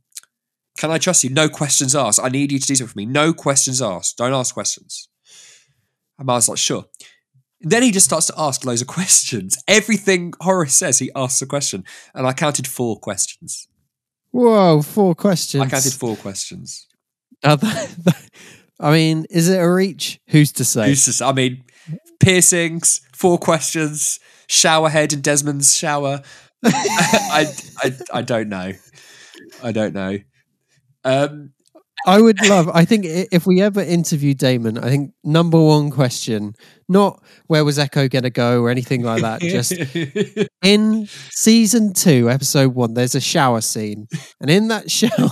Can 0.78 0.90
I 0.90 0.98
trust 0.98 1.22
you? 1.24 1.30
No 1.30 1.48
questions 1.48 1.94
asked. 1.94 2.20
I 2.22 2.28
need 2.28 2.50
you 2.52 2.58
to 2.58 2.66
do 2.66 2.74
something 2.74 2.92
for 2.92 2.98
me. 2.98 3.06
No 3.06 3.32
questions 3.32 3.80
asked. 3.80 4.16
Don't 4.18 4.32
ask 4.32 4.52
questions. 4.54 5.08
And 6.18 6.26
Miles 6.26 6.48
like, 6.48 6.58
Sure. 6.58 6.84
Then 7.60 7.82
he 7.82 7.90
just 7.90 8.06
starts 8.06 8.26
to 8.26 8.34
ask 8.36 8.64
loads 8.64 8.82
of 8.82 8.86
questions. 8.98 9.56
Everything 9.68 10.32
Horace 10.40 10.74
says, 10.74 10.98
he 10.98 11.10
asks 11.14 11.40
a 11.42 11.46
question. 11.46 11.84
And 12.14 12.26
I 12.26 12.32
counted 12.32 12.66
four 12.66 12.98
questions. 12.98 13.68
Whoa, 14.32 14.82
four 14.82 15.14
questions. 15.14 15.62
I 15.62 15.68
counted 15.68 15.92
four 15.94 16.16
questions. 16.16 16.86
Now 17.44 17.56
that- 17.56 17.94
that- 18.04 18.30
I 18.78 18.92
mean, 18.92 19.26
is 19.30 19.48
it 19.48 19.58
a 19.58 19.70
reach? 19.70 20.20
Who's 20.28 20.52
to 20.52 20.64
say? 20.64 20.88
Who's 20.88 21.04
to 21.06 21.12
say? 21.12 21.24
I 21.24 21.32
mean, 21.32 21.64
piercings, 22.20 23.00
four 23.12 23.38
questions, 23.38 24.20
shower 24.48 24.88
head 24.88 25.12
in 25.12 25.20
Desmond's 25.20 25.74
shower. 25.74 26.22
I, 26.64 27.46
I, 27.78 27.96
I 28.12 28.22
don't 28.22 28.48
know. 28.48 28.72
I 29.62 29.72
don't 29.72 29.94
know. 29.94 30.18
Um, 31.04 31.52
I 32.04 32.20
would 32.20 32.46
love. 32.46 32.68
I 32.68 32.84
think 32.84 33.04
if 33.06 33.46
we 33.46 33.62
ever 33.62 33.80
interview 33.80 34.34
Damon, 34.34 34.78
I 34.78 34.88
think 34.88 35.12
number 35.24 35.60
one 35.60 35.90
question, 35.90 36.54
not 36.88 37.22
where 37.46 37.64
was 37.64 37.78
Eko 37.78 38.10
going 38.10 38.24
to 38.24 38.30
go 38.30 38.60
or 38.60 38.70
anything 38.70 39.02
like 39.02 39.22
that. 39.22 39.40
Just 39.40 39.72
in 40.62 41.06
season 41.30 41.94
two, 41.94 42.28
episode 42.30 42.74
one, 42.74 42.94
there's 42.94 43.14
a 43.14 43.20
shower 43.20 43.60
scene, 43.60 44.08
and 44.40 44.50
in 44.50 44.68
that 44.68 44.90
shower, 44.90 45.30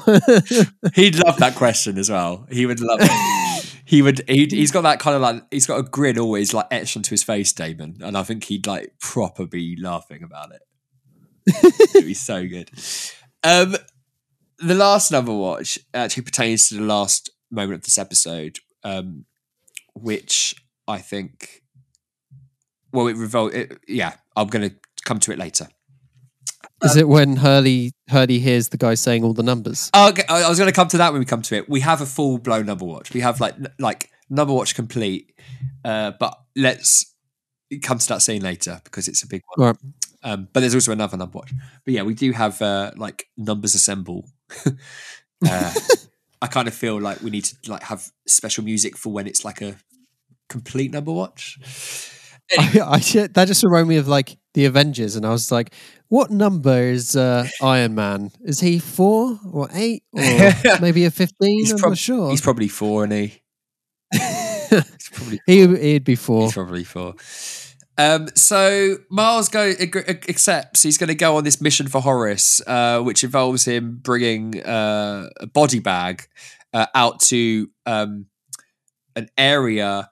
he'd 0.95 1.17
love 1.25 1.39
that 1.39 1.55
question 1.55 1.99
as 1.99 2.11
well. 2.11 2.47
He 2.51 2.67
would 2.67 2.81
love 2.81 3.01
it. 3.03 3.83
He 3.85 4.01
would. 4.01 4.23
He'd, 4.29 4.53
he's 4.53 4.73
got 4.73 4.83
that 4.83 5.01
kind 5.01 5.15
of 5.15 5.23
like. 5.23 5.43
He's 5.51 5.67
got 5.67 5.79
a 5.79 5.83
grin 5.83 6.19
always 6.19 6.55
like 6.55 6.67
etched 6.71 6.97
onto 6.97 7.11
his 7.11 7.23
face, 7.23 7.53
Damon, 7.53 7.99
and 8.01 8.17
I 8.17 8.23
think 8.23 8.45
he'd 8.45 8.67
like 8.67 8.95
proper 9.01 9.47
be 9.47 9.77
laughing 9.81 10.23
about 10.23 10.53
it. 10.53 10.63
It'd 11.95 12.07
be 12.07 12.15
so 12.15 12.47
good. 12.47 12.71
Um, 13.43 13.77
the 14.59 14.75
last 14.75 15.11
number 15.11 15.33
watch 15.33 15.79
actually 15.93 16.23
pertains 16.23 16.69
to 16.69 16.75
the 16.75 16.83
last 16.83 17.31
moment 17.51 17.75
of 17.75 17.83
this 17.83 17.99
episode, 17.99 18.59
um, 18.83 19.25
which 19.95 20.55
I 20.87 20.99
think. 20.99 21.63
Well, 22.93 23.09
it 23.09 23.17
revolt. 23.17 23.55
It, 23.55 23.81
yeah, 23.89 24.15
I'm 24.37 24.49
going 24.49 24.71
to 24.71 24.77
come 25.05 25.19
to 25.21 25.33
it 25.33 25.39
later. 25.39 25.69
is 26.83 26.97
it 26.97 27.09
when 27.09 27.37
Hurley 27.37 27.93
Hurley 28.09 28.39
hears 28.39 28.69
the 28.69 28.77
guy 28.77 28.95
saying 28.95 29.25
all 29.25 29.35
the 29.35 29.43
numbers? 29.43 29.91
Oh, 29.95 30.11
okay, 30.11 30.25
I 30.29 30.49
was 30.49 30.59
going 30.59 30.71
to 30.71 30.75
come 30.75 30.89
to 30.89 30.99
that 30.99 31.13
when 31.13 31.19
we 31.19 31.27
come 31.27 31.43
to 31.43 31.57
it. 31.57 31.69
We 31.69 31.81
have 31.81 32.01
a 32.01 32.07
full 32.07 32.39
blown 32.39 32.67
number 32.67 32.85
watch. 32.85 33.13
We 33.13 33.21
have 33.21 33.41
like 33.41 33.57
like 33.79 34.11
number 34.31 34.53
watch 34.53 34.75
complete. 34.75 35.33
Uh, 35.85 36.13
but 36.19 36.39
let's 36.57 37.15
come 37.83 37.99
to 37.99 38.09
that 38.09 38.23
scene 38.23 38.43
later 38.43 38.81
because 38.85 39.09
it's 39.09 39.23
a 39.23 39.27
big 39.27 39.43
one. 39.55 39.67
All 39.67 39.73
right. 39.73 39.95
Um, 40.25 40.49
but 40.53 40.61
there's 40.61 40.75
also 40.75 40.91
another 40.91 41.17
number 41.19 41.39
watch. 41.39 41.53
But 41.85 41.95
yeah, 41.95 42.03
we 42.03 42.15
do 42.15 42.33
have 42.33 42.61
uh, 42.63 42.93
like 42.97 43.29
numbers 43.37 43.75
assemble. 43.75 44.27
uh, 44.67 45.75
I 46.41 46.47
kind 46.47 46.67
of 46.67 46.75
feel 46.75 47.01
like 47.01 47.21
we 47.21 47.31
need 47.31 47.45
to 47.45 47.71
like 47.71 47.83
have 47.85 48.11
special 48.27 48.65
music 48.65 48.97
for 48.97 49.13
when 49.13 49.27
it's 49.27 49.45
like 49.45 49.61
a 49.61 49.77
complete 50.49 50.91
number 50.93 51.13
watch. 51.13 51.59
I, 52.59 52.81
I 52.85 52.99
that 53.29 53.45
just 53.47 53.63
reminded 53.63 53.89
me 53.89 53.97
of 53.97 54.09
like 54.09 54.37
the 54.55 54.65
Avengers, 54.65 55.17
and 55.17 55.27
I 55.27 55.31
was 55.31 55.51
like, 55.53 55.75
"What 56.09 56.31
number 56.31 56.79
is 56.83 57.17
uh, 57.17 57.47
Iron 57.63 57.95
Man? 57.95 58.31
Is 58.45 58.61
he 58.61 58.79
four 58.79 59.39
or 59.51 59.69
eight 59.75 60.05
or 60.13 60.21
maybe 60.81 61.05
a 61.05 61.11
15? 61.11 61.59
He's 61.59 61.73
I'm 61.73 61.79
prob- 61.79 61.91
not 61.93 61.99
sure. 61.99 62.31
He's 62.31 62.41
probably 62.41 62.69
four, 62.69 63.05
and 63.05 63.13
he. 63.13 63.41
He's 64.71 65.09
probably 65.13 65.41
he 65.47 65.67
he'd 65.77 66.05
be 66.05 66.17
four. 66.17 66.45
He's 66.45 66.55
probably 66.55 66.85
four. 66.85 67.15
Um, 67.97 68.29
so 68.35 68.97
Miles 69.09 69.49
go 69.49 69.73
accepts 69.81 70.83
he's 70.83 70.99
going 70.99 71.09
to 71.09 71.15
go 71.15 71.37
on 71.37 71.45
this 71.45 71.61
mission 71.61 71.87
for 71.87 72.01
Horace, 72.01 72.61
uh, 72.67 73.01
which 73.01 73.23
involves 73.23 73.65
him 73.65 74.01
bringing 74.03 74.61
uh, 74.63 75.29
a 75.39 75.47
body 75.47 75.79
bag 75.79 76.27
uh, 76.73 76.87
out 76.95 77.21
to 77.21 77.71
um, 77.87 78.27
an 79.15 79.29
area 79.39 80.11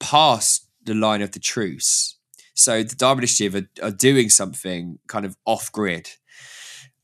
past 0.00 0.68
the 0.84 0.94
line 0.94 1.22
of 1.22 1.32
the 1.32 1.38
truce. 1.38 2.18
So 2.54 2.82
the 2.82 2.96
Dharma 2.96 3.20
Initiative 3.20 3.54
are, 3.54 3.86
are 3.86 3.92
doing 3.92 4.28
something 4.28 4.98
kind 5.06 5.24
of 5.26 5.36
off 5.44 5.70
grid. 5.70 6.10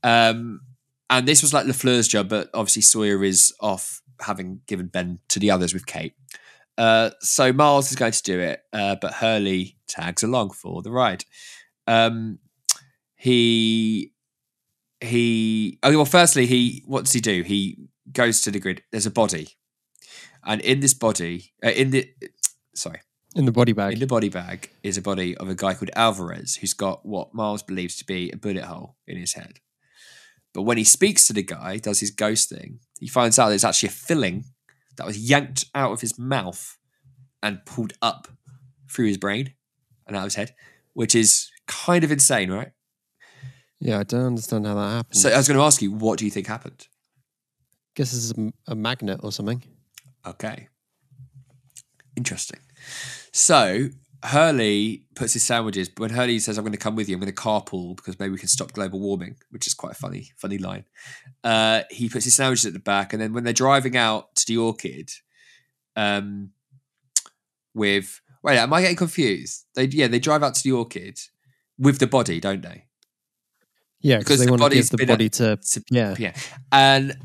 Um, 0.03 0.62
and 1.11 1.29
this 1.29 1.43
was 1.43 1.53
like 1.53 1.67
Lafleur's 1.67 2.09
job, 2.09 2.29
but 2.29 2.49
obviously 2.55 2.83
Sawyer 2.83 3.23
is 3.23 3.55
off 3.61 4.03
having 4.21 4.62
given 4.67 4.87
Ben 4.87 5.19
to 5.29 5.38
the 5.38 5.51
others 5.51 5.75
with 5.75 5.87
Kate. 5.87 6.15
Uh, 6.79 7.11
so 7.21 7.53
Miles 7.53 7.91
is 7.91 7.97
going 7.97 8.12
to 8.12 8.23
do 8.23 8.41
it, 8.41 8.62
uh, 8.73 8.97
but 9.01 9.15
Hurley 9.15 9.77
tags 9.92 10.22
along 10.22 10.50
for 10.50 10.83
the 10.83 10.90
ride. 10.90 11.24
Um, 11.87 12.38
he 13.16 14.12
he. 15.00 15.78
Oh, 15.83 15.94
well, 15.94 16.05
firstly, 16.05 16.46
he 16.46 16.83
what 16.87 17.05
does 17.05 17.12
he 17.12 17.21
do? 17.21 17.42
He 17.42 17.88
goes 18.10 18.40
to 18.42 18.50
the 18.50 18.60
grid. 18.60 18.83
There's 18.90 19.06
a 19.06 19.10
body, 19.10 19.48
and 20.44 20.60
in 20.60 20.81
this 20.81 20.94
body, 20.94 21.52
uh, 21.64 21.71
in 21.71 21.90
the 21.90 22.08
sorry, 22.75 23.00
in 23.35 23.44
the 23.44 23.52
body 23.52 23.73
bag. 23.73 23.94
in 23.94 24.00
the 24.00 24.06
body 24.06 24.29
bag 24.29 24.71
is 24.83 24.96
a 24.96 25.02
body 25.02 25.37
of 25.37 25.48
a 25.48 25.54
guy 25.54 25.75
called 25.75 25.90
Alvarez, 25.94 26.56
who's 26.56 26.75
got 26.75 27.04
what 27.04 27.35
Miles 27.35 27.62
believes 27.62 27.96
to 27.96 28.04
be 28.04 28.31
a 28.31 28.37
bullet 28.37 28.64
hole 28.64 28.96
in 29.06 29.17
his 29.17 29.35
head. 29.35 29.60
But 30.54 30.62
when 30.62 30.77
he 30.77 30.85
speaks 30.85 31.27
to 31.27 31.33
the 31.33 31.42
guy, 31.42 31.79
does 31.79 32.00
his 32.00 32.10
ghost 32.10 32.50
thing, 32.50 32.81
he 33.00 33.08
finds 33.08 33.38
out 33.38 33.48
there's 33.48 33.64
actually 33.64 33.88
a 33.88 33.92
filling 33.92 34.44
that 34.96 35.06
was 35.06 35.19
yanked 35.19 35.64
out 35.75 35.92
of 35.92 36.02
his 36.02 36.19
mouth 36.19 36.77
and 37.42 37.64
pulled 37.64 37.94
up 38.02 38.29
through 38.90 39.06
his 39.06 39.17
brain 39.17 39.54
and 40.07 40.17
out 40.17 40.21
of 40.21 40.27
his 40.27 40.35
head, 40.35 40.55
which 40.94 41.15
is 41.15 41.50
kind 41.67 42.05
of 42.05 42.13
insane, 42.13 42.50
right? 42.50 42.73
yeah, 43.83 43.98
I 43.98 44.05
don't 44.05 44.27
understand 44.27 44.65
how 44.65 44.77
that 44.77 44.90
happened. 44.90 45.17
So 45.17 45.29
I 45.29 45.37
was 45.37 45.48
going 45.48 45.59
to 45.59 45.65
ask 45.65 45.83
you, 45.83 45.90
what 45.90 46.17
do 46.17 46.25
you 46.25 46.31
think 46.31 46.46
happened? 46.46 46.87
Guess 47.96 48.13
it's 48.15 48.38
a, 48.38 48.53
a 48.73 48.75
magnet 48.77 49.21
or 49.25 49.33
something. 49.33 49.63
Okay. 50.25 50.69
Interesting. 52.17 52.61
So 53.33 53.88
Hurley 54.23 55.07
puts 55.17 55.33
his 55.33 55.42
sandwiches. 55.42 55.90
When 55.96 56.11
Hurley 56.11 56.38
says, 56.38 56.59
"I'm 56.59 56.65
going 56.65 56.73
to 56.73 56.79
come 56.79 56.94
with 56.94 57.09
you. 57.09 57.17
I'm 57.17 57.21
going 57.21 57.33
to 57.33 57.40
carpool 57.42 57.96
because 57.96 58.19
maybe 58.21 58.31
we 58.31 58.38
can 58.38 58.48
stop 58.48 58.73
global 58.73 59.00
warming," 59.00 59.37
which 59.50 59.67
is 59.67 59.75
quite 59.75 59.92
a 59.92 59.96
funny, 59.96 60.31
funny 60.37 60.59
line. 60.59 60.85
Uh, 61.42 61.83
he 61.90 62.09
puts 62.09 62.25
his 62.25 62.35
sandwiches 62.35 62.67
at 62.67 62.73
the 62.73 62.79
back, 62.79 63.13
and 63.13 63.21
then 63.21 63.33
when 63.33 63.42
they're 63.42 63.53
driving 63.53 63.96
out 63.96 64.35
to 64.37 64.44
the 64.46 64.59
orchid, 64.59 65.11
um, 65.96 66.50
with 67.75 68.21
wait, 68.43 68.59
am 68.59 68.73
I 68.73 68.81
getting 68.83 68.97
confused? 68.97 69.65
They 69.75 69.85
yeah, 69.87 70.09
they 70.09 70.19
drive 70.19 70.43
out 70.43 70.55
to 70.57 70.63
the 70.63 70.73
orchid 70.73 71.19
with 71.79 71.99
the 71.99 72.07
body, 72.07 72.40
don't 72.40 72.63
they? 72.63 72.87
Yeah, 74.01 74.19
Because 74.19 74.40
they 74.40 74.47
the 74.47 74.53
want 74.53 74.63
to 74.63 74.71
give 74.71 74.90
the 74.90 75.07
body 75.07 75.27
at- 75.27 75.33
to. 75.35 75.57
to- 75.57 75.85
Yeah. 75.90 76.17
yeah. 76.19 76.35
And 76.73 77.17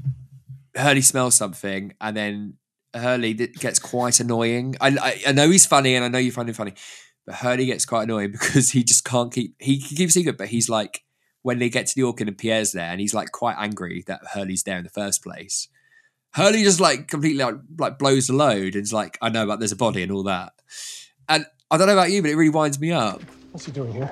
Hurley 0.75 1.01
smells 1.01 1.35
something, 1.35 1.93
and 1.99 2.15
then 2.15 2.53
Hurley 2.93 3.33
gets 3.33 3.79
quite 3.79 4.19
annoying. 4.19 4.75
I, 4.79 4.89
I, 4.89 5.21
I 5.29 5.31
know 5.31 5.49
he's 5.49 5.65
funny, 5.65 5.95
and 5.95 6.05
I 6.05 6.07
know 6.07 6.19
you 6.19 6.31
find 6.31 6.47
him 6.47 6.53
funny, 6.55 6.73
but 7.25 7.35
Hurley 7.35 7.65
gets 7.65 7.85
quite 7.85 8.03
annoying 8.03 8.31
because 8.31 8.71
he 8.71 8.83
just 8.83 9.03
can't 9.05 9.33
keep. 9.33 9.55
He 9.59 9.79
can 9.81 9.97
keep 9.97 10.09
a 10.09 10.11
secret, 10.11 10.37
but 10.37 10.49
he's 10.49 10.69
like 10.69 11.03
when 11.41 11.57
they 11.59 11.69
get 11.69 11.87
to 11.87 11.95
the 11.95 12.03
orchid 12.03 12.27
and 12.27 12.37
Pierre's 12.37 12.73
there, 12.73 12.91
and 12.91 12.99
he's 13.01 13.13
like 13.13 13.31
quite 13.31 13.55
angry 13.57 14.03
that 14.05 14.21
Hurley's 14.33 14.63
there 14.63 14.77
in 14.77 14.83
the 14.83 14.89
first 14.91 15.23
place. 15.23 15.67
Hurley 16.33 16.61
just 16.61 16.79
like 16.79 17.07
completely 17.07 17.43
like, 17.43 17.55
like 17.79 17.97
blows 17.97 18.27
the 18.27 18.33
load 18.33 18.75
and 18.75 18.83
is 18.83 18.93
like, 18.93 19.17
I 19.21 19.29
know 19.29 19.43
about 19.45 19.57
there's 19.59 19.71
a 19.71 19.75
body 19.77 20.03
and 20.03 20.11
all 20.11 20.23
that. 20.23 20.53
And 21.69 21.81
I 21.81 21.85
don't 21.85 21.93
know 21.93 21.99
about 22.01 22.11
you, 22.11 22.21
but 22.21 22.31
it 22.31 22.35
really 22.35 22.49
winds 22.49 22.79
me 22.79 22.93
up. 22.93 23.21
What's 23.51 23.65
he 23.65 23.73
doing 23.73 23.91
here? 23.91 24.09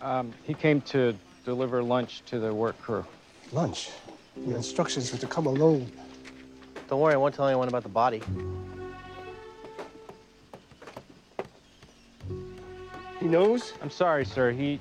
Um, 0.00 0.32
he 0.44 0.54
came 0.54 0.80
to 0.82 1.14
deliver 1.44 1.82
lunch 1.82 2.22
to 2.26 2.38
the 2.38 2.54
work 2.54 2.80
crew. 2.80 3.04
Lunch. 3.52 3.90
The 4.34 4.56
instructions 4.56 5.12
are 5.12 5.18
to 5.18 5.26
come 5.26 5.46
alone. 5.46 5.90
Don't 6.88 7.00
worry, 7.00 7.12
I 7.12 7.18
won't 7.18 7.34
tell 7.34 7.46
anyone 7.46 7.68
about 7.68 7.82
the 7.82 7.90
body. 7.90 8.22
He 13.20 13.26
knows? 13.26 13.74
I'm 13.82 13.90
sorry, 13.90 14.24
sir. 14.24 14.50
He 14.50 14.80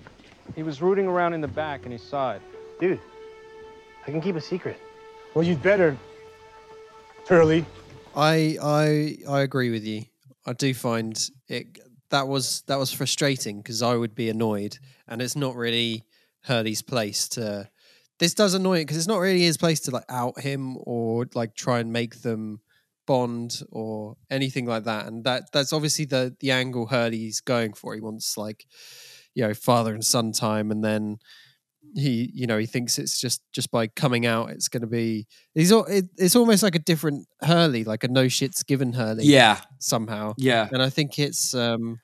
he 0.56 0.64
was 0.64 0.82
rooting 0.82 1.08
around 1.08 1.34
in 1.34 1.42
the 1.42 1.48
back 1.48 1.84
and 1.84 1.92
he 1.92 1.98
saw 1.98 2.34
it. 2.34 2.42
Dude, 2.80 3.00
I 4.06 4.12
can 4.12 4.22
keep 4.22 4.36
a 4.36 4.42
secret. 4.42 4.80
Well, 5.34 5.46
you'd 5.46 5.62
better. 5.62 5.98
Hurley. 7.28 7.66
I 8.16 8.58
I 8.62 9.18
I 9.30 9.42
agree 9.42 9.72
with 9.72 9.86
you. 9.86 10.04
I 10.46 10.54
do 10.54 10.74
find 10.74 11.30
it 11.48 11.80
that 12.10 12.28
was 12.28 12.62
that 12.68 12.78
was 12.78 12.94
frustrating 12.94 13.58
because 13.58 13.82
I 13.82 13.96
would 13.96 14.14
be 14.16 14.30
annoyed, 14.30 14.78
and 15.08 15.22
it's 15.22 15.36
not 15.36 15.56
really 15.56 16.04
Hurley's 16.42 16.82
place 16.82 17.28
to. 17.30 17.70
This 18.20 18.34
does 18.34 18.54
annoy 18.54 18.80
it 18.80 18.82
because 18.86 18.98
it's 18.98 19.08
not 19.08 19.18
really 19.18 19.42
his 19.42 19.58
place 19.58 19.80
to 19.82 19.92
like 19.92 20.06
out 20.10 20.40
him 20.40 20.78
or 20.82 21.26
like 21.34 21.56
try 21.56 21.80
and 21.80 21.92
make 21.92 22.22
them 22.22 22.62
bond 23.06 23.62
or 23.72 24.16
anything 24.30 24.66
like 24.66 24.84
that. 24.84 25.08
And 25.08 25.24
that 25.24 25.52
that's 25.52 25.74
obviously 25.74 26.06
the 26.06 26.36
the 26.40 26.52
angle 26.52 26.88
Hurley's 26.88 27.42
going 27.42 27.74
for. 27.74 27.96
He 27.96 28.02
wants 28.02 28.38
like 28.38 28.66
you 29.34 29.48
know 29.48 29.54
father 29.54 29.94
and 29.94 30.06
son 30.06 30.32
time, 30.32 30.72
and 30.72 30.84
then 30.84 31.18
he 31.96 32.32
you 32.34 32.48
know 32.48 32.58
he 32.58 32.66
thinks 32.66 32.98
it's 32.98 33.20
just 33.20 33.42
just 33.52 33.70
by 33.70 33.88
coming 33.88 34.26
out 34.26 34.50
it's 34.50 34.68
going 34.68 34.82
to 34.82 34.88
be 34.88 35.28
he's 35.54 35.72
it's 36.18 36.36
almost 36.36 36.64
like 36.64 36.76
a 36.76 36.80
different 36.80 37.28
Hurley, 37.42 37.84
like 37.84 38.04
a 38.04 38.08
no 38.08 38.26
shits 38.26 38.66
given 38.66 38.94
Hurley. 38.94 39.26
Yeah, 39.26 39.60
somehow. 39.80 40.34
yeah, 40.38 40.68
And 40.72 40.82
I 40.82 40.90
think 40.90 41.20
it's 41.20 41.54
um 41.54 42.00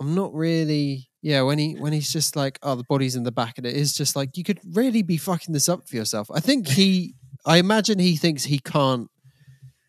I'm 0.00 0.14
not 0.14 0.32
really 0.34 1.08
yeah, 1.20 1.42
when 1.42 1.58
he 1.58 1.74
when 1.74 1.92
he's 1.92 2.12
just 2.12 2.36
like, 2.36 2.58
oh 2.62 2.74
the 2.74 2.84
body's 2.88 3.16
in 3.16 3.24
the 3.24 3.32
back 3.32 3.58
and 3.58 3.66
it 3.66 3.74
is 3.74 3.92
just 3.92 4.16
like 4.16 4.36
you 4.36 4.44
could 4.44 4.60
really 4.72 5.02
be 5.02 5.16
fucking 5.16 5.52
this 5.52 5.68
up 5.68 5.88
for 5.88 5.96
yourself. 5.96 6.30
I 6.32 6.40
think 6.40 6.68
he 6.68 7.14
I 7.44 7.58
imagine 7.58 7.98
he 7.98 8.16
thinks 8.16 8.44
he 8.44 8.58
can't 8.58 9.08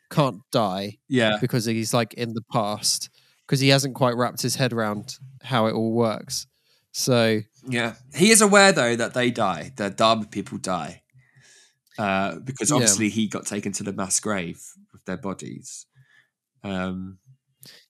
can't 0.10 0.42
die 0.52 0.98
yeah. 1.08 1.38
because 1.40 1.66
he's 1.66 1.94
like 1.94 2.14
in 2.16 2.34
the 2.34 2.42
past 2.52 3.10
because 3.46 3.60
he 3.60 3.70
hasn't 3.70 3.96
quite 3.96 4.16
wrapped 4.16 4.42
his 4.42 4.56
head 4.56 4.74
around 4.74 5.18
how 5.44 5.68
it 5.68 5.74
all 5.74 5.92
works. 5.92 6.48
So 6.92 7.42
Yeah, 7.68 7.96
he 8.16 8.32
is 8.32 8.42
aware 8.42 8.72
though 8.72 8.96
that 8.96 9.14
they 9.14 9.32
die. 9.32 9.72
The 9.76 9.90
Dharma 9.90 10.26
people 10.26 10.58
die 10.58 11.02
uh, 11.98 12.40
because 12.40 12.70
Yeah. 12.70 12.76
obviously 12.78 13.10
he 13.10 13.28
got 13.28 13.46
taken 13.46 13.72
to 13.74 13.84
the 13.84 13.94
mass 13.94 14.20
grave 14.20 14.62
with 14.94 15.04
their 15.06 15.18
bodies. 15.18 15.86
Um, 16.64 17.20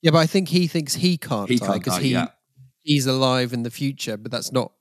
yeah, 0.02 0.10
but 0.10 0.18
I 0.18 0.26
think 0.26 0.48
he 0.48 0.66
thinks 0.66 0.94
he 0.94 1.16
can't 1.16 1.48
he 1.48 1.56
die 1.56 1.78
because 1.78 1.98
he 1.98 2.12
yeah, 2.12 2.28
he's 2.82 3.06
alive 3.06 3.52
in 3.52 3.62
the 3.62 3.70
future, 3.70 4.16
but 4.16 4.30
that's 4.32 4.52
not 4.52 4.72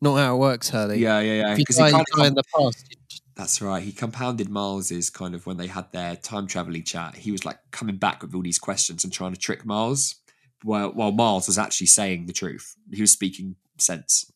not 0.00 0.16
how 0.16 0.34
it 0.34 0.38
works, 0.38 0.70
Hurley. 0.70 0.98
yeah, 0.98 1.20
yeah, 1.20 1.34
yeah. 1.48 1.54
Because 1.54 1.76
he 1.78 1.90
kind 1.90 2.04
die 2.16 2.26
in 2.26 2.34
the 2.34 2.42
past. 2.56 2.96
that's 3.36 3.62
right. 3.62 3.82
He 3.82 3.92
compounded 3.92 4.48
Miles's 4.48 5.10
kind 5.10 5.34
of 5.34 5.46
when 5.46 5.56
they 5.58 5.68
had 5.68 5.92
their 5.92 6.16
time 6.16 6.48
traveling 6.48 6.82
chat. 6.82 7.14
He 7.14 7.30
was 7.30 7.44
like 7.44 7.58
coming 7.70 7.96
back 7.96 8.22
with 8.22 8.34
all 8.34 8.42
these 8.42 8.58
questions 8.58 9.04
and 9.04 9.12
trying 9.12 9.32
to 9.32 9.38
trick 9.38 9.64
Miles, 9.64 10.16
while 10.64 10.90
while 10.90 11.12
Miles 11.12 11.46
was 11.46 11.58
actually 11.58 11.86
saying 11.86 12.26
the 12.26 12.32
truth. 12.32 12.74
He 12.92 13.00
was 13.00 13.12
speaking 13.12 13.54
sense 13.78 14.31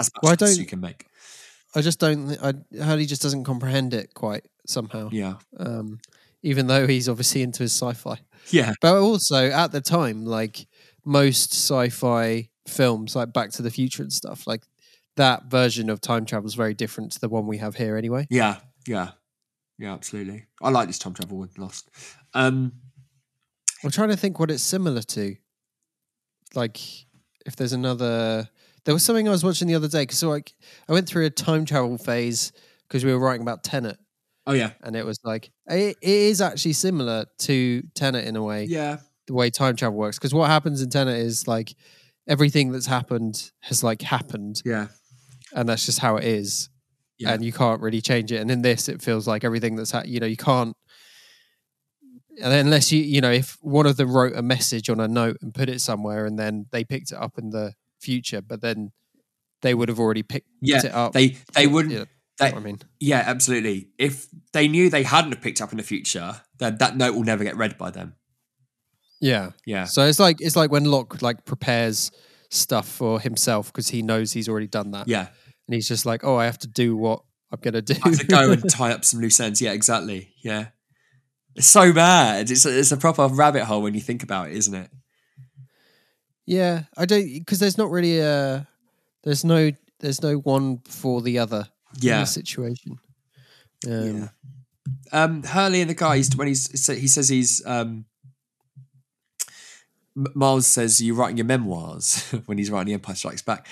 as 0.00 0.10
much 0.14 0.22
Well, 0.22 0.30
I 0.30 0.32
as 0.34 0.38
don't- 0.38 0.58
you 0.58 0.66
can 0.66 0.80
make. 0.80 1.06
I 1.74 1.82
just 1.82 2.00
don't. 2.00 2.36
I 2.42 2.54
Hurley 2.82 3.06
just 3.06 3.22
doesn't 3.22 3.44
comprehend 3.44 3.94
it 3.94 4.12
quite 4.14 4.44
somehow. 4.66 5.08
Yeah, 5.12 5.36
Um, 5.56 6.00
even 6.42 6.66
though 6.66 6.86
he's 6.88 7.08
obviously 7.08 7.42
into 7.42 7.62
his 7.62 7.72
sci-fi, 7.72 8.18
yeah, 8.50 8.72
but 8.80 8.96
also 8.96 9.48
at 9.50 9.70
the 9.70 9.80
time, 9.80 10.24
like 10.24 10.66
most 11.04 11.52
sci-fi 11.52 12.48
films, 12.66 13.14
like 13.14 13.32
Back 13.32 13.50
to 13.52 13.62
the 13.62 13.70
Future 13.70 14.02
and 14.02 14.12
stuff, 14.12 14.46
like 14.48 14.64
that 15.16 15.44
version 15.44 15.88
of 15.90 16.00
time 16.00 16.24
travel 16.26 16.48
is 16.48 16.54
very 16.54 16.74
different 16.74 17.12
to 17.12 17.20
the 17.20 17.28
one 17.28 17.46
we 17.46 17.58
have 17.58 17.76
here. 17.76 17.96
Anyway, 17.96 18.26
yeah, 18.30 18.56
yeah, 18.88 19.12
yeah. 19.78 19.92
Absolutely. 19.94 20.46
I 20.60 20.70
like 20.70 20.88
this 20.88 20.98
time 20.98 21.14
travel 21.14 21.38
with 21.38 21.56
Lost. 21.56 21.88
Um, 22.34 22.72
I'm 23.84 23.90
trying 23.92 24.08
to 24.10 24.16
think 24.16 24.40
what 24.40 24.50
it's 24.50 24.62
similar 24.62 25.02
to. 25.02 25.36
Like, 26.54 26.78
if 27.46 27.54
there's 27.56 27.72
another, 27.72 28.48
there 28.84 28.94
was 28.94 29.04
something 29.04 29.28
I 29.28 29.30
was 29.30 29.44
watching 29.44 29.68
the 29.68 29.74
other 29.74 29.88
day 29.88 30.02
because 30.02 30.18
so 30.18 30.28
like 30.28 30.52
I 30.88 30.92
went 30.92 31.08
through 31.08 31.26
a 31.26 31.30
time 31.30 31.64
travel 31.64 31.98
phase 31.98 32.52
because 32.88 33.04
we 33.04 33.12
were 33.12 33.18
writing 33.20 33.42
about 33.42 33.62
Tenet. 33.64 33.98
oh 34.46 34.52
yeah, 34.52 34.72
and 34.82 34.96
it 34.96 35.04
was 35.06 35.18
like 35.24 35.50
it, 35.66 35.96
it 36.02 36.08
is 36.08 36.40
actually 36.40 36.72
similar 36.72 37.26
to 37.40 37.82
Tenet 37.94 38.24
in 38.26 38.36
a 38.36 38.42
way, 38.42 38.64
yeah, 38.64 38.98
the 39.26 39.34
way 39.34 39.50
time 39.50 39.76
travel 39.76 39.98
works. 39.98 40.18
Because 40.18 40.34
what 40.34 40.48
happens 40.48 40.82
in 40.82 40.90
Tenet 40.90 41.16
is 41.18 41.46
like 41.46 41.74
everything 42.26 42.72
that's 42.72 42.86
happened 42.86 43.50
has 43.60 43.82
like 43.84 44.02
happened, 44.02 44.62
yeah. 44.64 44.88
and 45.54 45.68
that's 45.68 45.84
just 45.86 45.98
how 46.00 46.16
it 46.16 46.24
is, 46.24 46.68
Yeah. 47.18 47.32
and 47.32 47.44
you 47.44 47.52
can't 47.52 47.80
really 47.80 48.00
change 48.00 48.32
it. 48.32 48.36
And 48.40 48.50
in 48.50 48.62
this, 48.62 48.88
it 48.88 49.02
feels 49.02 49.26
like 49.28 49.44
everything 49.44 49.76
that's 49.76 49.90
ha- 49.92 50.02
you 50.06 50.20
know 50.20 50.26
you 50.26 50.36
can't. 50.36 50.76
And 52.42 52.52
unless 52.54 52.90
you 52.90 53.02
you 53.02 53.20
know 53.20 53.30
if 53.32 53.58
one 53.60 53.86
of 53.86 53.96
them 53.96 54.10
wrote 54.12 54.34
a 54.34 54.42
message 54.42 54.88
on 54.88 55.00
a 55.00 55.08
note 55.08 55.36
and 55.42 55.52
put 55.54 55.68
it 55.68 55.80
somewhere, 55.80 56.24
and 56.26 56.38
then 56.38 56.66
they 56.72 56.84
picked 56.84 57.12
it 57.12 57.18
up 57.18 57.36
in 57.38 57.50
the 57.50 57.74
future, 58.00 58.40
but 58.40 58.60
then 58.60 58.92
they 59.62 59.74
would 59.74 59.88
have 59.88 59.98
already 60.00 60.22
picked 60.22 60.48
Yeah, 60.60 60.78
it 60.84 60.92
up. 60.92 61.12
they 61.12 61.36
they 61.54 61.66
wouldn't. 61.66 61.94
Yeah, 61.94 62.04
They, 62.38 62.52
I 62.52 62.58
mean, 62.60 62.78
yeah, 62.98 63.22
absolutely. 63.26 63.88
If 63.98 64.26
they 64.52 64.68
knew 64.68 64.88
they 64.90 65.02
hadn't 65.02 65.32
have 65.32 65.42
picked 65.42 65.60
up 65.60 65.70
in 65.72 65.76
the 65.78 65.82
future, 65.84 66.40
then 66.58 66.78
that 66.78 66.96
note 66.96 67.14
will 67.14 67.24
never 67.24 67.44
get 67.44 67.56
read 67.56 67.76
by 67.76 67.90
them. 67.90 68.14
yeah. 69.20 69.50
Yeah, 69.66 69.84
So 69.84 70.04
it's 70.06 70.18
like 70.18 70.40
it's 70.40 70.56
like 70.56 70.70
when 70.70 70.84
Locke 70.84 71.20
like 71.22 71.44
prepares 71.44 72.10
stuff 72.50 72.88
for 72.88 73.20
himself 73.20 73.66
because 73.72 73.88
he 73.88 74.02
knows 74.02 74.32
he's 74.32 74.48
already 74.48 74.66
done 74.66 74.90
that, 74.92 75.06
yeah. 75.08 75.28
and 75.68 75.74
he's 75.74 75.86
just 75.88 76.06
like, 76.06 76.24
oh, 76.24 76.36
I 76.36 76.46
have 76.46 76.58
to 76.60 76.68
do 76.68 76.96
what 76.96 77.22
I'm 77.52 77.60
gonna 77.60 77.82
do. 77.82 77.94
I 78.02 78.08
have 78.08 78.18
to 78.18 78.26
go 78.26 78.50
and 78.52 78.68
tie 78.78 78.92
up 78.92 79.04
some 79.04 79.20
loose 79.20 79.38
ends. 79.40 79.60
Yeah, 79.60 79.72
exactly. 79.72 80.32
Yeah, 80.42 80.68
it's 81.54 81.66
so 81.66 81.92
bad. 81.92 82.50
It's 82.50 82.64
a, 82.64 82.78
it's 82.78 82.92
a 82.92 82.96
proper 82.96 83.26
rabbit 83.28 83.64
hole 83.64 83.82
when 83.82 83.94
you 83.94 84.00
think 84.00 84.22
about 84.22 84.48
it, 84.48 84.56
isn't 84.56 84.74
it? 84.74 84.90
Yeah, 86.46 86.84
I 86.96 87.04
don't 87.06 87.24
because 87.32 87.58
there's 87.58 87.78
not 87.78 87.90
really 87.90 88.18
a 88.20 88.66
there's 89.22 89.44
no 89.44 89.70
there's 90.00 90.22
no 90.22 90.36
one 90.36 90.78
for 90.88 91.20
the 91.22 91.38
other 91.38 91.68
in 91.96 92.02
Yeah. 92.08 92.24
situation. 92.24 92.98
Um, 93.86 94.16
Yeah. 94.16 94.28
Um, 95.12 95.42
Hurley 95.42 95.80
and 95.82 95.90
the 95.90 95.94
guy, 95.94 96.16
he's, 96.16 96.34
when 96.36 96.48
he's 96.48 96.66
he 96.88 97.06
says 97.06 97.28
he's 97.28 97.64
um, 97.66 98.06
Miles 100.14 100.66
says 100.66 101.00
you're 101.00 101.14
writing 101.14 101.36
your 101.36 101.46
memoirs 101.46 102.22
when 102.46 102.58
he's 102.58 102.70
writing 102.70 102.88
The 102.88 102.94
Empire 102.94 103.14
Strikes 103.14 103.42
Back, 103.42 103.66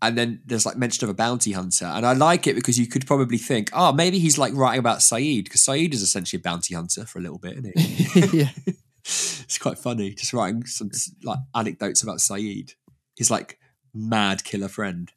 and 0.00 0.16
then 0.16 0.40
there's 0.46 0.64
like 0.64 0.76
mention 0.76 1.04
of 1.04 1.10
a 1.10 1.14
bounty 1.14 1.52
hunter, 1.52 1.84
and 1.84 2.06
I 2.06 2.12
like 2.14 2.46
it 2.46 2.54
because 2.54 2.78
you 2.78 2.86
could 2.86 3.06
probably 3.06 3.38
think, 3.38 3.70
oh, 3.72 3.92
maybe 3.92 4.18
he's 4.18 4.38
like 4.38 4.54
writing 4.54 4.78
about 4.80 4.98
Sayid 5.00 5.44
because 5.44 5.62
Sayid 5.62 5.92
is 5.92 6.02
essentially 6.02 6.40
a 6.40 6.42
bounty 6.42 6.74
hunter 6.74 7.04
for 7.04 7.18
a 7.18 7.22
little 7.22 7.38
bit, 7.38 7.58
isn't 7.58 7.78
he? 7.78 8.38
yeah, 8.38 8.50
it's 9.44 9.58
quite 9.58 9.78
funny, 9.78 10.14
just 10.14 10.32
writing 10.32 10.64
some 10.66 10.90
like 11.22 11.38
anecdotes 11.54 12.02
about 12.02 12.18
Sayid, 12.18 12.74
his 13.16 13.30
like 13.30 13.58
mad 13.94 14.42
killer 14.44 14.68
friend. 14.68 15.10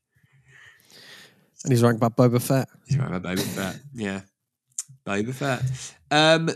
and 1.63 1.73
he's 1.73 1.81
writing 1.83 1.97
about 1.97 2.15
Boba 2.15 2.41
Fett. 2.41 2.69
He's 2.87 2.97
right 2.97 3.11
about 3.13 3.23
Boba 3.35 3.41
Fett. 3.43 3.79
Yeah. 3.93 4.21
Boba 5.05 5.33
Fett. 5.33 5.63
Um, 6.11 6.49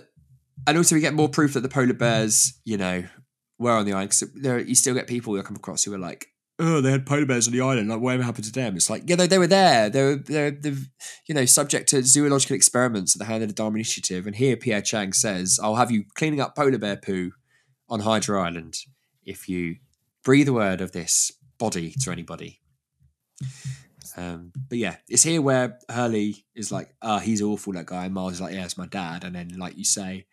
and 0.68 0.78
also 0.78 0.96
we 0.96 1.02
get 1.02 1.14
more 1.14 1.30
proof 1.30 1.54
that 1.54 1.62
the 1.62 1.70
polar 1.70 1.94
bears, 1.94 2.54
you 2.64 2.78
know, 2.78 3.04
were 3.58 3.72
on 3.72 3.86
the 3.86 3.94
island. 3.94 4.12
'cause 4.12 4.24
there, 4.36 4.60
you 4.60 4.76
still 4.76 4.94
get 4.94 5.08
people 5.08 5.36
you 5.36 5.44
come 5.44 5.56
across 5.56 5.84
who 5.84 5.94
are 5.94 5.98
like, 5.98 6.28
oh, 6.64 6.82
they 6.82 6.92
had 6.92 7.06
polar 7.06 7.26
bears 7.26 7.48
on 7.48 7.54
the 7.54 7.62
island. 7.62 7.90
Like, 7.90 8.00
whatever 8.00 8.24
happened 8.24 8.46
to 8.46 8.52
them? 8.52 8.76
It's 8.76 8.90
like, 8.90 9.04
yeah, 9.06 9.16
they, 9.16 9.28
they 9.28 9.38
were 9.38 9.48
there. 9.48 9.90
They 9.90 10.04
were, 10.04 10.16
they're, 10.16 10.58
you 11.28 11.36
know, 11.36 11.46
subject 11.46 11.90
to 11.90 12.04
zoological 12.04 12.56
experiments 12.56 13.16
at 13.16 13.20
the 13.20 13.26
hand 13.26 13.44
of 13.44 13.50
the 13.50 13.56
Dharma 13.56 13.76
Initiative. 13.76 14.26
And 14.26 14.36
here 14.36 14.56
Pierre 14.56 14.82
Chang 14.82 15.14
says, 15.14 15.60
I'll 15.62 15.76
have 15.76 15.92
you 15.92 16.06
cleaning 16.16 16.42
up 16.42 16.56
polar 16.56 16.78
bear 16.78 16.98
poo 16.98 17.32
on 17.90 18.02
Hydra 18.02 18.42
Island 18.42 18.76
if 19.26 19.48
you 19.48 19.78
breathe 20.24 20.48
a 20.48 20.54
word 20.54 20.82
of 20.82 20.92
this 20.92 21.32
body 21.58 21.94
to 22.02 22.12
anybody. 22.12 22.62
Um, 24.16 24.52
but 24.70 24.78
yeah, 24.78 24.98
it's 25.08 25.24
here 25.24 25.42
where 25.42 25.80
Hurley 25.90 26.46
is 26.56 26.72
like, 26.72 26.94
ah, 27.02 27.20
he's 27.20 27.42
awful, 27.42 27.74
that 27.74 27.86
guy. 27.86 28.06
And 28.06 28.14
Miles 28.14 28.34
is 28.34 28.42
like, 28.42 28.54
yeah, 28.54 28.66
it's 28.66 28.78
my 28.78 28.86
dad. 28.86 29.24
And 29.24 29.36
then, 29.36 29.58
like 29.58 29.78
you 29.78 29.86
say, 29.86 30.26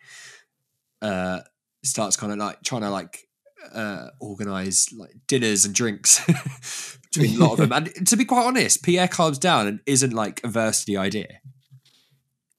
uh, 1.01 1.41
starts 1.83 2.15
kind 2.15 2.31
of 2.31 2.37
like 2.37 2.61
trying 2.61 2.81
to 2.81 2.89
like 2.89 3.27
uh, 3.73 4.09
organize 4.19 4.87
like 4.91 5.15
dinners 5.27 5.65
and 5.65 5.73
drinks 5.73 6.21
between 7.13 7.35
a 7.35 7.45
lot 7.45 7.53
of 7.53 7.69
them. 7.69 7.71
And 7.97 8.07
to 8.07 8.17
be 8.17 8.25
quite 8.25 8.45
honest, 8.45 8.83
Pierre 8.83 9.07
calms 9.07 9.37
down 9.37 9.67
and 9.67 9.79
isn't 9.85 10.13
like 10.13 10.41
averse 10.43 10.81
to 10.81 10.85
the 10.85 10.97
idea. 10.97 11.39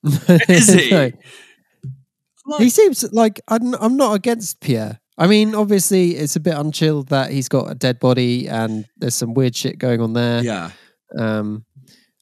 Is 0.49 0.73
he? 0.73 0.91
No. 0.91 2.59
he 2.59 2.71
seems 2.71 3.11
like 3.13 3.41
I'm, 3.49 3.75
I'm 3.75 3.97
not 3.97 4.15
against 4.15 4.61
Pierre. 4.61 5.01
I 5.17 5.27
mean, 5.27 5.55
obviously, 5.55 6.17
it's 6.17 6.37
a 6.37 6.41
bit 6.41 6.57
unchilled 6.57 7.09
that 7.09 7.31
he's 7.31 7.49
got 7.49 7.71
a 7.71 7.75
dead 7.75 8.01
body 8.01 8.49
and 8.49 8.87
there's 8.97 9.15
some 9.15 9.35
weird 9.35 9.55
shit 9.55 9.79
going 9.79 10.01
on 10.01 10.15
there. 10.15 10.43
Yeah. 10.43 10.71
Um, 11.17 11.65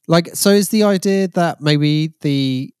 like, 0.07 0.35
so 0.35 0.49
is 0.49 0.69
the 0.69 0.83
idea 0.83 1.27
that 1.29 1.61
maybe 1.61 2.13
the 2.21 2.73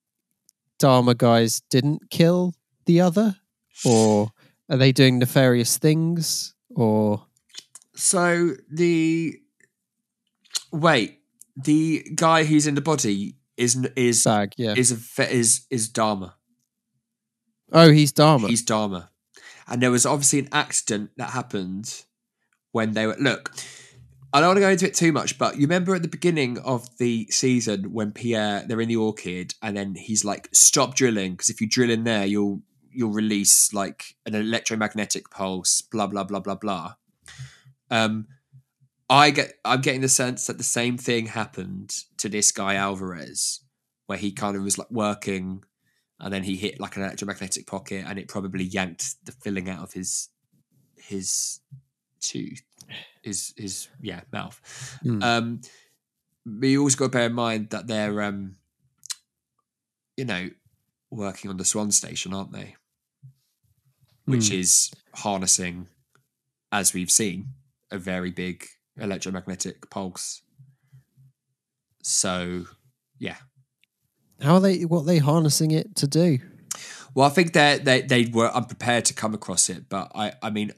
Dharma 0.79 1.15
guys 1.15 1.61
didn't 1.69 2.09
kill 2.09 2.53
the 2.85 3.01
other, 3.01 3.37
or 3.85 4.31
are 4.71 4.77
they 4.77 4.93
doing 4.93 5.19
nefarious 5.19 5.77
things, 5.77 6.55
or 6.73 7.25
So 7.93 8.51
the 8.71 9.35
wait, 10.71 11.19
the 11.57 12.07
guy 12.15 12.45
who's 12.45 12.65
in 12.65 12.75
the 12.75 12.81
body 12.81 13.35
is 13.57 13.85
is 13.95 14.23
Sag? 14.23 14.53
Yeah. 14.57 14.73
is 14.75 14.91
a 15.19 15.31
is 15.31 15.65
is 15.69 15.89
Dharma. 15.89 16.35
oh, 17.73 17.91
he's 17.91 18.13
Dharma. 18.13 18.47
He's 18.47 18.63
Dharma. 18.63 19.09
And 19.67 19.81
there 19.81 19.91
was 19.91 20.05
obviously 20.05 20.39
an 20.39 20.49
accident 20.51 21.11
that 21.17 21.31
happened 21.31 22.03
when 22.71 22.93
they 22.93 23.05
were. 23.07 23.17
Look, 23.19 23.53
I 24.33 24.39
don't 24.39 24.49
want 24.49 24.57
to 24.57 24.61
go 24.61 24.69
into 24.69 24.87
it 24.87 24.93
too 24.93 25.11
much, 25.11 25.37
but 25.37 25.55
you 25.55 25.63
remember 25.63 25.93
at 25.95 26.01
the 26.01 26.07
beginning 26.07 26.57
of 26.59 26.97
the 26.97 27.27
season 27.29 27.91
when 27.91 28.13
Pierre 28.13 28.63
they're 28.65 28.79
in 28.79 28.87
the 28.87 28.95
orchid, 28.95 29.53
and 29.61 29.75
then 29.75 29.95
he's 29.95 30.23
like, 30.23 30.47
"Stop 30.53 30.95
drilling, 30.95 31.33
because 31.33 31.49
if 31.49 31.59
you 31.59 31.67
drill 31.67 31.89
in 31.89 32.05
there, 32.05 32.25
you'll 32.25 32.61
you'll 32.93 33.11
release 33.11 33.73
like 33.73 34.15
an 34.25 34.35
electromagnetic 34.35 35.29
pulse." 35.29 35.81
Blah 35.81 36.07
blah 36.07 36.23
blah 36.23 36.39
blah 36.39 36.55
blah. 36.55 36.93
Um, 37.89 38.27
I 39.09 39.31
get 39.31 39.59
I'm 39.65 39.81
getting 39.81 40.01
the 40.01 40.09
sense 40.09 40.47
that 40.47 40.57
the 40.57 40.63
same 40.63 40.97
thing 40.97 41.27
happened 41.27 42.03
to 42.17 42.29
this 42.29 42.51
guy 42.51 42.75
Alvarez, 42.75 43.61
where 44.05 44.17
he 44.17 44.31
kind 44.31 44.55
of 44.55 44.63
was 44.63 44.77
like 44.77 44.91
working 44.91 45.63
and 46.19 46.31
then 46.31 46.43
he 46.43 46.55
hit 46.55 46.79
like 46.79 46.95
an 46.95 47.01
electromagnetic 47.03 47.65
pocket 47.65 48.05
and 48.07 48.19
it 48.19 48.27
probably 48.27 48.63
yanked 48.63 49.15
the 49.25 49.31
filling 49.31 49.69
out 49.69 49.81
of 49.83 49.93
his 49.93 50.29
his 50.95 51.59
tooth 52.21 52.61
his 53.23 53.53
his 53.57 53.87
yeah 54.01 54.21
mouth 54.31 54.61
Mm. 55.03 55.23
um 55.23 55.61
but 56.45 56.67
you 56.67 56.79
always 56.79 56.95
got 56.95 57.05
to 57.05 57.09
bear 57.09 57.25
in 57.25 57.33
mind 57.33 57.71
that 57.71 57.87
they're 57.87 58.21
um 58.21 58.55
you 60.15 60.25
know 60.25 60.49
working 61.09 61.49
on 61.49 61.57
the 61.57 61.65
swan 61.65 61.89
station 61.91 62.33
aren't 62.33 62.51
they 62.51 62.75
which 64.25 64.49
Mm. 64.51 64.59
is 64.59 64.91
harnessing 65.15 65.87
as 66.71 66.93
we've 66.93 67.11
seen 67.11 67.53
a 67.91 67.97
very 67.97 68.31
big 68.31 68.65
electromagnetic 68.97 69.89
pulse 69.89 70.41
so 72.01 72.65
yeah 73.19 73.37
How 74.41 74.55
are 74.55 74.59
they? 74.59 74.85
What 74.85 75.01
are 75.01 75.05
they 75.05 75.19
harnessing 75.19 75.71
it 75.71 75.95
to 75.97 76.07
do? 76.07 76.39
Well, 77.13 77.27
I 77.27 77.29
think 77.29 77.53
they 77.53 77.79
they 77.83 78.01
they 78.01 78.25
were 78.25 78.49
unprepared 78.49 79.05
to 79.05 79.13
come 79.13 79.33
across 79.35 79.69
it, 79.69 79.87
but 79.89 80.11
I 80.15 80.33
I 80.41 80.49
mean, 80.49 80.71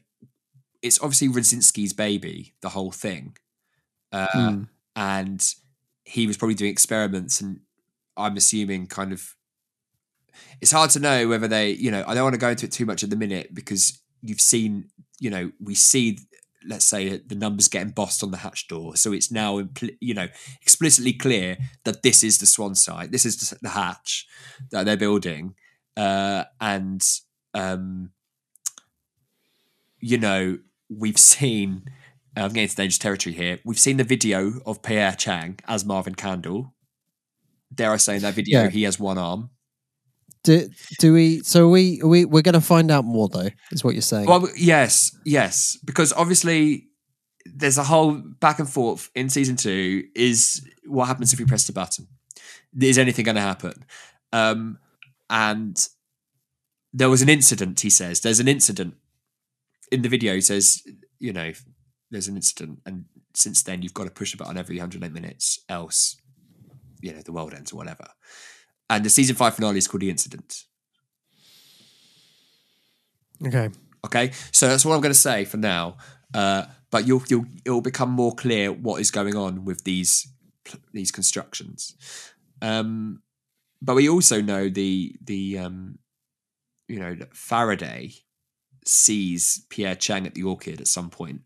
it's 0.82 1.00
obviously 1.02 1.30
Radzinski's 1.30 1.94
baby, 1.94 2.56
the 2.62 2.70
whole 2.70 2.92
thing, 2.92 3.38
uh, 4.12 4.28
Mm. 4.36 4.68
and 4.96 5.42
he 6.06 6.28
was 6.28 6.36
probably 6.38 6.56
doing 6.56 6.72
experiments, 6.72 7.40
and 7.42 7.62
I'm 8.18 8.36
assuming 8.36 8.88
kind 8.88 9.14
of. 9.14 9.36
It's 10.62 10.72
hard 10.72 10.90
to 10.92 11.00
know 11.00 11.28
whether 11.28 11.48
they, 11.48 11.72
you 11.72 11.92
know, 11.92 12.04
I 12.08 12.14
don't 12.14 12.24
want 12.24 12.34
to 12.36 12.40
go 12.40 12.50
into 12.50 12.66
it 12.66 12.72
too 12.72 12.86
much 12.86 13.04
at 13.04 13.10
the 13.10 13.16
minute 13.16 13.54
because 13.54 14.02
you've 14.22 14.42
seen, 14.42 14.90
you 15.20 15.30
know, 15.30 15.52
we 15.60 15.76
see, 15.76 16.18
let's 16.66 16.86
say, 16.86 17.18
the 17.18 17.36
numbers 17.36 17.68
get 17.68 17.82
embossed 17.82 18.24
on 18.24 18.32
the 18.32 18.38
hatch 18.38 18.68
door, 18.68 18.96
so 18.96 19.12
it's 19.12 19.32
now, 19.32 19.60
impl- 19.62 19.98
you 20.00 20.14
know, 20.14 20.28
explicitly 20.62 21.14
clear 21.14 21.58
that 21.84 22.04
this 22.04 22.24
is 22.24 22.38
the 22.40 22.46
swan 22.46 22.76
site, 22.76 23.12
this 23.12 23.26
is 23.26 23.38
the- 23.62 23.70
hatch 23.70 24.26
that 24.72 24.86
they're 24.86 24.96
building, 24.98 25.56
uh, 25.98 26.46
and 26.62 27.06
um, 27.54 28.12
you 30.00 30.18
know 30.18 30.58
we've 30.90 31.20
seen. 31.20 31.84
I'm 32.36 32.48
getting 32.50 32.64
into 32.64 32.76
dangerous 32.78 32.98
territory 32.98 33.36
here. 33.36 33.60
We've 33.64 33.78
seen 33.80 33.98
the 33.98 34.04
video 34.04 34.54
of 34.66 34.82
Pierre 34.82 35.12
Chang 35.16 35.60
as 35.68 35.86
Marvin 35.86 36.16
Candle. 36.16 36.74
Dare 37.72 37.92
I 37.94 37.98
say, 37.98 38.16
in 38.16 38.24
that 38.24 38.34
video, 38.34 38.64
Yeah. 38.64 38.70
he 38.72 38.84
has 38.84 39.00
one 39.00 39.20
arm. 39.20 39.52
Do 40.44 40.70
do 41.00 41.14
we? 41.14 41.40
So 41.44 41.70
we 41.70 42.02
we 42.04 42.26
we're 42.26 42.42
going 42.42 42.54
to 42.54 42.62
find 42.62 42.92
out 42.92 43.06
more 43.06 43.30
though. 43.30 43.50
Is 43.72 43.84
what 43.84 43.96
you're 43.96 44.02
saying? 44.02 44.28
Well, 44.28 44.48
yes, 44.58 45.16
yes, 45.24 45.78
because 45.86 46.12
obviously 46.14 46.88
there's 47.46 47.78
a 47.78 47.84
whole 47.84 48.14
back 48.14 48.60
and 48.60 48.70
forth 48.70 49.10
in 49.16 49.30
season 49.30 49.56
two. 49.56 50.04
Is 50.16 50.68
what 50.86 51.06
happens 51.06 51.32
if 51.32 51.40
we 51.40 51.46
press 51.46 51.66
the 51.66 51.74
button? 51.74 52.08
Is 52.80 52.98
anything 52.98 53.26
going 53.26 53.36
to 53.36 53.42
happen? 53.42 53.86
Um, 54.34 54.80
and 55.30 55.78
there 56.92 57.10
was 57.10 57.22
an 57.22 57.30
incident. 57.30 57.80
He 57.80 57.90
says 57.90 58.22
there's 58.22 58.40
an 58.40 58.48
incident 58.50 58.96
in 59.92 60.02
the 60.02 60.10
video. 60.10 60.34
He 60.34 60.42
says, 60.42 60.84
you 61.20 61.32
know, 61.32 61.54
there's 62.12 62.28
an 62.28 62.36
incident, 62.36 62.80
and 62.86 63.06
since 63.34 63.64
then 63.64 63.82
you've 63.82 63.94
got 63.94 64.06
to 64.06 64.12
push 64.12 64.34
a 64.34 64.38
button 64.38 64.58
every 64.58 64.78
108 64.78 65.12
minutes, 65.14 65.64
else, 65.70 66.18
you 67.02 67.14
know, 67.14 67.22
the 67.22 67.32
world 67.32 67.54
ends 67.54 67.72
or 67.72 67.78
whatever. 67.78 68.08
And 68.90 69.04
the 69.04 69.10
season 69.10 69.36
five 69.36 69.56
finale 69.56 69.78
is 69.78 69.88
called 69.88 70.02
the 70.02 70.10
incident. 70.10 70.66
okay. 73.46 73.70
Okay, 74.06 74.32
so 74.52 74.68
that's 74.68 74.84
what 74.84 74.94
I'm 74.94 75.02
going 75.02 75.14
to 75.14 75.20
say 75.20 75.46
for 75.46 75.58
now. 75.58 75.96
Uh, 76.34 76.66
but 76.92 77.08
you'll 77.08 77.24
you'll 77.30 77.46
it'll 77.66 77.82
become 77.82 78.10
more 78.10 78.36
clear 78.36 78.72
what 78.72 79.00
is 79.00 79.12
going 79.12 79.36
on 79.36 79.66
with 79.66 79.84
these 79.84 80.28
these 80.92 81.12
constructions. 81.12 81.96
Um, 82.62 83.22
but 83.82 83.96
we 83.96 84.10
also 84.10 84.42
know 84.42 84.70
the 84.70 85.16
the 85.24 85.58
um, 85.58 86.00
you 86.88 87.00
know 87.00 87.16
that 87.16 87.36
Faraday 87.36 88.14
sees 88.86 89.66
Pierre 89.70 89.96
Chang 89.96 90.28
at 90.28 90.36
the 90.36 90.44
orchid 90.44 90.82
at 90.82 90.88
some 90.88 91.10
point, 91.10 91.42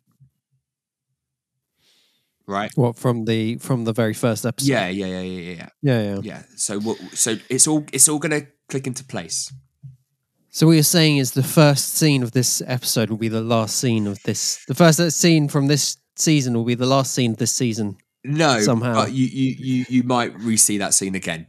right? 2.48 2.72
What 2.76 2.98
from 2.98 3.26
the 3.26 3.58
from 3.58 3.84
the 3.84 3.94
very 3.94 4.14
first 4.14 4.46
episode? 4.46 4.70
Yeah, 4.70 4.88
yeah, 4.88 5.06
yeah, 5.06 5.22
yeah, 5.22 5.40
yeah, 5.54 5.70
yeah, 5.82 6.02
yeah. 6.14 6.20
yeah. 6.24 6.44
So 6.56 6.80
what? 6.80 6.98
So 7.14 7.36
it's 7.50 7.68
all 7.68 7.86
it's 7.94 8.08
all 8.08 8.20
going 8.20 8.42
to 8.42 8.48
click 8.70 8.88
into 8.88 9.04
place. 9.04 9.52
So 10.50 10.66
what 10.66 10.74
you're 10.74 10.84
saying 10.84 11.18
is 11.18 11.34
the 11.34 11.44
first 11.44 11.94
scene 11.94 12.24
of 12.24 12.32
this 12.32 12.64
episode 12.66 13.10
will 13.10 13.18
be 13.18 13.28
the 13.28 13.42
last 13.42 13.78
scene 13.78 14.08
of 14.08 14.22
this. 14.24 14.64
The 14.68 14.74
first 14.74 15.00
scene 15.12 15.50
from 15.50 15.68
this 15.68 15.98
season 16.16 16.56
will 16.56 16.66
be 16.66 16.74
the 16.74 16.88
last 16.88 17.14
scene 17.14 17.32
of 17.32 17.38
this 17.38 17.52
season. 17.52 17.98
No, 18.24 18.60
Somehow. 18.60 18.96
but 18.96 19.12
you 19.14 19.28
you 19.28 19.56
you 19.60 19.86
you 19.88 20.04
might 20.04 20.38
re-see 20.40 20.80
that 20.80 20.94
scene 20.94 21.16
again. 21.16 21.48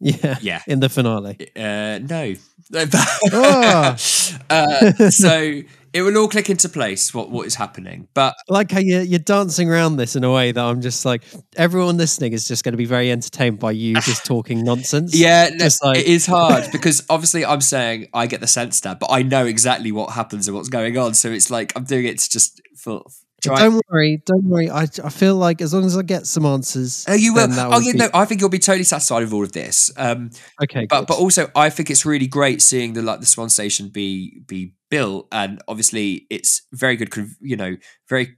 Yeah. 0.00 0.38
Yeah. 0.40 0.62
In 0.66 0.80
the 0.80 0.88
finale. 0.88 1.36
Uh, 1.56 1.98
no. 1.98 2.34
Ah. 3.32 3.96
uh, 4.50 5.10
so 5.10 5.62
it 5.98 6.02
will 6.02 6.16
all 6.16 6.28
click 6.28 6.48
into 6.48 6.68
place 6.68 7.12
what, 7.12 7.30
what 7.30 7.46
is 7.46 7.54
happening. 7.56 8.08
But 8.14 8.34
I 8.48 8.52
like 8.52 8.70
how 8.70 8.78
you're, 8.80 9.02
you're 9.02 9.18
dancing 9.18 9.70
around 9.70 9.96
this 9.96 10.16
in 10.16 10.24
a 10.24 10.32
way 10.32 10.52
that 10.52 10.64
I'm 10.64 10.80
just 10.80 11.04
like 11.04 11.22
everyone 11.56 11.96
listening 11.96 12.32
is 12.32 12.46
just 12.46 12.64
going 12.64 12.72
to 12.72 12.78
be 12.78 12.84
very 12.86 13.10
entertained 13.10 13.58
by 13.58 13.72
you 13.72 13.94
just 14.00 14.24
talking 14.24 14.62
nonsense. 14.64 15.14
yeah, 15.18 15.50
Just 15.50 15.84
like- 15.84 15.98
it 15.98 16.06
is 16.06 16.26
hard 16.26 16.64
because 16.72 17.04
obviously 17.10 17.44
I'm 17.44 17.60
saying 17.60 18.08
I 18.14 18.26
get 18.26 18.40
the 18.40 18.46
sense 18.46 18.80
that, 18.82 19.00
but 19.00 19.10
I 19.10 19.22
know 19.22 19.44
exactly 19.46 19.92
what 19.92 20.10
happens 20.12 20.48
and 20.48 20.56
what's 20.56 20.68
going 20.68 20.96
on. 20.96 21.14
So 21.14 21.30
it's 21.30 21.50
like 21.50 21.72
I'm 21.76 21.84
doing 21.84 22.06
it 22.06 22.18
to 22.18 22.30
just 22.30 22.60
for 22.76 23.02
don't 23.40 23.80
worry, 23.88 24.20
don't 24.26 24.44
worry. 24.44 24.68
I, 24.68 24.82
I 25.04 25.10
feel 25.10 25.36
like 25.36 25.60
as 25.62 25.72
long 25.72 25.84
as 25.84 25.96
I 25.96 26.02
get 26.02 26.26
some 26.26 26.44
answers, 26.44 27.04
Oh, 27.08 27.14
you 27.14 27.32
will. 27.32 27.46
Oh, 27.52 27.78
yeah, 27.78 27.92
be- 27.92 27.98
no. 27.98 28.10
I 28.12 28.24
think 28.24 28.40
you'll 28.40 28.50
be 28.50 28.58
totally 28.58 28.82
satisfied 28.82 29.20
with 29.22 29.32
all 29.32 29.44
of 29.44 29.52
this. 29.52 29.92
Um, 29.96 30.30
Okay, 30.60 30.86
but 30.90 31.00
good. 31.02 31.06
but 31.06 31.18
also 31.18 31.48
I 31.54 31.70
think 31.70 31.88
it's 31.88 32.04
really 32.04 32.26
great 32.26 32.60
seeing 32.62 32.94
the 32.94 33.02
like 33.02 33.20
the 33.20 33.26
Swan 33.26 33.48
Station 33.48 33.90
be 33.90 34.40
be 34.46 34.72
built, 34.90 35.28
and 35.32 35.62
obviously 35.68 36.26
it's 36.30 36.62
very 36.72 36.96
good. 36.96 37.12
You 37.40 37.56
know, 37.56 37.76
very 38.08 38.36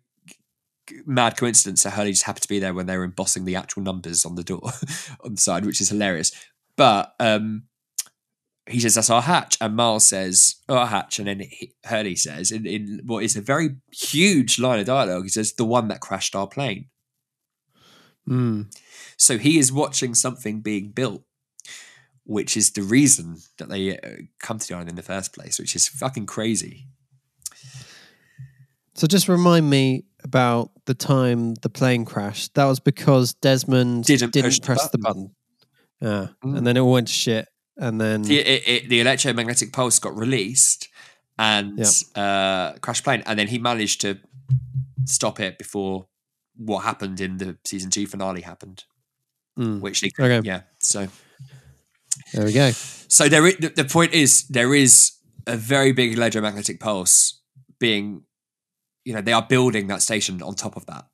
mad 1.07 1.37
coincidence 1.37 1.83
that 1.83 1.91
Hurley 1.91 2.13
just 2.13 2.25
happened 2.25 2.43
to 2.43 2.49
be 2.49 2.59
there 2.59 2.75
when 2.75 2.87
they 2.87 2.97
were 2.97 3.05
embossing 3.05 3.45
the 3.45 3.57
actual 3.57 3.83
numbers 3.83 4.25
on 4.25 4.35
the 4.35 4.45
door 4.45 4.71
on 5.25 5.35
the 5.35 5.41
side, 5.41 5.65
which 5.65 5.81
is 5.81 5.91
hilarious. 5.91 6.33
But 6.77 7.15
um, 7.21 7.65
he 8.67 8.81
says 8.81 8.95
that's 8.95 9.11
our 9.11 9.23
hatch, 9.23 9.57
and 9.61 9.77
Miles 9.77 10.07
says 10.07 10.57
our 10.69 10.87
hatch, 10.87 11.19
and 11.19 11.29
then 11.29 11.41
he, 11.41 11.75
Hurley 11.85 12.17
says 12.17 12.51
in, 12.51 12.67
in 12.67 13.03
what 13.05 13.25
is 13.25 13.37
a 13.37 13.41
very 13.41 13.77
huge 13.93 14.59
line 14.59 14.79
of 14.79 14.87
dialogue, 14.87 15.25
he 15.25 15.29
says 15.29 15.53
the 15.53 15.65
one 15.65 15.89
that 15.89 16.01
crashed 16.01 16.35
our 16.35 16.47
plane. 16.47 16.87
Mm. 18.29 18.75
So 19.17 19.39
he 19.39 19.59
is 19.59 19.73
watching 19.73 20.15
something 20.15 20.61
being 20.61 20.91
built, 20.91 21.25
which 22.25 22.57
is 22.57 22.73
the 22.73 22.83
reason 22.83 23.39
that 23.59 23.69
they 23.69 23.97
uh, 23.99 24.01
come 24.39 24.59
to 24.59 24.67
the 24.69 24.75
island 24.75 24.91
in 24.91 24.97
the 24.97 25.03
first 25.03 25.33
place, 25.33 25.59
which 25.59 25.75
is 25.75 25.89
fucking 25.89 26.27
crazy. 26.27 26.87
So 28.95 29.07
just 29.07 29.29
remind 29.29 29.69
me 29.71 30.05
about 30.23 30.71
the 30.85 30.95
time 30.95 31.55
the 31.55 31.71
plane 31.71 32.05
crashed. 32.05 32.55
That 32.55 32.65
was 32.67 32.81
because 32.81 33.35
Desmond 33.35 34.05
Didn't 34.05 34.33
didn't, 34.33 34.49
push 34.51 34.61
press 34.61 34.89
the 34.91 34.99
button. 34.99 35.33
button. 36.01 36.33
Yeah. 36.43 36.49
Mm. 36.49 36.59
And 36.59 36.67
then 36.67 36.77
it 36.77 36.81
all 36.81 36.93
went 36.93 37.09
to 37.09 37.13
shit. 37.13 37.49
And 37.77 38.01
then 38.01 38.23
The, 38.23 38.39
it, 38.41 38.69
it, 38.69 38.89
the 38.91 39.01
electromagnetic 39.01 39.73
pulse 39.73 39.99
got 39.99 40.15
released 40.15 40.89
and 41.39 41.81
uh, 42.15 42.75
crashed 42.83 43.05
plane, 43.05 43.23
and 43.25 43.39
then 43.39 43.49
he 43.49 43.59
managed 43.59 44.03
to 44.03 44.19
stop 45.07 45.41
it 45.41 45.57
before 45.57 46.07
what 46.57 46.81
happened 46.81 47.19
in 47.23 47.39
the 47.39 47.57
season 47.65 47.91
two 47.91 48.07
finale 48.07 48.43
happened, 48.43 48.85
Mm. 49.59 49.81
which 49.81 50.03
they 50.03 50.11
Okay. 50.19 50.47
yeah. 50.47 50.63
So 50.79 51.09
there 52.33 52.45
we 52.45 52.53
go. 52.53 52.71
So 53.09 53.29
there, 53.29 53.45
i- 53.45 53.57
the, 53.61 53.85
point 53.85 54.13
is, 54.13 54.47
there 54.49 54.75
is 54.75 55.13
a 55.47 55.57
very 55.57 55.93
big 55.93 56.13
electromagnetic 56.15 56.81
pulse 56.81 57.41
being, 57.79 58.23
you 59.05 59.13
know, 59.15 59.21
they 59.21 59.33
are 59.33 59.43
building 59.47 59.89
that 59.89 60.03
station 60.03 60.43
on 60.43 60.55
top 60.55 60.77
of 60.77 60.87
that. 60.87 61.07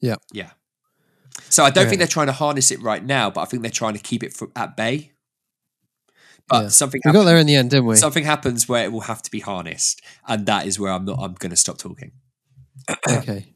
Yeah. 0.00 0.16
Yeah. 0.32 0.50
So 1.50 1.64
I 1.64 1.70
don't 1.70 1.88
think 1.88 1.98
they're 1.98 2.06
trying 2.06 2.26
to 2.26 2.32
harness 2.32 2.70
it 2.70 2.80
right 2.82 3.04
now, 3.04 3.30
but 3.30 3.40
I 3.40 3.44
think 3.46 3.62
they're 3.62 3.70
trying 3.70 3.94
to 3.94 4.00
keep 4.00 4.22
it 4.22 4.32
fro- 4.34 4.52
at 4.54 4.76
bay. 4.76 5.12
But 6.48 6.62
Yeah. 6.64 6.68
something 6.68 7.00
We 7.04 7.12
got 7.12 7.24
there 7.24 7.36
in 7.38 7.46
the 7.46 7.56
end, 7.56 7.70
didn't 7.70 7.86
we? 7.86 7.96
something 7.96 8.24
happens 8.24 8.68
where 8.68 8.84
it 8.84 8.92
will 8.92 9.02
have 9.02 9.22
to 9.22 9.30
be 9.30 9.40
harnessed, 9.40 10.00
and 10.26 10.46
that 10.46 10.66
is 10.66 10.78
where 10.78 10.92
I'm 10.92 11.04
not. 11.04 11.18
I'm 11.20 11.34
going 11.34 11.50
to 11.50 11.56
stop 11.56 11.78
talking. 11.78 12.12
okay. 13.08 13.54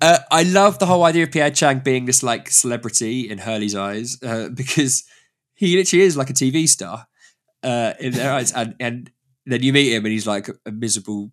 Uh, 0.00 0.18
I 0.30 0.42
love 0.44 0.78
the 0.78 0.86
whole 0.86 1.04
idea 1.04 1.24
of 1.24 1.32
Pierre 1.32 1.50
Chang 1.50 1.78
being 1.80 2.04
this 2.06 2.22
like 2.22 2.50
celebrity 2.50 3.28
in 3.30 3.38
Hurley's 3.38 3.74
eyes 3.74 4.18
uh, 4.22 4.48
because 4.50 5.04
he 5.54 5.76
literally 5.76 6.04
is 6.04 6.16
like 6.16 6.30
a 6.30 6.34
TV 6.34 6.68
star 6.68 7.06
uh, 7.62 7.94
in 8.00 8.12
their 8.12 8.32
eyes, 8.32 8.52
and 8.52 8.74
and 8.80 9.10
then 9.46 9.62
you 9.62 9.72
meet 9.72 9.92
him 9.92 10.04
and 10.04 10.12
he's 10.12 10.26
like 10.26 10.48
a 10.66 10.70
miserable 10.70 11.30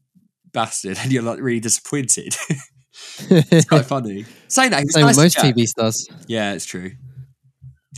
bastard, 0.54 0.98
and 1.02 1.12
you're 1.12 1.24
like 1.24 1.40
really 1.42 1.60
disappointed. 1.60 2.36
it's 3.30 3.66
quite 3.68 3.86
funny. 3.86 4.26
Saying 4.48 4.72
that, 4.72 4.80
he 4.80 4.86
was 4.86 4.94
Same 4.94 5.06
nice 5.06 5.18
with 5.18 5.24
most. 5.26 5.38
TV 5.38 5.68
stars. 5.68 6.08
Yeah, 6.28 6.54
it's 6.54 6.66
true. 6.66 6.92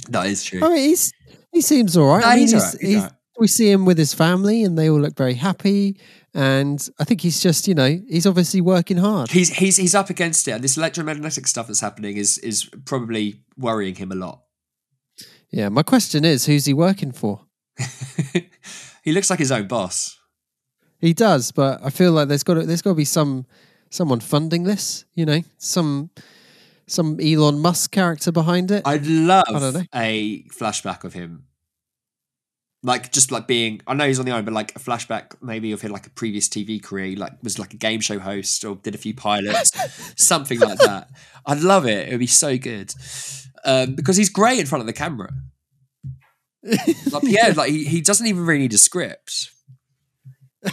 That 0.09 0.27
is 0.27 0.43
true. 0.43 0.61
I 0.63 0.69
mean, 0.69 0.77
he's 0.89 1.11
he 1.51 1.61
seems 1.61 1.95
all 1.97 2.07
right. 2.07 2.21
No, 2.21 2.27
I 2.27 2.31
mean, 2.35 2.39
he's 2.41 2.51
he's, 2.51 2.61
alright, 2.61 2.81
he's 2.81 2.89
he's- 2.89 3.03
alright. 3.03 3.13
We 3.39 3.47
see 3.47 3.69
him 3.71 3.85
with 3.85 3.97
his 3.97 4.13
family, 4.13 4.63
and 4.63 4.77
they 4.77 4.89
all 4.89 4.99
look 4.99 5.15
very 5.15 5.33
happy. 5.35 5.99
And 6.33 6.87
I 6.99 7.03
think 7.03 7.21
he's 7.21 7.39
just, 7.39 7.67
you 7.67 7.75
know, 7.75 7.99
he's 8.07 8.25
obviously 8.25 8.61
working 8.61 8.97
hard. 8.97 9.31
He's 9.31 9.49
he's 9.49 9.77
he's 9.77 9.95
up 9.95 10.09
against 10.09 10.47
it, 10.47 10.51
and 10.51 10.63
this 10.63 10.77
electromagnetic 10.77 11.47
stuff 11.47 11.67
that's 11.67 11.81
happening 11.81 12.17
is 12.17 12.37
is 12.39 12.69
probably 12.85 13.41
worrying 13.57 13.95
him 13.95 14.11
a 14.11 14.15
lot. 14.15 14.41
Yeah. 15.51 15.69
My 15.69 15.83
question 15.83 16.25
is, 16.25 16.45
who's 16.45 16.65
he 16.65 16.73
working 16.73 17.11
for? 17.11 17.41
he 19.03 19.11
looks 19.11 19.29
like 19.29 19.39
his 19.39 19.51
own 19.51 19.67
boss. 19.67 20.17
He 20.99 21.13
does, 21.13 21.51
but 21.51 21.81
I 21.83 21.89
feel 21.89 22.13
like 22.13 22.29
there's 22.29 22.43
got 22.43 22.55
to, 22.55 22.65
there's 22.65 22.81
got 22.81 22.91
to 22.91 22.95
be 22.95 23.05
some 23.05 23.45
someone 23.89 24.19
funding 24.19 24.63
this. 24.63 25.05
You 25.13 25.25
know, 25.25 25.41
some 25.57 26.09
some 26.87 27.19
Elon 27.19 27.59
Musk 27.59 27.91
character 27.91 28.31
behind 28.31 28.71
it. 28.71 28.83
I'd 28.85 29.05
love 29.05 29.45
I 29.47 29.59
don't 29.59 29.73
know. 29.73 29.83
a 29.93 30.43
flashback 30.43 31.03
of 31.03 31.13
him. 31.13 31.45
Like 32.85 33.13
just 33.13 33.31
like 33.31 33.47
being 33.47 33.81
I 33.87 33.93
know 33.93 34.05
he's 34.05 34.19
on 34.19 34.25
the 34.25 34.31
island, 34.31 34.45
but 34.45 34.53
like 34.53 34.75
a 34.75 34.79
flashback 34.79 35.35
maybe 35.41 35.71
of 35.71 35.81
him 35.81 35.91
like 35.91 36.05
a 36.05 36.09
previous 36.09 36.49
TV 36.49 36.83
career, 36.83 37.05
he, 37.05 37.15
like 37.15 37.41
was 37.41 37.57
like 37.57 37.73
a 37.73 37.77
game 37.77 38.01
show 38.01 38.19
host 38.19 38.65
or 38.65 38.75
did 38.75 38.93
a 38.93 38.97
few 38.97 39.13
pilots, 39.13 39.71
something 40.21 40.59
like 40.59 40.79
that. 40.79 41.09
I'd 41.45 41.61
love 41.61 41.85
it. 41.85 42.09
It 42.09 42.11
would 42.11 42.19
be 42.19 42.27
so 42.27 42.57
good. 42.57 42.93
Um, 43.65 43.95
because 43.95 44.17
he's 44.17 44.29
great 44.29 44.59
in 44.59 44.65
front 44.65 44.81
of 44.81 44.87
the 44.87 44.93
camera. 44.93 45.31
Like 46.63 47.23
yeah, 47.23 47.53
like 47.55 47.71
he, 47.71 47.85
he 47.85 48.01
doesn't 48.01 48.27
even 48.27 48.45
really 48.45 48.61
need 48.61 48.73
a 48.73 48.77
script. 48.77 49.49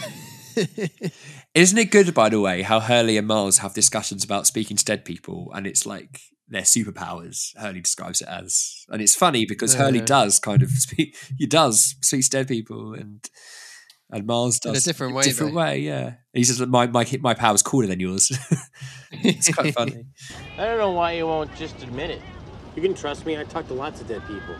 Isn't 1.53 1.77
it 1.77 1.91
good, 1.91 2.13
by 2.13 2.29
the 2.29 2.39
way, 2.39 2.61
how 2.61 2.79
Hurley 2.79 3.17
and 3.17 3.27
Miles 3.27 3.57
have 3.57 3.73
discussions 3.73 4.23
about 4.23 4.47
speaking 4.47 4.77
to 4.77 4.85
dead 4.85 5.03
people, 5.03 5.51
and 5.53 5.67
it's 5.67 5.85
like 5.85 6.21
their 6.51 6.61
superpowers. 6.61 7.57
Hurley 7.57 7.81
describes 7.81 8.21
it 8.21 8.27
as, 8.27 8.85
and 8.89 9.01
it's 9.01 9.15
funny 9.15 9.45
because 9.45 9.73
Hurley 9.75 9.99
Yeah. 9.99 10.05
does 10.05 10.39
kind 10.39 10.61
of 10.61 10.69
speak. 10.87 11.15
He 11.39 11.47
does 11.47 11.95
speak 12.01 12.23
to 12.25 12.29
dead 12.29 12.47
people, 12.47 12.93
and 12.93 13.27
and 14.13 14.27
Miles 14.27 14.59
In 14.65 14.75
a 14.75 14.79
different 14.81 15.15
way, 15.15 15.23
Different 15.23 15.53
though. 15.53 15.59
way, 15.59 15.79
yeah. 15.79 16.15
He 16.33 16.43
says, 16.43 16.59
"My 16.67 16.85
my 16.87 17.07
my 17.21 17.33
power's 17.33 17.63
cooler 17.63 17.87
than 17.87 17.99
yours." 17.99 18.31
it's 19.11 19.49
quite 19.53 19.73
funny. 19.79 20.05
I 20.57 20.65
don't 20.65 20.77
know 20.77 20.91
why 20.91 21.13
you 21.13 21.25
won't 21.25 21.53
just 21.55 21.81
admit 21.81 22.09
it. 22.11 22.21
You 22.75 22.81
can 22.81 22.93
trust 22.93 23.25
me. 23.25 23.37
I 23.37 23.43
talk 23.45 23.67
to 23.67 23.73
lots 23.73 24.01
of 24.01 24.07
dead 24.07 24.21
people. 24.27 24.55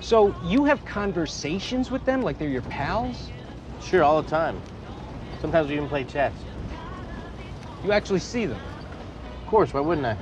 So 0.00 0.34
you 0.44 0.64
have 0.64 0.84
conversations 0.84 1.90
with 1.90 2.04
them 2.04 2.22
like 2.22 2.38
they're 2.38 2.48
your 2.48 2.62
pals? 2.62 3.30
Sure, 3.82 4.02
all 4.02 4.20
the 4.22 4.28
time. 4.28 4.60
Sometimes 5.40 5.68
we 5.68 5.74
even 5.76 5.88
play 5.88 6.04
chess. 6.04 6.32
You 7.84 7.92
actually 7.92 8.20
see 8.20 8.46
them? 8.46 8.60
Of 9.42 9.46
course, 9.48 9.72
why 9.72 9.80
wouldn't 9.80 10.06
I? 10.06 10.16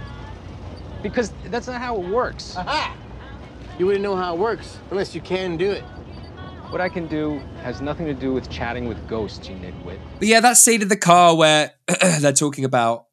Because 1.05 1.35
that's 1.51 1.67
not 1.67 1.83
how 1.83 2.01
it 2.01 2.09
works. 2.09 2.57
Aha! 2.57 2.97
You 3.79 3.85
wouldn't 3.85 4.03
know 4.03 4.17
how 4.17 4.35
it 4.35 4.39
works 4.39 4.79
unless 4.91 5.15
you 5.15 5.21
can 5.21 5.59
do 5.59 5.71
it. 5.71 5.83
What 6.71 6.81
I 6.81 6.89
can 6.89 7.07
do 7.07 7.41
has 7.63 7.83
nothing 7.83 8.07
to 8.07 8.15
do 8.15 8.33
with 8.33 8.49
chatting 8.49 8.89
with 8.89 9.07
ghosts, 9.07 9.47
you 9.47 9.55
nitwit. 9.57 9.99
But 10.19 10.29
yeah, 10.29 10.41
that 10.41 10.57
scene 10.57 10.81
in 10.81 10.89
the 10.89 10.97
car 10.97 11.37
where 11.37 11.73
they're 12.21 12.33
talking 12.33 12.65
about 12.65 13.05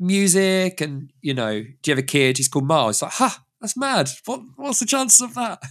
music 0.00 0.80
and 0.80 1.12
you 1.20 1.32
know, 1.32 1.62
do 1.62 1.90
you 1.90 1.92
have 1.92 1.98
a 1.98 2.02
kid? 2.02 2.38
He's 2.38 2.48
called 2.48 2.66
Miles. 2.66 2.96
It's 2.96 3.02
like, 3.02 3.12
ha, 3.12 3.44
that's 3.60 3.76
mad. 3.76 4.10
What 4.24 4.40
what's 4.56 4.80
the 4.80 4.86
chances 4.86 5.20
of 5.20 5.34
that? 5.34 5.62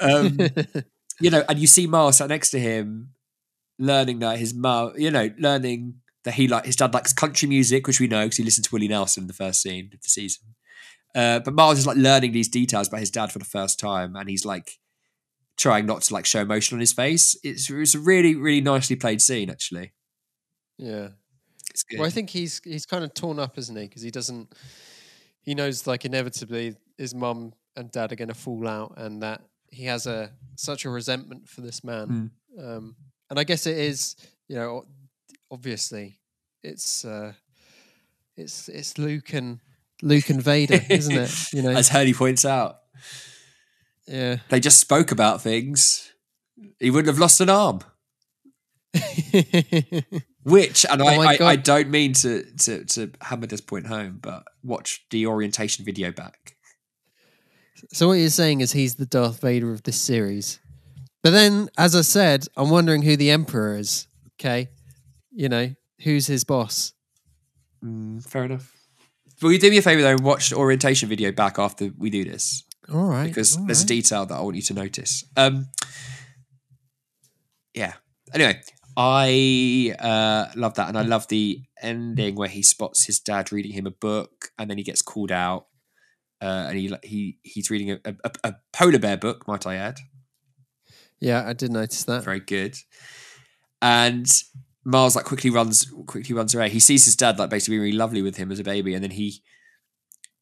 um, 0.00 0.84
you 1.20 1.30
know, 1.30 1.44
and 1.48 1.60
you 1.60 1.68
see 1.68 1.86
Miles 1.86 2.16
sat 2.16 2.28
next 2.28 2.50
to 2.50 2.58
him, 2.58 3.10
learning 3.78 4.18
that 4.18 4.40
his 4.40 4.52
mum, 4.52 4.94
you 4.96 5.12
know, 5.12 5.30
learning 5.38 6.00
that 6.24 6.34
he 6.34 6.48
like 6.48 6.66
his 6.66 6.76
dad 6.76 6.94
likes 6.94 7.12
country 7.12 7.48
music, 7.48 7.86
which 7.86 8.00
we 8.00 8.06
know 8.06 8.24
because 8.24 8.36
he 8.36 8.44
listened 8.44 8.64
to 8.66 8.74
Willie 8.74 8.88
Nelson 8.88 9.24
in 9.24 9.26
the 9.26 9.32
first 9.32 9.62
scene 9.62 9.90
of 9.92 10.00
the 10.02 10.08
season. 10.08 10.54
Uh, 11.14 11.40
but 11.40 11.54
Miles 11.54 11.78
is 11.78 11.86
like 11.86 11.96
learning 11.96 12.32
these 12.32 12.48
details 12.48 12.88
about 12.88 13.00
his 13.00 13.10
dad 13.10 13.32
for 13.32 13.38
the 13.38 13.44
first 13.44 13.80
time, 13.80 14.16
and 14.16 14.28
he's 14.28 14.44
like 14.44 14.78
trying 15.56 15.86
not 15.86 16.02
to 16.02 16.14
like 16.14 16.26
show 16.26 16.40
emotion 16.40 16.76
on 16.76 16.80
his 16.80 16.92
face. 16.92 17.36
It's 17.42 17.70
it's 17.70 17.94
a 17.94 17.98
really 17.98 18.34
really 18.34 18.60
nicely 18.60 18.96
played 18.96 19.20
scene 19.20 19.50
actually. 19.50 19.92
yeah. 20.78 21.08
It's 21.70 21.84
good. 21.84 22.00
Well, 22.00 22.08
I 22.08 22.10
think 22.10 22.30
he's 22.30 22.60
he's 22.64 22.84
kind 22.84 23.04
of 23.04 23.14
torn 23.14 23.38
up, 23.38 23.56
isn't 23.56 23.76
he? 23.76 23.86
Because 23.86 24.02
he 24.02 24.10
doesn't. 24.10 24.52
He 25.42 25.54
knows 25.54 25.86
like 25.86 26.04
inevitably 26.04 26.76
his 26.98 27.14
mum 27.14 27.52
and 27.76 27.90
dad 27.90 28.12
are 28.12 28.16
going 28.16 28.28
to 28.28 28.34
fall 28.34 28.66
out, 28.66 28.94
and 28.96 29.22
that 29.22 29.42
he 29.70 29.84
has 29.84 30.06
a 30.06 30.32
such 30.56 30.84
a 30.84 30.90
resentment 30.90 31.48
for 31.48 31.60
this 31.60 31.84
man. 31.84 32.32
Um, 32.58 32.96
and 33.30 33.38
I 33.38 33.44
guess 33.44 33.66
it 33.66 33.78
is, 33.78 34.16
you 34.48 34.56
know, 34.56 34.84
obviously, 35.50 36.18
it's 36.62 37.04
uh, 37.04 37.32
it's 38.36 38.68
it's 38.68 38.98
Luke 38.98 39.32
and 39.32 39.60
Luke 40.02 40.30
and 40.30 40.42
Vader, 40.42 40.80
isn't 40.88 41.16
it? 41.16 41.34
You 41.52 41.62
know, 41.62 41.70
as 41.70 41.88
Hurley 41.88 42.14
points 42.14 42.44
out, 42.44 42.80
yeah. 44.06 44.38
they 44.48 44.60
just 44.60 44.80
spoke 44.80 45.10
about 45.12 45.42
things. 45.42 46.12
He 46.78 46.90
wouldn't 46.90 47.08
have 47.08 47.18
lost 47.18 47.40
an 47.40 47.50
arm. 47.50 47.80
Which, 50.42 50.86
and 50.90 51.02
Oh 51.02 51.06
I, 51.06 51.36
I, 51.40 51.46
I 51.50 51.56
don't 51.56 51.90
mean 51.90 52.14
to, 52.14 52.44
to 52.44 52.84
to 52.84 53.12
hammer 53.20 53.46
this 53.46 53.60
point 53.60 53.86
home, 53.86 54.18
but 54.20 54.44
watch 54.62 55.04
the 55.10 55.26
orientation 55.26 55.84
video 55.84 56.12
back. 56.12 56.56
So 57.92 58.08
what 58.08 58.14
you're 58.14 58.28
saying 58.28 58.60
is 58.60 58.72
he's 58.72 58.96
the 58.96 59.06
Darth 59.06 59.40
Vader 59.40 59.72
of 59.72 59.82
this 59.84 60.00
series. 60.00 60.60
But 61.22 61.30
then, 61.30 61.68
as 61.76 61.94
I 61.94 62.00
said, 62.00 62.46
I'm 62.56 62.70
wondering 62.70 63.02
who 63.02 63.16
the 63.16 63.30
Emperor 63.30 63.76
is. 63.76 64.06
Okay, 64.38 64.68
you 65.40 65.48
know 65.48 65.74
who's 66.02 66.26
his 66.26 66.44
boss. 66.44 66.92
Mm, 67.82 68.22
fair 68.28 68.44
enough. 68.44 68.76
Will 69.40 69.52
you 69.52 69.58
do 69.58 69.70
me 69.70 69.78
a 69.78 69.82
favor 69.82 70.02
though 70.02 70.10
and 70.10 70.20
watch 70.20 70.50
the 70.50 70.56
orientation 70.56 71.08
video 71.08 71.32
back 71.32 71.58
after 71.58 71.90
we 71.96 72.10
do 72.10 72.24
this? 72.24 72.62
All 72.92 73.06
right, 73.06 73.26
Because 73.26 73.56
all 73.56 73.64
there's 73.64 73.82
a 73.82 73.86
detail 73.86 74.26
that 74.26 74.34
I 74.34 74.42
want 74.42 74.56
you 74.56 74.62
to 74.62 74.74
notice. 74.74 75.24
Um, 75.38 75.68
yeah. 77.72 77.94
Anyway, 78.34 78.60
I 78.98 79.94
uh, 79.98 80.52
love 80.56 80.74
that, 80.74 80.88
and 80.88 80.98
I 80.98 81.02
love 81.02 81.26
the 81.28 81.62
ending 81.80 82.34
where 82.34 82.48
he 82.48 82.62
spots 82.62 83.06
his 83.06 83.18
dad 83.18 83.50
reading 83.50 83.72
him 83.72 83.86
a 83.86 83.90
book, 83.90 84.50
and 84.58 84.68
then 84.68 84.76
he 84.76 84.84
gets 84.84 85.00
called 85.00 85.32
out, 85.32 85.68
uh, 86.42 86.66
and 86.68 86.76
he 86.76 86.94
he 87.02 87.38
he's 87.42 87.70
reading 87.70 87.92
a, 87.92 88.00
a, 88.04 88.30
a 88.44 88.54
polar 88.74 88.98
bear 88.98 89.16
book, 89.16 89.48
might 89.48 89.66
I 89.66 89.76
add. 89.76 90.00
Yeah, 91.18 91.48
I 91.48 91.54
did 91.54 91.72
notice 91.72 92.04
that. 92.04 92.24
Very 92.24 92.40
good. 92.40 92.76
And 93.80 94.30
Miles 94.84 95.14
like 95.16 95.24
quickly 95.26 95.50
runs 95.50 95.90
quickly 96.06 96.34
runs 96.34 96.54
away. 96.54 96.70
He 96.70 96.80
sees 96.80 97.04
his 97.04 97.16
dad 97.16 97.38
like 97.38 97.50
basically 97.50 97.74
being 97.76 97.82
really 97.82 97.96
lovely 97.98 98.22
with 98.22 98.36
him 98.36 98.50
as 98.50 98.58
a 98.58 98.64
baby, 98.64 98.94
and 98.94 99.02
then 99.04 99.10
he 99.12 99.42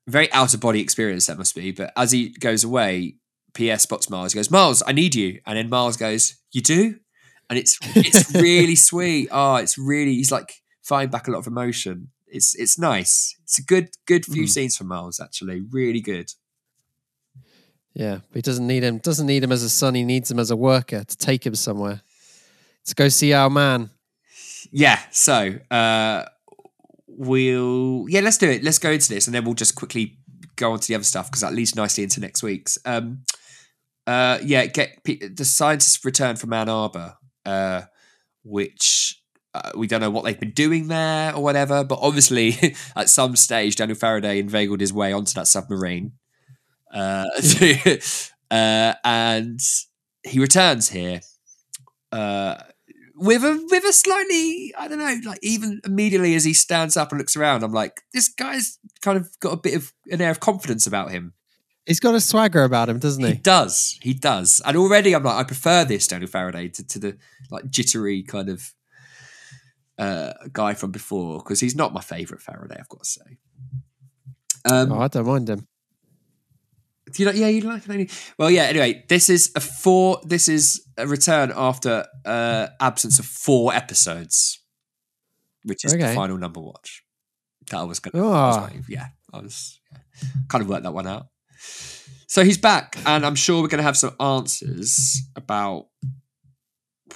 very 0.06 0.32
out 0.32 0.54
of 0.54 0.60
body 0.60 0.80
experience 0.80 1.26
that 1.26 1.36
must 1.38 1.54
be. 1.54 1.72
But 1.72 1.92
as 1.96 2.12
he 2.12 2.30
goes 2.30 2.64
away, 2.64 3.16
Pierre 3.52 3.78
spots 3.78 4.08
Miles. 4.08 4.32
He 4.32 4.38
goes, 4.38 4.50
Miles, 4.50 4.82
I 4.86 4.92
need 4.92 5.14
you. 5.14 5.40
And 5.44 5.58
then 5.58 5.68
Miles 5.68 5.96
goes, 5.96 6.36
You 6.52 6.60
do? 6.62 7.00
And 7.50 7.58
it's 7.58 7.78
it's 7.96 8.32
really 8.34 8.76
sweet. 8.76 9.28
Oh, 9.32 9.56
it's 9.56 9.76
really 9.76 10.14
he's 10.14 10.30
like 10.32 10.54
fighting 10.82 11.10
back 11.10 11.26
a 11.28 11.30
lot 11.30 11.38
of 11.38 11.46
emotion. 11.46 12.10
It's 12.28 12.54
it's 12.54 12.78
nice. 12.78 13.34
It's 13.42 13.58
a 13.58 13.62
good 13.64 13.88
good 14.06 14.24
few 14.24 14.44
Mm. 14.44 14.48
scenes 14.48 14.76
for 14.76 14.84
Miles 14.84 15.18
actually. 15.18 15.62
Really 15.70 16.00
good. 16.00 16.30
Yeah, 17.94 18.16
but 18.28 18.36
he 18.36 18.42
doesn't 18.42 18.66
need 18.66 18.84
him. 18.84 18.98
Doesn't 18.98 19.26
need 19.26 19.42
him 19.42 19.50
as 19.50 19.62
a 19.64 19.70
son. 19.70 19.94
He 19.94 20.04
needs 20.04 20.30
him 20.30 20.38
as 20.38 20.50
a 20.50 20.56
worker 20.56 21.02
to 21.04 21.16
take 21.16 21.44
him 21.44 21.54
somewhere. 21.56 22.02
To 22.84 22.94
go 22.94 23.08
see 23.08 23.32
our 23.32 23.50
man. 23.50 23.90
Yeah. 24.70 25.00
So 25.10 25.58
uh 25.70 26.24
we'll 27.06 28.06
yeah, 28.08 28.20
let's 28.20 28.38
do 28.38 28.50
it. 28.50 28.62
Let's 28.62 28.78
go 28.78 28.90
into 28.90 29.08
this 29.08 29.26
and 29.26 29.34
then 29.34 29.44
we'll 29.44 29.54
just 29.54 29.74
quickly 29.74 30.18
go 30.56 30.72
on 30.72 30.80
to 30.80 30.88
the 30.88 30.94
other 30.94 31.04
stuff 31.04 31.30
because 31.30 31.42
that 31.42 31.52
leads 31.54 31.74
nicely 31.74 32.04
into 32.04 32.20
next 32.20 32.42
week's. 32.42 32.78
Um 32.84 33.24
uh 34.06 34.38
yeah, 34.42 34.66
get 34.66 34.98
the 35.04 35.44
scientists 35.44 36.04
return 36.04 36.36
from 36.36 36.52
Ann 36.52 36.68
Arbor, 36.68 37.16
uh 37.44 37.82
which 38.44 39.22
uh, 39.54 39.72
we 39.76 39.86
don't 39.86 40.00
know 40.00 40.10
what 40.10 40.24
they've 40.24 40.38
been 40.38 40.50
doing 40.50 40.88
there 40.88 41.34
or 41.34 41.42
whatever, 41.42 41.82
but 41.84 41.98
obviously 42.00 42.54
at 42.96 43.08
some 43.08 43.36
stage 43.36 43.76
Daniel 43.76 43.96
Faraday 43.96 44.38
inveigled 44.38 44.80
his 44.80 44.92
way 44.92 45.12
onto 45.12 45.34
that 45.34 45.46
submarine. 45.46 46.12
Uh, 46.92 47.24
uh, 48.50 48.94
and 49.04 49.60
he 50.22 50.38
returns 50.38 50.90
here 50.90 51.20
uh, 52.12 52.56
with 53.18 53.42
a 53.44 53.66
with 53.70 53.84
a 53.84 53.92
slightly 53.92 54.72
I 54.78 54.88
don't 54.88 54.98
know 54.98 55.18
like 55.30 55.38
even 55.42 55.80
immediately 55.84 56.34
as 56.34 56.44
he 56.44 56.54
stands 56.54 56.96
up 56.96 57.10
and 57.12 57.18
looks 57.18 57.36
around, 57.36 57.62
I'm 57.62 57.72
like 57.72 58.02
this 58.12 58.28
guy's 58.28 58.78
kind 59.02 59.18
of 59.18 59.28
got 59.40 59.52
a 59.52 59.56
bit 59.56 59.74
of 59.74 59.92
an 60.10 60.20
air 60.20 60.30
of 60.30 60.40
confidence 60.40 60.86
about 60.86 61.10
him. 61.10 61.34
He's 61.86 62.00
got 62.00 62.14
a 62.14 62.20
swagger 62.20 62.64
about 62.64 62.88
him, 62.90 62.98
doesn't 62.98 63.24
He 63.24 63.30
he? 63.32 63.38
does, 63.38 63.98
he 64.02 64.12
does, 64.14 64.60
and 64.66 64.76
already 64.76 65.14
I'm 65.14 65.22
like 65.22 65.36
I 65.36 65.44
prefer 65.44 65.84
this 65.84 66.06
Daniel 66.06 66.30
Faraday 66.30 66.68
to, 66.68 66.86
to 66.86 66.98
the 66.98 67.18
like 67.50 67.68
jittery 67.70 68.22
kind 68.22 68.48
of 68.50 68.74
uh, 69.98 70.32
guy 70.52 70.74
from 70.74 70.90
before 70.90 71.38
because 71.38 71.60
he's 71.60 71.74
not 71.74 71.92
my 71.94 72.00
favorite 72.00 72.42
Faraday. 72.42 72.76
I've 72.78 72.88
got 72.88 73.02
to 73.04 73.08
say. 73.08 73.38
Um, 74.64 74.92
Oh, 74.92 75.00
I 75.00 75.08
don't 75.08 75.26
mind 75.26 75.48
him. 75.48 75.66
Do 77.12 77.22
you 77.22 77.26
like? 77.28 77.36
Yeah, 77.36 77.48
you 77.48 77.60
like 77.62 77.88
it. 77.88 78.32
Well, 78.38 78.50
yeah. 78.50 78.64
Anyway, 78.64 79.04
this 79.08 79.28
is 79.30 79.50
a 79.56 79.60
four. 79.60 80.20
This 80.24 80.48
is 80.48 80.84
a 80.96 81.06
return 81.06 81.52
after 81.56 82.06
uh 82.24 82.68
absence 82.80 83.18
of 83.18 83.24
four 83.26 83.72
episodes, 83.74 84.62
which 85.64 85.84
is 85.84 85.92
the 85.92 86.12
final 86.14 86.38
number 86.38 86.60
watch. 86.60 87.02
That 87.70 87.78
I 87.78 87.84
was 87.84 88.00
gonna. 88.00 88.24
I 88.26 88.46
was 88.48 88.56
Ah. 88.56 88.62
like, 88.62 88.88
yeah, 88.88 89.06
I 89.32 89.38
was 89.40 89.80
yeah, 89.92 89.98
kind 90.48 90.62
of 90.62 90.68
worked 90.68 90.84
that 90.84 90.94
one 90.94 91.06
out. 91.06 91.26
So 92.26 92.44
he's 92.44 92.58
back, 92.58 92.96
and 93.06 93.24
I'm 93.24 93.34
sure 93.34 93.62
we're 93.62 93.68
going 93.68 93.78
to 93.78 93.84
have 93.84 93.96
some 93.96 94.14
answers 94.20 95.22
about, 95.34 95.86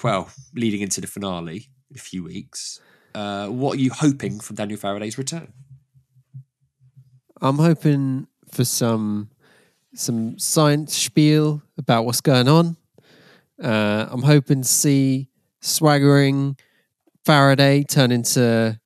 well, 0.03 0.31
leading 0.55 0.81
into 0.81 1.03
the 1.03 1.07
finale 1.07 1.69
in 1.91 1.97
a 1.97 2.01
few 2.01 2.25
weeks. 2.25 2.81
Uh, 3.15 3.49
what 3.49 3.77
are 3.77 3.81
you 3.81 3.91
hoping 3.91 4.41
from 4.41 4.57
Daniel 4.57 4.79
Faraday's 4.79 5.19
return? 5.19 5.53
I'm 7.43 7.59
hoping 7.59 8.27
for 8.53 8.65
some 8.65 9.29
some 9.95 10.39
science 10.39 10.97
spiel 10.97 11.63
about 11.79 12.05
what's 12.05 12.21
going 12.21 12.49
on. 12.49 12.77
Uh, 13.63 14.07
I'm 14.11 14.23
hoping 14.23 14.63
to 14.63 14.69
see 14.69 15.29
swaggering 15.61 16.57
Faraday 17.25 17.85
turn 17.85 18.11
into 18.11 18.79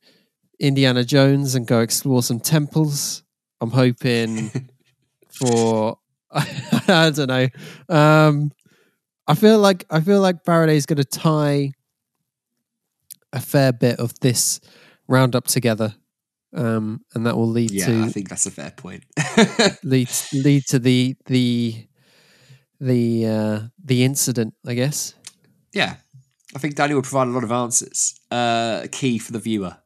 Indiana 0.58 1.04
Jones 1.04 1.54
and 1.54 1.66
go 1.66 1.80
explore 1.80 2.22
some 2.22 2.40
temples. 2.40 3.22
I'm 3.60 3.70
hoping 3.70 4.50
for 5.28 5.98
I 6.30 7.10
don't 7.14 7.28
know. 7.28 7.48
Um, 7.88 8.52
I 9.26 9.34
feel 9.34 9.58
like 9.58 9.84
I 9.90 10.00
feel 10.00 10.20
like 10.20 10.44
Faraday's 10.44 10.86
going 10.86 10.98
to 10.98 11.04
tie 11.04 11.72
a 13.32 13.40
fair 13.40 13.72
bit 13.72 13.98
of 13.98 14.18
this 14.20 14.60
roundup 15.08 15.46
together, 15.46 15.94
um, 16.54 17.00
and 17.14 17.26
that 17.26 17.36
will 17.36 17.48
lead 17.48 17.70
Yeah, 17.70 17.86
to 17.86 18.02
I 18.04 18.08
think 18.08 18.28
that's 18.28 18.46
a 18.46 18.50
fair 18.50 18.70
point. 18.70 19.04
lead 19.82 20.10
lead 20.32 20.64
to 20.68 20.78
the 20.78 21.16
the 21.26 21.86
the 22.80 23.26
uh, 23.26 23.60
the 23.84 24.04
incident, 24.04 24.54
I 24.66 24.74
guess. 24.74 25.14
Yeah, 25.72 25.96
I 26.54 26.58
think 26.58 26.74
Daniel 26.76 26.98
will 26.98 27.02
provide 27.02 27.28
a 27.28 27.30
lot 27.30 27.44
of 27.44 27.52
answers. 27.52 28.14
Uh, 28.30 28.86
key 28.90 29.18
for 29.18 29.32
the 29.32 29.38
viewer. 29.38 29.76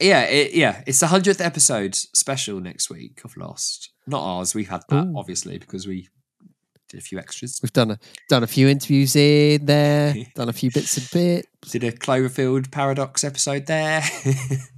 Yeah, 0.00 0.22
it, 0.24 0.54
yeah, 0.54 0.82
it's 0.86 1.00
the 1.00 1.08
hundredth 1.08 1.40
episode 1.40 1.94
special 1.94 2.60
next 2.60 2.88
week 2.88 3.22
of 3.24 3.36
Lost. 3.36 3.90
Not 4.06 4.22
ours. 4.22 4.54
We've 4.54 4.68
had 4.68 4.82
that 4.90 5.04
Ooh. 5.06 5.14
obviously 5.16 5.58
because 5.58 5.86
we 5.86 6.08
did 6.88 6.98
a 6.98 7.02
few 7.02 7.18
extras. 7.18 7.58
We've 7.62 7.72
done 7.72 7.90
a 7.90 7.98
done 8.28 8.42
a 8.44 8.46
few 8.46 8.68
interviews 8.68 9.16
in 9.16 9.66
there, 9.66 10.14
done 10.34 10.48
a 10.48 10.52
few 10.52 10.70
bits 10.70 10.96
and 10.96 11.10
bits. 11.10 11.72
Did 11.72 11.84
a 11.84 11.92
Cloverfield 11.92 12.70
paradox 12.70 13.24
episode 13.24 13.66
there. 13.66 14.02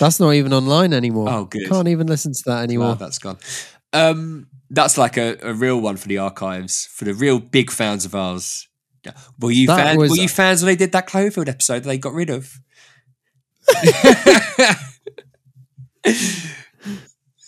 That's 0.00 0.18
not 0.20 0.32
even 0.32 0.52
online 0.52 0.92
anymore. 0.92 1.28
Oh, 1.28 1.44
good. 1.44 1.68
Can't 1.68 1.88
even 1.88 2.06
listen 2.06 2.32
to 2.32 2.42
that 2.46 2.62
anymore. 2.62 2.94
That's 2.96 3.18
gone. 3.18 3.38
Um, 3.92 4.46
that's 4.70 4.96
like 4.98 5.16
a, 5.16 5.36
a 5.42 5.52
real 5.54 5.80
one 5.80 5.96
for 5.96 6.08
the 6.08 6.18
archives 6.18 6.86
for 6.92 7.04
the 7.04 7.14
real 7.14 7.38
big 7.38 7.70
fans 7.70 8.04
of 8.04 8.14
ours. 8.14 8.66
Yeah. 9.04 9.12
Were 9.38 9.50
you 9.50 9.66
That 9.68 9.76
fans? 9.76 9.98
was- 9.98 10.10
Were 10.10 10.16
you 10.16 10.28
fans 10.28 10.62
when 10.62 10.72
they 10.72 10.76
did 10.76 10.92
that 10.92 11.06
Cloverfield 11.08 11.48
episode 11.48 11.80
that 11.84 11.88
they 11.88 11.98
got 11.98 12.12
rid 12.14 12.30
of? 12.30 12.58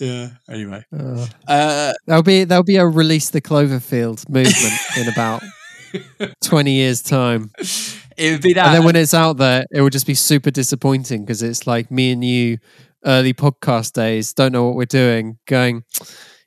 yeah. 0.01 0.29
Anyway, 0.51 0.85
Uh, 0.93 1.27
uh, 1.49 1.93
there'll 2.07 2.23
be 2.23 2.45
there'll 2.45 2.65
be 2.65 2.77
a 2.77 2.87
release 2.87 3.31
the 3.31 3.41
Cloverfield 3.41 4.29
movement 4.29 4.75
in 4.99 5.09
about 5.09 5.43
twenty 6.45 6.73
years 6.73 7.03
time, 7.03 7.51
it 8.17 8.33
would 8.33 8.43
be 8.43 8.53
that. 8.55 8.67
and 8.67 8.75
then 8.75 8.85
when 8.85 8.97
it's 8.97 9.15
out 9.15 9.37
there, 9.37 9.67
it 9.71 9.81
will 9.81 9.91
just 9.91 10.07
be 10.07 10.15
super 10.15 10.51
disappointing 10.51 11.25
because 11.25 11.43
it's 11.43 11.67
like 11.67 11.91
me 11.91 12.13
and 12.13 12.25
you, 12.25 12.59
early 13.05 13.35
podcast 13.35 13.93
days, 13.93 14.33
don't 14.33 14.53
know 14.53 14.65
what 14.65 14.75
we're 14.75 14.85
doing, 14.85 15.39
going. 15.47 15.85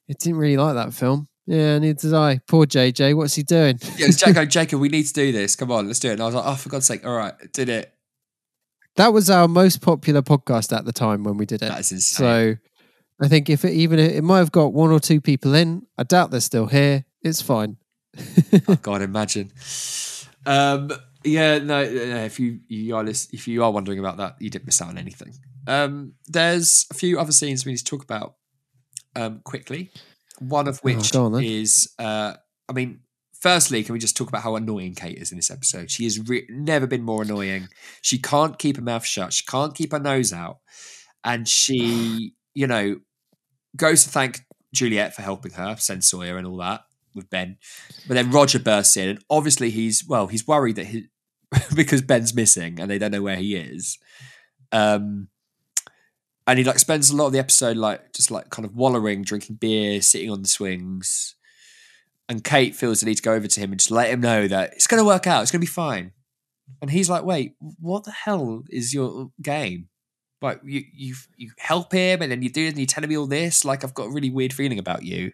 It 0.08 0.18
didn't 0.20 0.38
really 0.40 0.58
like 0.58 0.76
that 0.76 0.94
film. 0.94 1.28
Yeah, 1.46 1.80
neither 1.80 2.00
did 2.00 2.14
I. 2.14 2.40
Poor 2.48 2.66
JJ. 2.66 3.16
What's 3.16 3.36
he 3.36 3.44
doing? 3.44 3.80
yeah, 3.98 4.08
it's 4.08 4.18
Jacob, 4.18 4.50
Jacob, 4.52 4.80
we 4.80 4.90
need 4.90 5.04
to 5.04 5.14
do 5.14 5.32
this. 5.32 5.56
Come 5.56 5.72
on, 5.72 5.88
let's 5.88 6.00
do 6.00 6.10
it. 6.10 6.14
And 6.14 6.22
I 6.22 6.26
was 6.26 6.36
like, 6.36 6.46
oh, 6.46 6.56
for 6.56 6.70
God's 6.70 6.86
sake, 6.86 7.06
all 7.06 7.16
right, 7.16 7.34
did 7.54 7.70
it. 7.70 7.94
That 8.98 9.14
was 9.14 9.30
our 9.30 9.48
most 9.48 9.82
popular 9.82 10.22
podcast 10.22 10.76
at 10.76 10.86
the 10.86 10.92
time 10.92 11.24
when 11.24 11.38
we 11.38 11.46
did 11.46 11.64
it. 11.64 11.70
That 11.70 11.80
is 11.80 11.92
insane. 11.92 12.58
So 12.60 13.26
I 13.26 13.28
think 13.28 13.50
if 13.50 13.66
it 13.66 13.74
even 13.74 13.98
it 13.98 14.24
might 14.24 14.40
have 14.40 14.52
got 14.52 14.74
one 14.74 14.92
or 14.92 15.00
two 15.00 15.22
people 15.22 15.56
in, 15.56 15.88
I 15.98 16.04
doubt 16.04 16.32
they're 16.32 16.40
still 16.40 16.68
here. 16.68 17.06
It's 17.22 17.42
fine. 17.42 17.78
I 18.18 18.62
oh, 18.68 18.76
God, 18.76 19.02
imagine. 19.02 19.52
Um, 20.46 20.92
yeah, 21.30 21.60
no. 21.60 21.82
If 21.82 22.40
you 22.40 22.60
you 22.68 22.96
are 22.96 23.06
if 23.08 23.48
you 23.48 23.64
are 23.64 23.72
wondering 23.72 24.00
about 24.00 24.18
that, 24.18 24.36
you 24.40 24.50
didn't 24.50 24.66
miss 24.66 24.82
out 24.82 24.90
on 24.90 24.98
anything. 24.98 25.34
Um, 25.68 26.14
there's 26.28 26.86
a 26.92 26.94
few 26.94 27.20
other 27.20 27.32
scenes 27.32 27.66
we 27.66 27.72
need 27.72 27.78
to 27.78 27.84
talk 27.84 28.04
about 28.04 28.36
um, 29.16 29.42
quickly. 29.44 29.92
One 30.40 30.68
of 30.68 30.80
which 30.80 31.12
go 31.12 31.26
on 31.26 31.44
is, 31.44 31.94
uh, 32.00 32.34
I 32.68 32.74
mean, 32.74 33.02
firstly, 33.40 33.84
can 33.84 33.94
we 33.94 34.00
just 34.00 34.16
talk 34.16 34.30
about 34.30 34.42
how 34.42 34.56
annoying 34.56 34.96
Kate 34.96 35.18
is 35.18 35.32
in 35.32 35.38
this 35.38 35.52
episode? 35.52 35.92
She 35.92 36.06
has 36.06 36.20
re- 36.28 36.48
never 36.50 36.88
been 36.88 37.04
more 37.04 37.24
annoying. 37.24 37.68
She 38.02 38.18
can't 38.20 38.58
keep 38.58 38.78
her 38.78 38.82
mouth 38.82 39.06
shut. 39.06 39.34
She 39.34 39.46
can't 39.46 39.76
keep 39.76 39.92
her 39.92 40.00
nose 40.00 40.32
out, 40.32 40.60
and 41.24 41.48
she, 41.48 42.34
you 42.54 42.68
know, 42.68 43.00
goes 43.76 44.04
to 44.04 44.10
thank 44.10 44.42
Juliet 44.74 45.14
for 45.14 45.22
helping 45.22 45.52
her, 45.54 45.76
send 45.78 46.04
Sawyer 46.04 46.38
and 46.38 46.48
all 46.48 46.58
that 46.58 46.82
with 47.14 47.30
Ben. 47.30 47.58
But 48.08 48.16
then 48.16 48.32
Roger 48.32 48.60
bursts 48.60 48.98
in, 48.98 49.10
and 49.10 49.24
obviously 49.30 49.70
he's 49.70 50.06
well, 50.08 50.28
he's 50.28 50.48
worried 50.48 50.78
that 50.78 50.88
he 50.88 51.08
because 51.76 52.02
Ben's 52.02 52.34
missing 52.34 52.80
and 52.80 52.90
they 52.90 52.98
don't 52.98 53.12
know 53.12 53.22
where 53.22 53.36
he 53.36 53.56
is. 53.56 53.98
Um, 54.72 55.30
and 56.46 56.58
he 56.58 56.66
like 56.66 56.80
spends 56.80 57.10
a 57.10 57.16
lot 57.16 57.28
of 57.28 57.34
the 57.34 57.40
episode 57.40 57.78
like 57.78 58.14
just 58.14 58.32
like 58.32 58.50
kind 58.50 58.66
of 58.66 58.76
wallowing, 58.76 59.24
drinking 59.24 59.58
beer, 59.58 60.02
sitting 60.02 60.32
on 60.32 60.42
the 60.42 60.48
swings. 60.48 61.36
And 62.28 62.44
Kate 62.44 62.76
feels 62.76 63.00
the 63.00 63.08
need 63.08 63.16
to 63.16 63.24
go 63.24 63.34
over 63.34 63.48
to 63.48 63.60
him 63.60 63.72
and 63.72 63.80
just 63.80 63.92
let 63.92 64.10
him 64.10 64.22
know 64.22 64.48
that 64.48 64.74
it's 64.74 64.88
going 64.88 65.02
to 65.02 65.06
work 65.06 65.28
out, 65.28 65.42
it's 65.42 65.52
going 65.52 65.62
to 65.62 65.66
be 65.66 65.72
fine. 65.72 66.12
And 66.82 66.92
he's 66.92 67.10
like, 67.10 67.24
"Wait, 67.24 67.56
what 67.80 68.04
the 68.04 68.12
hell 68.12 68.64
is 68.70 68.94
your 68.94 69.32
game? 69.42 69.90
Like 70.42 70.62
you 70.64 70.84
you 70.94 71.16
you 71.38 71.52
help 71.58 71.92
him 71.92 72.22
and 72.22 72.32
then 72.32 72.44
you 72.44 72.50
do 72.50 72.68
and 72.68 72.78
you're 72.78 72.86
telling 72.86 73.10
me 73.10 73.18
all 73.18 73.26
this? 73.26 73.66
Like 73.66 73.84
I've 73.84 73.96
got 73.96 74.08
a 74.08 74.12
really 74.12 74.30
weird 74.30 74.54
feeling 74.54 74.78
about 74.78 75.04
you." 75.04 75.32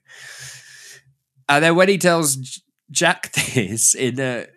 And 1.47 1.63
then 1.63 1.75
when 1.75 1.89
he 1.89 1.97
tells 1.97 2.61
Jack 2.91 3.31
this 3.53 3.93
in 3.93 4.19
a 4.19 4.47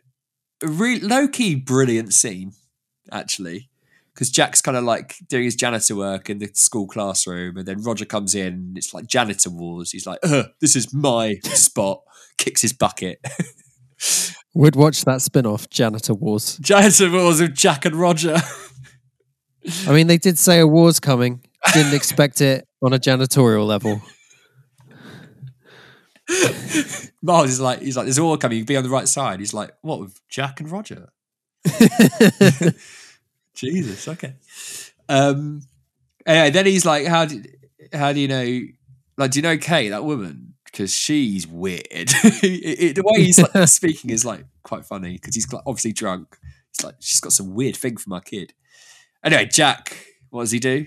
re- 0.63 1.01
low 1.01 1.29
key 1.29 1.55
brilliant 1.55 2.13
scene, 2.15 2.53
actually, 3.13 3.69
because 4.15 4.31
Jack's 4.31 4.61
kind 4.61 4.77
of 4.77 4.85
like 4.85 5.17
doing 5.29 5.45
his 5.45 5.57
janitor 5.57 5.97
work 5.97 6.29
in 6.31 6.39
the 6.39 6.51
school 6.55 6.87
classroom, 6.87 7.57
and 7.57 7.67
then 7.67 7.83
Roger 7.83 8.05
comes 8.05 8.35
in. 8.35 8.47
And 8.47 8.79
it's 8.79 8.93
like 8.95 9.07
janitor 9.07 9.51
wars. 9.51 9.93
He's 9.93 10.07
like, 10.07 10.21
"This 10.61 10.77
is 10.77 10.93
my 10.93 11.37
spot." 11.43 12.03
Kicks 12.39 12.63
his 12.63 12.73
bucket. 12.73 13.21
Would 14.55 14.77
watch 14.77 15.05
that 15.05 15.23
spin 15.23 15.45
off, 15.45 15.69
Janitor 15.69 16.15
Wars. 16.15 16.57
janitor 16.59 17.11
wars 17.11 17.41
with 17.41 17.55
Jack 17.55 17.85
and 17.85 17.97
Roger. 17.97 18.37
I 19.87 19.93
mean, 19.93 20.07
they 20.07 20.19
did 20.19 20.39
say 20.39 20.61
a 20.61 20.67
war's 20.67 21.01
coming. 21.01 21.45
Didn't 21.75 21.95
expect 21.95 22.41
it 22.41 22.65
on 22.81 22.93
a 22.93 22.99
janitorial 22.99 23.67
level. 23.67 24.01
Miles 27.23 27.51
is 27.51 27.61
like, 27.61 27.81
he's 27.81 27.97
like, 27.97 28.05
there's 28.07 28.19
all 28.19 28.37
coming. 28.37 28.59
You 28.59 28.65
be 28.65 28.77
on 28.77 28.83
the 28.85 28.89
right 28.91 29.09
side. 29.09 29.41
He's 29.41 29.55
like, 29.55 29.73
what 29.83 30.01
with 30.01 30.21
Jack 30.29 30.61
and 30.61 30.71
Roger? 30.71 31.09
Jesus. 33.55 34.09
Okay. 34.09 34.35
Um. 35.09 35.63
Anyway, 36.27 36.51
then 36.51 36.67
he's 36.67 36.85
like, 36.85 37.07
how 37.07 37.25
do 37.25 37.43
how 37.93 38.13
do 38.13 38.21
you 38.21 38.29
know? 38.29 38.61
Like, 39.17 39.31
do 39.33 39.39
you 39.39 39.43
know 39.43 39.57
Kate, 39.57 39.89
that 39.89 40.05
woman? 40.05 40.55
Because 40.65 40.93
she's 40.95 41.47
weird. 41.47 41.83
It- 41.91 42.79
it- 42.81 42.95
the 42.97 43.03
way 43.05 43.25
he's 43.25 43.39
like 43.39 43.69
speaking 43.69 44.11
is 44.11 44.25
like 44.25 44.45
quite 44.63 44.85
funny 44.85 45.13
because 45.15 45.35
he's 45.35 45.47
obviously 45.67 45.93
drunk. 45.93 46.37
It's 46.71 46.85
like, 46.85 46.97
she's 47.01 47.21
got 47.21 47.33
some 47.33 47.55
weird 47.55 47.77
thing 47.77 47.97
for 47.97 48.11
my 48.11 48.21
kid. 48.21 48.53
Anyway, 49.25 49.47
Jack, 49.47 49.97
what 50.31 50.43
does 50.43 50.53
he 50.53 50.59
do? 50.61 50.87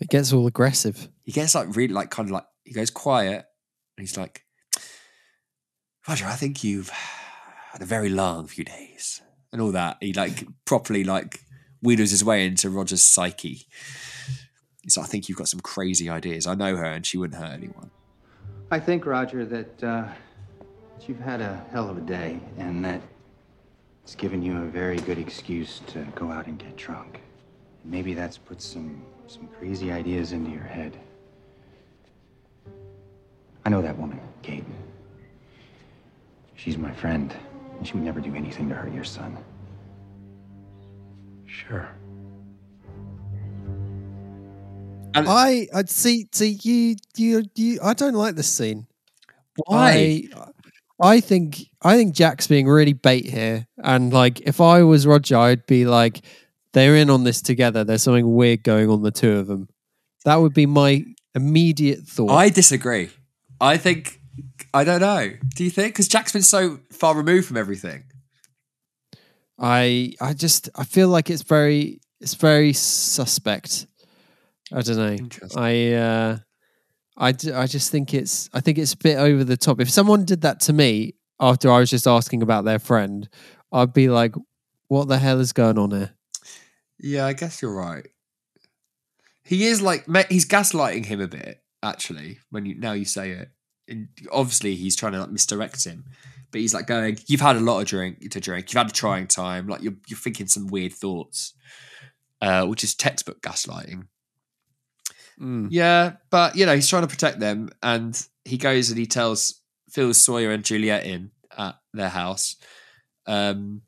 It 0.00 0.08
gets 0.08 0.32
all 0.32 0.46
aggressive. 0.46 1.08
he 1.24 1.32
gets 1.32 1.54
like 1.56 1.74
really 1.74 1.92
like 1.92 2.10
kind 2.10 2.28
of 2.28 2.32
like 2.32 2.44
he 2.68 2.74
goes 2.74 2.90
quiet 2.90 3.44
and 3.96 4.06
he's 4.06 4.16
like 4.16 4.44
roger 6.08 6.26
i 6.26 6.34
think 6.34 6.62
you've 6.62 6.90
had 6.90 7.82
a 7.82 7.86
very 7.86 8.08
long 8.08 8.46
few 8.46 8.64
days 8.64 9.20
and 9.52 9.60
all 9.60 9.72
that 9.72 9.96
he 10.00 10.12
like 10.12 10.46
properly 10.64 11.04
like 11.04 11.40
wheedles 11.82 12.10
his 12.10 12.24
way 12.24 12.46
into 12.46 12.70
roger's 12.70 13.02
psyche 13.02 13.66
like 14.96 15.04
i 15.04 15.06
think 15.06 15.28
you've 15.28 15.38
got 15.38 15.48
some 15.48 15.60
crazy 15.60 16.08
ideas 16.08 16.46
i 16.46 16.54
know 16.54 16.76
her 16.76 16.84
and 16.84 17.06
she 17.06 17.18
wouldn't 17.18 17.40
hurt 17.40 17.52
anyone 17.52 17.90
I 18.70 18.78
think, 18.78 19.06
Roger, 19.06 19.46
that, 19.46 19.82
uh, 19.82 20.04
that 20.58 21.08
you've 21.08 21.20
had 21.20 21.40
a 21.40 21.64
hell 21.70 21.88
of 21.88 21.96
a 21.96 22.02
day 22.02 22.38
and 22.58 22.84
that 22.84 23.00
it's 24.02 24.14
given 24.14 24.42
you 24.42 24.58
a 24.58 24.66
very 24.66 24.98
good 24.98 25.16
excuse 25.16 25.80
to 25.86 26.00
go 26.14 26.30
out 26.30 26.46
and 26.46 26.58
get 26.58 26.76
drunk. 26.76 27.20
Maybe 27.82 28.12
that's 28.12 28.36
put 28.36 28.60
some, 28.60 29.02
some 29.26 29.48
crazy 29.58 29.90
ideas 29.90 30.32
into 30.32 30.50
your 30.50 30.64
head. 30.64 30.98
I 33.68 33.70
know 33.70 33.82
that 33.82 33.98
woman, 33.98 34.18
Kate. 34.40 34.64
She's 36.56 36.78
my 36.78 36.90
friend, 36.90 37.34
and 37.76 37.86
she 37.86 37.92
would 37.92 38.02
never 38.02 38.18
do 38.18 38.34
anything 38.34 38.66
to 38.70 38.74
hurt 38.74 38.94
your 38.94 39.04
son. 39.04 39.36
Sure. 41.44 41.86
I 45.14 45.68
I'd 45.74 45.90
see 45.90 46.28
see 46.32 46.58
you 46.62 46.96
you 47.18 47.44
you 47.56 47.78
I 47.82 47.92
don't 47.92 48.14
like 48.14 48.36
this 48.36 48.48
scene. 48.48 48.86
Why? 49.66 50.22
I, 50.34 51.16
I 51.16 51.20
think 51.20 51.58
I 51.82 51.94
think 51.94 52.14
Jack's 52.14 52.46
being 52.46 52.68
really 52.68 52.94
bait 52.94 53.26
here, 53.26 53.66
and 53.84 54.14
like 54.14 54.40
if 54.48 54.62
I 54.62 54.82
was 54.82 55.06
Roger, 55.06 55.36
I'd 55.36 55.66
be 55.66 55.84
like, 55.84 56.24
they're 56.72 56.96
in 56.96 57.10
on 57.10 57.24
this 57.24 57.42
together. 57.42 57.84
There's 57.84 58.02
something 58.02 58.34
weird 58.34 58.62
going 58.62 58.88
on 58.88 59.02
the 59.02 59.10
two 59.10 59.36
of 59.36 59.46
them. 59.46 59.68
That 60.24 60.36
would 60.36 60.54
be 60.54 60.64
my 60.64 61.04
immediate 61.34 62.06
thought. 62.06 62.30
i 62.30 62.48
disagree 62.48 63.10
i 63.60 63.76
think 63.76 64.20
i 64.72 64.84
don't 64.84 65.00
know 65.00 65.32
do 65.54 65.64
you 65.64 65.70
think 65.70 65.92
because 65.94 66.08
jack's 66.08 66.32
been 66.32 66.42
so 66.42 66.78
far 66.90 67.16
removed 67.16 67.46
from 67.46 67.56
everything 67.56 68.04
I 69.58 70.12
I 70.20 70.34
just 70.34 70.68
I 70.76 70.84
feel 70.84 71.08
like 71.08 71.30
it's 71.30 71.42
very 71.42 72.00
it's 72.20 72.34
very 72.34 72.72
suspect. 72.72 73.86
I 74.72 74.82
don't 74.82 74.96
know. 74.96 75.28
I 75.56 75.92
uh 75.92 76.38
I, 77.16 77.32
d- 77.32 77.52
I 77.52 77.66
just 77.66 77.90
think 77.90 78.14
it's 78.14 78.48
I 78.54 78.60
think 78.60 78.78
it's 78.78 78.92
a 78.92 78.96
bit 78.98 79.18
over 79.18 79.42
the 79.42 79.56
top. 79.56 79.80
If 79.80 79.90
someone 79.90 80.24
did 80.24 80.42
that 80.42 80.60
to 80.60 80.72
me 80.72 81.14
after 81.40 81.70
I 81.72 81.80
was 81.80 81.90
just 81.90 82.06
asking 82.06 82.42
about 82.42 82.64
their 82.64 82.78
friend, 82.78 83.28
I'd 83.72 83.92
be 83.92 84.08
like, 84.08 84.34
"What 84.86 85.08
the 85.08 85.18
hell 85.18 85.40
is 85.40 85.52
going 85.52 85.78
on 85.78 85.90
here?" 85.90 86.14
Yeah, 87.00 87.26
I 87.26 87.32
guess 87.32 87.60
you're 87.60 87.74
right. 87.74 88.06
He 89.42 89.66
is 89.66 89.82
like 89.82 90.06
he's 90.28 90.46
gaslighting 90.46 91.06
him 91.06 91.20
a 91.20 91.26
bit, 91.26 91.60
actually. 91.82 92.38
When 92.50 92.66
you 92.66 92.74
now 92.78 92.92
you 92.92 93.04
say 93.04 93.30
it, 93.30 93.50
and 93.88 94.08
obviously 94.30 94.74
he's 94.74 94.96
trying 94.96 95.12
to 95.12 95.20
like 95.20 95.30
misdirect 95.30 95.84
him, 95.84 96.04
but 96.50 96.60
he's 96.60 96.74
like 96.74 96.86
going, 96.86 97.18
"You've 97.26 97.40
had 97.40 97.56
a 97.56 97.60
lot 97.60 97.80
of 97.80 97.86
drink 97.86 98.30
to 98.30 98.40
drink. 98.40 98.70
You've 98.72 98.78
had 98.78 98.90
a 98.90 98.92
trying 98.92 99.26
time. 99.26 99.68
Like 99.68 99.82
you're 99.82 99.96
you're 100.06 100.18
thinking 100.18 100.46
some 100.46 100.66
weird 100.66 100.92
thoughts, 100.92 101.54
uh, 102.40 102.66
which 102.66 102.84
is 102.84 102.94
textbook 102.94 103.40
gaslighting." 103.42 104.06
Mm. 105.40 105.68
Yeah, 105.70 106.14
but 106.30 106.56
you 106.56 106.66
know 106.66 106.74
he's 106.74 106.88
trying 106.88 107.02
to 107.02 107.08
protect 107.08 107.40
them, 107.40 107.70
and 107.82 108.20
he 108.44 108.58
goes 108.58 108.90
and 108.90 108.98
he 108.98 109.06
tells 109.06 109.62
Phil 109.90 110.14
Sawyer 110.14 110.50
and 110.50 110.64
Juliet 110.64 111.04
in 111.04 111.30
at 111.56 111.76
their 111.92 112.08
house. 112.08 112.56
Um, 113.26 113.82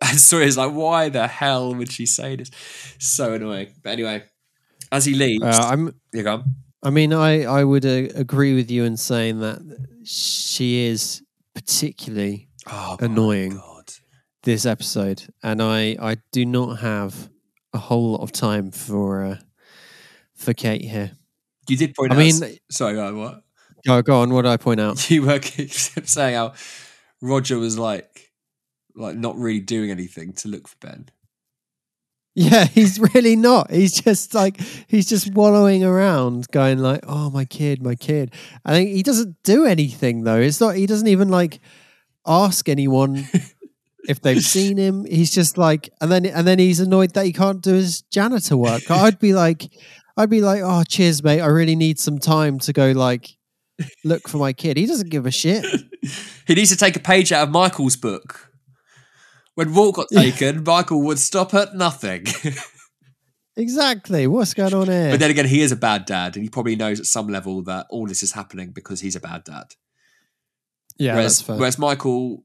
and 0.02 0.18
Sawyer's 0.18 0.56
like, 0.58 0.72
"Why 0.72 1.08
the 1.08 1.26
hell 1.26 1.74
would 1.74 1.90
she 1.90 2.06
say 2.06 2.36
this?" 2.36 2.50
So 2.98 3.34
annoying. 3.34 3.72
But 3.82 3.90
anyway, 3.90 4.24
as 4.92 5.04
he 5.04 5.14
leaves, 5.14 5.42
Uh, 5.44 5.68
I'm 5.70 5.94
you 6.12 6.22
go. 6.22 6.44
I 6.82 6.90
mean, 6.90 7.12
I 7.12 7.44
I 7.44 7.64
would 7.64 7.84
uh, 7.86 8.08
agree 8.14 8.54
with 8.54 8.70
you 8.70 8.84
in 8.84 8.96
saying 8.96 9.40
that 9.40 9.58
she 10.04 10.86
is 10.86 11.22
particularly 11.54 12.48
Oh, 12.68 12.96
annoying 13.00 13.56
God. 13.56 13.92
this 14.42 14.66
episode, 14.66 15.22
and 15.42 15.62
I 15.62 15.96
I 16.00 16.16
do 16.32 16.44
not 16.44 16.80
have 16.80 17.28
a 17.72 17.78
whole 17.78 18.12
lot 18.12 18.22
of 18.22 18.32
time 18.32 18.70
for 18.70 19.22
uh, 19.24 19.38
for 20.34 20.52
Kate 20.54 20.82
here. 20.82 21.12
You 21.68 21.76
did 21.76 21.94
point 21.94 22.12
I 22.12 22.14
out. 22.14 22.18
mean- 22.18 22.58
sorry, 22.70 22.94
go 22.94 23.06
on, 23.06 23.16
what? 23.18 23.42
Go 23.86 24.02
go 24.02 24.20
on. 24.20 24.32
What 24.32 24.42
did 24.42 24.50
I 24.52 24.56
point 24.56 24.80
out? 24.80 25.10
You 25.10 25.22
were 25.22 25.40
saying 25.42 26.34
how 26.34 26.54
Roger 27.20 27.58
was 27.58 27.78
like, 27.78 28.30
like 28.94 29.16
not 29.16 29.36
really 29.36 29.60
doing 29.60 29.90
anything 29.90 30.32
to 30.34 30.48
look 30.48 30.68
for 30.68 30.76
Ben. 30.80 31.08
Yeah, 32.36 32.64
he's 32.74 33.00
really 33.00 33.34
not. 33.34 33.70
He's 33.70 33.98
just 34.00 34.34
like 34.34 34.60
he's 34.86 35.08
just 35.08 35.32
wallowing 35.32 35.82
around, 35.82 36.48
going 36.52 36.78
like, 36.78 37.00
"Oh, 37.08 37.30
my 37.30 37.46
kid, 37.46 37.82
my 37.82 37.94
kid." 37.96 38.32
I 38.64 38.72
think 38.72 38.90
he 38.90 39.02
doesn't 39.02 39.42
do 39.42 39.64
anything 39.64 40.22
though. 40.22 40.38
It's 40.38 40.60
not. 40.60 40.76
He 40.76 40.86
doesn't 40.86 41.08
even 41.08 41.28
like 41.30 41.60
ask 42.26 42.68
anyone 42.68 43.26
if 44.08 44.20
they've 44.20 44.42
seen 44.42 44.76
him. 44.76 45.06
He's 45.06 45.32
just 45.32 45.56
like, 45.56 45.88
and 46.00 46.12
then 46.12 46.26
and 46.26 46.46
then 46.46 46.58
he's 46.58 46.78
annoyed 46.78 47.14
that 47.14 47.24
he 47.24 47.32
can't 47.32 47.62
do 47.62 47.72
his 47.72 48.02
janitor 48.02 48.58
work. 48.58 48.90
I'd 48.90 49.18
be 49.18 49.32
like, 49.32 49.70
I'd 50.18 50.30
be 50.30 50.42
like, 50.42 50.60
"Oh, 50.62 50.84
cheers, 50.86 51.24
mate. 51.24 51.40
I 51.40 51.46
really 51.46 51.74
need 51.76 51.98
some 51.98 52.18
time 52.18 52.58
to 52.60 52.72
go 52.74 52.92
like 52.92 53.30
look 54.04 54.28
for 54.28 54.36
my 54.36 54.52
kid." 54.52 54.76
He 54.76 54.84
doesn't 54.84 55.08
give 55.10 55.26
a 55.26 55.32
shit. 55.32 55.64
He 56.46 56.54
needs 56.54 56.70
to 56.70 56.76
take 56.76 56.94
a 56.94 57.00
page 57.00 57.32
out 57.32 57.42
of 57.42 57.50
Michael's 57.50 57.96
book. 57.96 58.45
When 59.56 59.74
Walt 59.74 59.96
got 59.96 60.08
taken, 60.12 60.62
Michael 60.64 61.02
would 61.02 61.18
stop 61.18 61.52
at 61.52 61.74
nothing. 61.74 62.26
Exactly. 63.58 64.26
What's 64.26 64.52
going 64.52 64.74
on 64.74 64.86
here? 64.88 65.10
but 65.10 65.18
then 65.18 65.30
again, 65.30 65.46
he 65.46 65.62
is 65.62 65.72
a 65.72 65.76
bad 65.76 66.04
dad, 66.04 66.36
and 66.36 66.42
he 66.44 66.50
probably 66.50 66.76
knows 66.76 67.00
at 67.00 67.06
some 67.06 67.26
level 67.26 67.62
that 67.62 67.86
all 67.88 68.06
this 68.06 68.22
is 68.22 68.32
happening 68.32 68.70
because 68.70 69.00
he's 69.00 69.16
a 69.16 69.20
bad 69.20 69.44
dad. 69.44 69.64
yeah, 70.98 71.14
whereas, 71.14 71.48
whereas 71.48 71.78
Michael, 71.78 72.44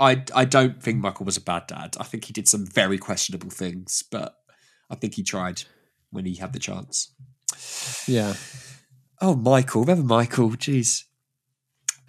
I 0.00 0.24
I 0.34 0.46
don't 0.46 0.82
think 0.82 0.98
Michael 1.00 1.26
was 1.26 1.36
a 1.36 1.42
bad 1.42 1.66
dad. 1.66 1.96
I 2.00 2.04
think 2.04 2.24
he 2.24 2.32
did 2.32 2.48
some 2.48 2.66
very 2.66 2.96
questionable 2.96 3.50
things, 3.50 4.02
but 4.10 4.34
I 4.88 4.94
think 4.94 5.12
he 5.16 5.22
tried 5.22 5.64
when 6.10 6.24
he 6.24 6.36
had 6.36 6.54
the 6.54 6.58
chance. 6.58 7.12
yeah. 8.08 8.32
Oh, 9.20 9.36
Michael, 9.36 9.82
remember 9.82 10.06
Michael? 10.06 10.52
Jeez. 10.52 11.02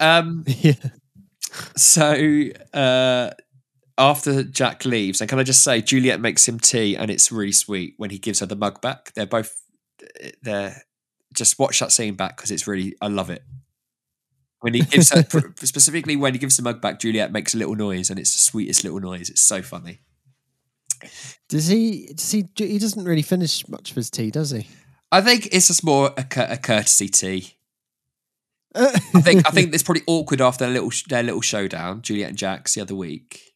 Um. 0.00 0.44
Yeah. 0.62 0.72
So 1.76 2.44
uh, 2.72 3.30
after 3.98 4.44
Jack 4.44 4.84
leaves, 4.84 5.20
and 5.20 5.28
can 5.28 5.38
I 5.38 5.42
just 5.42 5.64
say, 5.64 5.82
Juliet 5.82 6.20
makes 6.20 6.48
him 6.48 6.58
tea, 6.58 6.96
and 6.96 7.10
it's 7.10 7.32
really 7.32 7.52
sweet 7.52 7.94
when 7.96 8.10
he 8.10 8.18
gives 8.18 8.40
her 8.40 8.46
the 8.46 8.56
mug 8.56 8.80
back. 8.80 9.12
They're 9.14 9.26
both 9.26 9.60
they're 10.42 10.82
just 11.34 11.58
watch 11.58 11.80
that 11.80 11.92
scene 11.92 12.14
back 12.14 12.36
because 12.36 12.50
it's 12.50 12.66
really 12.66 12.96
I 13.00 13.08
love 13.08 13.30
it. 13.30 13.42
When 14.60 14.74
he 14.74 14.80
gives 14.80 15.12
her 15.12 15.24
specifically 15.56 16.16
when 16.16 16.32
he 16.32 16.38
gives 16.38 16.56
the 16.56 16.62
mug 16.62 16.80
back, 16.80 16.98
Juliet 17.00 17.32
makes 17.32 17.54
a 17.54 17.58
little 17.58 17.76
noise, 17.76 18.10
and 18.10 18.18
it's 18.18 18.32
the 18.32 18.40
sweetest 18.40 18.84
little 18.84 19.00
noise. 19.00 19.30
It's 19.30 19.42
so 19.42 19.62
funny. 19.62 20.00
Does 21.48 21.68
he? 21.68 22.06
Does 22.14 22.30
he? 22.30 22.48
He 22.56 22.78
doesn't 22.78 23.04
really 23.04 23.22
finish 23.22 23.68
much 23.68 23.90
of 23.90 23.96
his 23.96 24.10
tea, 24.10 24.30
does 24.30 24.50
he? 24.50 24.66
I 25.10 25.20
think 25.20 25.48
it's 25.52 25.68
just 25.68 25.84
more 25.84 26.12
a, 26.16 26.26
a 26.52 26.56
courtesy 26.56 27.08
tea. 27.08 27.54
I 28.74 28.90
think 29.20 29.46
I 29.46 29.50
think 29.50 29.74
it's 29.74 29.82
probably 29.82 30.02
awkward 30.06 30.40
after 30.40 30.64
their 30.64 30.74
little 30.74 30.90
their 31.08 31.22
little 31.22 31.40
showdown, 31.40 32.02
Juliet 32.02 32.30
and 32.30 32.38
Jack's 32.38 32.74
the 32.74 32.80
other 32.80 32.94
week. 32.94 33.54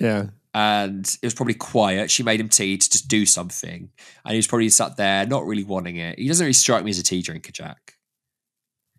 Yeah. 0.00 0.26
and 0.54 1.06
it 1.22 1.26
was 1.26 1.34
probably 1.34 1.54
quiet. 1.54 2.10
She 2.10 2.22
made 2.22 2.40
him 2.40 2.48
tea 2.48 2.76
to 2.78 2.90
just 2.90 3.08
do 3.08 3.26
something, 3.26 3.90
and 4.24 4.32
he 4.32 4.36
was 4.36 4.46
probably 4.46 4.68
sat 4.70 4.96
there 4.96 5.26
not 5.26 5.46
really 5.46 5.64
wanting 5.64 5.96
it. 5.96 6.18
He 6.18 6.26
doesn't 6.26 6.44
really 6.44 6.52
strike 6.52 6.84
me 6.84 6.90
as 6.90 6.98
a 6.98 7.02
tea 7.02 7.22
drinker, 7.22 7.52
Jack. 7.52 7.94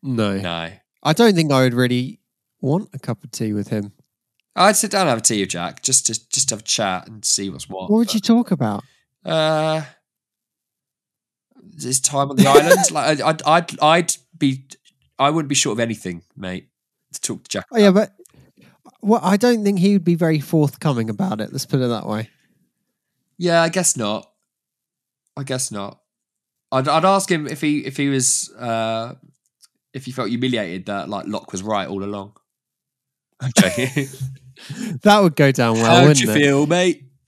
No. 0.04 0.38
No, 0.38 0.72
I 1.04 1.14
don't 1.14 1.36
think 1.36 1.52
I 1.52 1.62
would 1.62 1.74
really 1.74 2.20
want 2.62 2.90
a 2.94 3.00
cup 3.00 3.24
of 3.24 3.32
tea 3.32 3.54
with 3.54 3.70
him. 3.70 3.92
I'd 4.56 4.76
sit 4.76 4.92
down 4.92 5.02
and 5.02 5.10
have 5.10 5.20
a 5.20 5.22
tea 5.22 5.42
with 5.42 5.50
Jack 5.50 5.82
just 5.82 6.08
to 6.08 6.30
just 6.30 6.50
have 6.50 6.60
a 6.60 6.64
chat 6.64 7.08
and 7.08 7.24
see 7.24 7.50
what's 7.50 7.70
what. 7.70 7.90
What 7.90 7.98
would 7.98 8.14
you 8.14 8.20
talk 8.20 8.52
about? 8.52 8.84
Uh, 9.26 9.84
his 11.80 12.00
time 12.00 12.30
on 12.30 12.36
the 12.36 12.48
island. 12.48 12.80
Like 12.92 13.22
I'd, 13.22 13.42
I'd 13.44 13.80
I'd 13.82 14.14
be 14.38 14.66
I 15.18 15.30
wouldn't 15.30 15.50
be 15.50 15.56
short 15.56 15.74
of 15.76 15.80
anything, 15.80 16.24
mate, 16.36 16.68
to 17.14 17.22
talk 17.22 17.44
to 17.44 17.50
Jack. 17.50 17.66
Oh 17.72 17.78
yeah, 17.78 17.92
but 17.92 18.14
well, 19.02 19.20
I 19.24 19.38
don't 19.38 19.64
think 19.64 19.80
he 19.80 19.94
would 19.94 20.04
be 20.04 20.16
very 20.16 20.40
forthcoming 20.40 21.10
about 21.10 21.42
it. 21.42 21.52
Let's 21.52 21.66
put 21.66 21.82
it 21.82 21.88
that 21.88 22.08
way. 22.08 22.30
Yeah, 23.38 23.62
I 23.62 23.70
guess 23.70 23.98
not. 23.98 24.32
I 25.36 25.44
guess 25.44 25.72
not. 25.72 26.00
I'd, 26.72 26.88
I'd 26.88 27.06
ask 27.06 27.30
him 27.30 27.48
if 27.48 27.62
he 27.62 27.80
if 27.86 27.98
he 27.98 28.10
was 28.10 28.52
uh, 28.58 29.16
if 29.94 30.06
he 30.06 30.12
felt 30.12 30.30
humiliated 30.30 30.86
that 30.86 31.10
like 31.10 31.28
Locke 31.28 31.52
was 31.52 31.64
right 31.64 31.88
all 31.88 32.04
along. 32.04 32.34
I'm. 33.42 34.08
That 35.02 35.22
would 35.22 35.36
go 35.36 35.52
down 35.52 35.76
well, 35.76 35.86
How'd 35.86 36.08
wouldn't 36.08 36.22
you 36.22 36.30
it? 36.30 36.34
feel, 36.36 36.68
mate? 36.68 37.04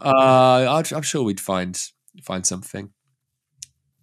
uh, 0.00 0.76
I'd, 0.76 0.92
I'm 0.92 1.02
sure 1.02 1.24
we'd 1.24 1.40
find 1.40 1.76
find 2.22 2.46
something. 2.46 2.90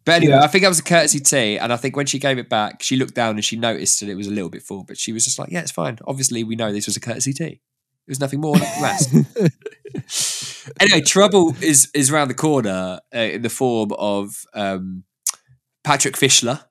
But 0.06 0.16
anyway, 0.16 0.34
Yeah. 0.34 0.43
I 0.43 0.47
think 0.47 0.62
that 0.62 0.70
was 0.70 0.80
a 0.80 0.84
courtesy 0.84 1.20
tea, 1.20 1.58
and 1.58 1.74
I 1.74 1.78
think 1.78 1.95
when 1.95 2.06
she 2.06 2.20
gave 2.20 2.38
it 2.38 2.47
back, 2.49 2.84
she 2.84 2.95
looked 2.95 3.16
down 3.16 3.36
and 3.36 3.43
she 3.43 3.56
noticed 3.58 3.99
that 3.99 4.10
it 4.10 4.16
was 4.16 4.28
a 4.28 4.32
little 4.32 4.49
bit 4.49 4.62
full, 4.62 4.84
but 4.84 4.97
she 4.97 5.12
was 5.12 5.26
just 5.26 5.39
like, 5.39 5.49
"Yeah, 5.49 5.62
it's 5.62 5.72
fine. 5.72 5.97
Obviously, 6.06 6.43
we 6.43 6.56
know 6.56 6.72
this 6.72 6.86
was 6.86 6.95
a 6.95 6.99
courtesy 6.99 7.34
tea. 7.34 7.62
It 8.08 8.12
was 8.12 8.20
nothing 8.20 8.39
more, 8.39 8.56
nothing 8.56 8.84
less." 8.84 10.70
anyway, 10.80 11.01
trouble 11.01 11.56
is 11.62 11.89
is 11.93 12.12
around 12.12 12.28
the 12.28 12.36
corner 12.36 12.99
uh, 13.16 13.18
in 13.20 13.41
the 13.41 13.49
form 13.49 13.91
of 13.97 14.45
um, 14.53 15.03
Patrick 15.84 16.16
Fischler, 16.16 16.64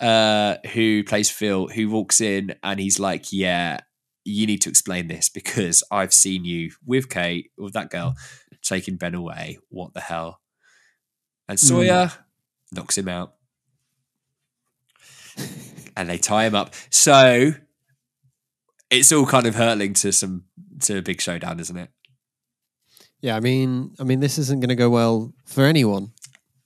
uh, 0.00 0.56
who 0.72 1.04
plays 1.04 1.30
Phil, 1.30 1.68
who 1.68 1.90
walks 1.90 2.20
in 2.22 2.54
and 2.62 2.80
he's 2.80 2.98
like, 2.98 3.32
"Yeah, 3.32 3.80
you 4.24 4.46
need 4.46 4.62
to 4.62 4.70
explain 4.70 5.08
this 5.08 5.28
because 5.28 5.82
I've 5.90 6.14
seen 6.14 6.46
you 6.46 6.72
with 6.86 7.10
Kate, 7.10 7.50
with 7.58 7.74
that 7.74 7.90
girl, 7.90 8.14
taking 8.62 8.96
Ben 8.96 9.14
away. 9.14 9.58
What 9.68 9.92
the 9.92 10.00
hell?" 10.00 10.40
And 11.48 11.60
Sawyer 11.60 12.10
knocks 12.72 12.98
him 12.98 13.08
out, 13.08 13.34
and 15.96 16.08
they 16.08 16.18
tie 16.18 16.46
him 16.46 16.54
up. 16.54 16.74
So 16.90 17.52
it's 18.90 19.12
all 19.12 19.26
kind 19.26 19.46
of 19.46 19.54
hurtling 19.54 19.94
to 19.94 20.12
some 20.12 20.44
to 20.80 20.98
a 20.98 21.02
big 21.02 21.20
showdown, 21.20 21.60
isn't 21.60 21.76
it? 21.76 21.90
yeah, 23.22 23.36
I 23.36 23.40
mean, 23.40 23.94
I 24.00 24.04
mean, 24.04 24.20
this 24.20 24.36
isn't 24.36 24.60
going 24.60 24.68
to 24.68 24.74
go 24.74 24.90
well 24.90 25.32
for 25.46 25.64
anyone. 25.64 26.12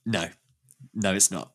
No, 0.05 0.27
no, 0.93 1.13
it's 1.13 1.31
not. 1.31 1.53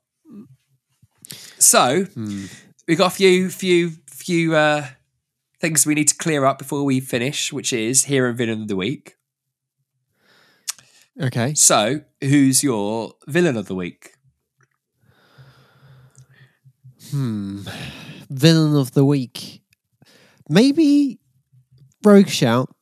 So 1.58 2.06
we've 2.16 2.98
got 2.98 3.08
a 3.08 3.14
few, 3.14 3.50
few, 3.50 3.90
few 4.06 4.54
uh, 4.54 4.86
things 5.60 5.84
we 5.84 5.94
need 5.94 6.08
to 6.08 6.16
clear 6.16 6.44
up 6.44 6.58
before 6.58 6.84
we 6.84 7.00
finish, 7.00 7.52
which 7.52 7.72
is 7.72 8.04
hero 8.04 8.28
and 8.28 8.38
villain 8.38 8.62
of 8.62 8.68
the 8.68 8.76
week. 8.76 9.16
Okay. 11.20 11.52
So, 11.54 12.02
who's 12.20 12.62
your 12.62 13.14
villain 13.26 13.56
of 13.56 13.66
the 13.66 13.74
week? 13.74 14.14
Hmm. 17.12 17.60
Villain 18.30 18.74
of 18.74 18.92
the 18.92 19.04
week. 19.04 19.60
Maybe 20.48 21.20
Rogue 22.02 22.28
Shout. 22.28 22.74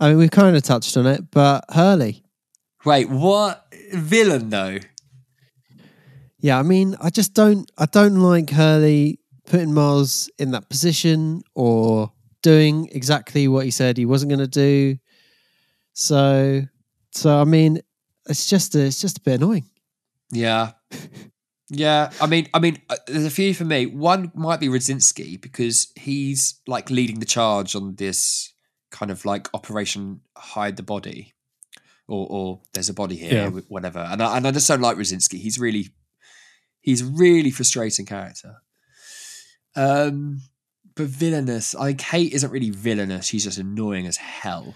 I 0.00 0.10
mean, 0.10 0.18
we've 0.18 0.30
kind 0.30 0.56
of 0.56 0.62
touched 0.62 0.96
on 0.96 1.06
it, 1.06 1.30
but 1.30 1.64
Hurley. 1.70 2.24
Wait, 2.84 3.08
what 3.08 3.66
villain 3.92 4.50
though? 4.50 4.78
Yeah, 6.40 6.58
I 6.58 6.62
mean, 6.62 6.96
I 7.00 7.10
just 7.10 7.34
don't. 7.34 7.70
I 7.78 7.86
don't 7.86 8.16
like 8.16 8.50
Hurley 8.50 9.20
putting 9.46 9.72
Miles 9.72 10.30
in 10.38 10.50
that 10.52 10.68
position 10.68 11.42
or 11.54 12.12
doing 12.42 12.88
exactly 12.92 13.48
what 13.48 13.64
he 13.64 13.70
said 13.70 13.96
he 13.96 14.06
wasn't 14.06 14.30
going 14.30 14.38
to 14.40 14.46
do. 14.46 14.98
So, 15.94 16.62
so 17.12 17.40
I 17.40 17.44
mean, 17.44 17.80
it's 18.28 18.46
just 18.46 18.74
a, 18.74 18.86
it's 18.86 19.00
just 19.00 19.18
a 19.18 19.20
bit 19.20 19.40
annoying. 19.40 19.68
Yeah, 20.30 20.72
yeah. 21.70 22.10
I 22.20 22.26
mean, 22.26 22.48
I 22.54 22.58
mean, 22.58 22.78
uh, 22.90 22.96
there's 23.06 23.24
a 23.24 23.30
few 23.30 23.54
for 23.54 23.64
me. 23.64 23.86
One 23.86 24.30
might 24.34 24.60
be 24.60 24.68
Radzinsky 24.68 25.40
because 25.40 25.92
he's 25.96 26.60
like 26.66 26.90
leading 26.90 27.20
the 27.20 27.26
charge 27.26 27.74
on 27.76 27.94
this 27.96 28.52
kind 28.90 29.10
of 29.10 29.24
like 29.24 29.48
Operation 29.54 30.20
Hide 30.36 30.76
the 30.76 30.82
Body, 30.82 31.34
or 32.06 32.26
or 32.30 32.60
there's 32.72 32.88
a 32.88 32.94
body 32.94 33.16
here, 33.16 33.32
Yeah. 33.32 33.50
whatever. 33.68 33.98
And 34.00 34.22
I, 34.22 34.36
and 34.36 34.46
I 34.46 34.50
just 34.50 34.66
don't 34.68 34.80
like 34.80 34.96
Radzinsky. 34.96 35.38
He's 35.38 35.58
really, 35.58 35.88
he's 36.80 37.02
really 37.04 37.50
frustrating 37.50 38.06
character. 38.06 38.56
Um, 39.76 40.40
but 40.96 41.06
villainous. 41.06 41.74
I 41.74 41.92
Kate 41.92 42.32
isn't 42.32 42.50
really 42.50 42.70
villainous. 42.70 43.26
She's 43.26 43.44
just 43.44 43.58
annoying 43.58 44.06
as 44.06 44.16
hell. 44.16 44.74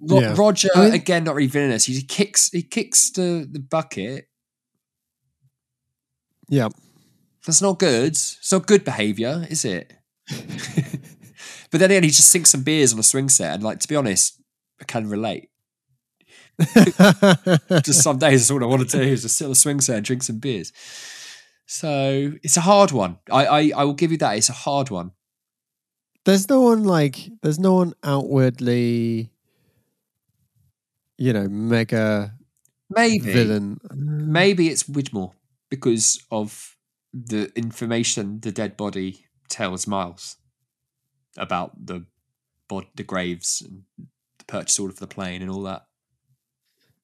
Ro- 0.00 0.20
Yeah. 0.20 0.34
Roger 0.36 0.70
I 0.74 0.86
mean- 0.86 0.94
again, 0.94 1.24
not 1.24 1.34
really 1.34 1.46
villainous. 1.48 1.84
He 1.84 2.02
kicks, 2.02 2.48
he 2.50 2.62
kicks 2.62 3.10
the 3.10 3.46
the 3.48 3.60
bucket. 3.60 4.26
Yeah. 6.50 6.68
That's 7.46 7.62
not 7.62 7.78
good. 7.78 8.08
It's 8.08 8.52
not 8.52 8.66
good 8.66 8.84
behaviour, 8.84 9.46
is 9.48 9.64
it? 9.64 9.94
but 11.70 11.80
then 11.80 11.90
again, 11.90 12.02
he 12.02 12.10
just 12.10 12.28
sinks 12.28 12.50
some 12.50 12.62
beers 12.62 12.92
on 12.92 12.98
a 12.98 13.02
swing 13.02 13.30
set, 13.30 13.54
and 13.54 13.62
like 13.62 13.80
to 13.80 13.88
be 13.88 13.96
honest, 13.96 14.42
I 14.80 14.84
can 14.84 15.08
relate. 15.08 15.48
just 17.82 18.02
some 18.02 18.18
days, 18.18 18.42
that's 18.42 18.50
all 18.50 18.62
I 18.62 18.66
want 18.66 18.88
to 18.90 18.98
do 18.98 19.02
is 19.02 19.22
just 19.22 19.38
sit 19.38 19.46
on 19.46 19.52
a 19.52 19.54
swing 19.54 19.80
set 19.80 19.96
and 19.96 20.04
drink 20.04 20.22
some 20.22 20.38
beers. 20.38 20.72
So 21.64 22.32
it's 22.42 22.58
a 22.58 22.62
hard 22.62 22.92
one. 22.92 23.18
I, 23.30 23.46
I 23.46 23.72
I 23.76 23.84
will 23.84 23.94
give 23.94 24.10
you 24.12 24.18
that. 24.18 24.36
It's 24.36 24.50
a 24.50 24.52
hard 24.52 24.90
one. 24.90 25.12
there's 26.24 26.48
no 26.48 26.60
one 26.60 26.84
like 26.84 27.30
there's 27.42 27.58
no 27.58 27.74
one 27.74 27.94
outwardly 28.04 29.30
you 31.16 31.32
know 31.32 31.48
mega 31.48 32.34
Maybe 32.90 33.32
villain 33.32 33.78
Maybe 33.94 34.68
it's 34.68 34.84
Widmore 34.84 35.32
because 35.70 36.22
of 36.30 36.76
the 37.14 37.50
information 37.56 38.40
the 38.40 38.52
dead 38.52 38.76
body 38.76 39.24
tells 39.48 39.86
Miles 39.86 40.36
about 41.38 41.86
the 41.86 42.04
bod- 42.68 42.86
the 42.94 43.02
graves 43.02 43.62
and 43.66 43.82
the 44.38 44.44
purchase 44.44 44.78
order 44.78 44.94
for 44.94 45.00
the 45.00 45.06
plane 45.14 45.42
and 45.42 45.50
all 45.50 45.62
that. 45.62 45.86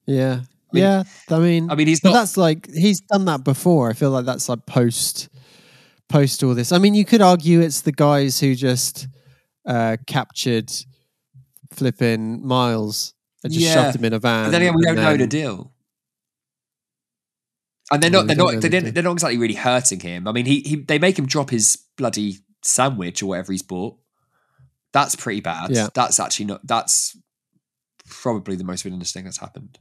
yeah 0.06 0.40
mean- 0.72 0.82
yeah 0.82 1.02
i 1.30 1.38
mean 1.38 1.70
I 1.70 1.74
mean, 1.74 1.86
he's 1.86 2.02
not. 2.04 2.12
that's 2.12 2.36
like 2.36 2.68
he's 2.72 3.00
done 3.00 3.24
that 3.26 3.42
before 3.44 3.88
i 3.90 3.92
feel 3.94 4.10
like 4.10 4.24
that's 4.26 4.48
like 4.48 4.66
post 4.66 5.28
post 6.08 6.42
all 6.44 6.54
this 6.54 6.70
i 6.72 6.78
mean 6.78 6.94
you 6.94 7.04
could 7.04 7.22
argue 7.22 7.60
it's 7.60 7.80
the 7.82 7.92
guys 7.92 8.38
who 8.40 8.54
just 8.54 9.08
uh 9.66 9.96
captured 10.06 10.70
flipping 11.72 12.46
miles 12.46 13.14
and 13.42 13.52
just 13.52 13.64
Yeah. 13.66 13.74
shoved 13.74 13.96
him 13.96 14.04
in 14.04 14.12
a 14.12 14.18
van 14.18 14.46
But 14.46 14.50
then 14.52 14.62
again, 14.62 14.74
we 14.76 14.82
don't 14.82 14.96
know 14.96 15.16
the 15.16 15.26
deal. 15.26 15.72
And 17.92 18.02
they're 18.02 18.10
not. 18.10 18.26
They're 18.26 18.36
don't 18.36 18.46
not. 18.46 18.54
know 18.54 18.60
They 18.60 18.68
the 18.68 18.68
didn't, 18.68 18.84
deal. 18.84 18.92
they're 18.94 19.02
not 19.02 19.12
exactly 19.12 19.38
really 19.38 19.54
hurting 19.54 20.00
him. 20.00 20.26
I 20.28 20.32
mean, 20.32 20.46
he, 20.46 20.60
he 20.60 20.76
they 20.76 20.98
make 20.98 21.18
him 21.18 21.26
drop 21.26 21.50
his 21.50 21.76
bloody 21.96 22.38
sandwich 22.62 23.22
or 23.22 23.26
whatever 23.26 23.52
he's 23.52 23.62
bought. 23.62 23.96
That's 24.92 25.14
pretty 25.14 25.40
bad. 25.40 25.70
Yeah. 25.70 25.88
That's 25.94 26.18
actually 26.18 26.46
not. 26.46 26.66
That's 26.66 27.16
probably 28.08 28.56
the 28.56 28.64
most 28.64 28.82
villainous 28.82 29.12
thing 29.12 29.24
that's 29.24 29.38
happened 29.38 29.78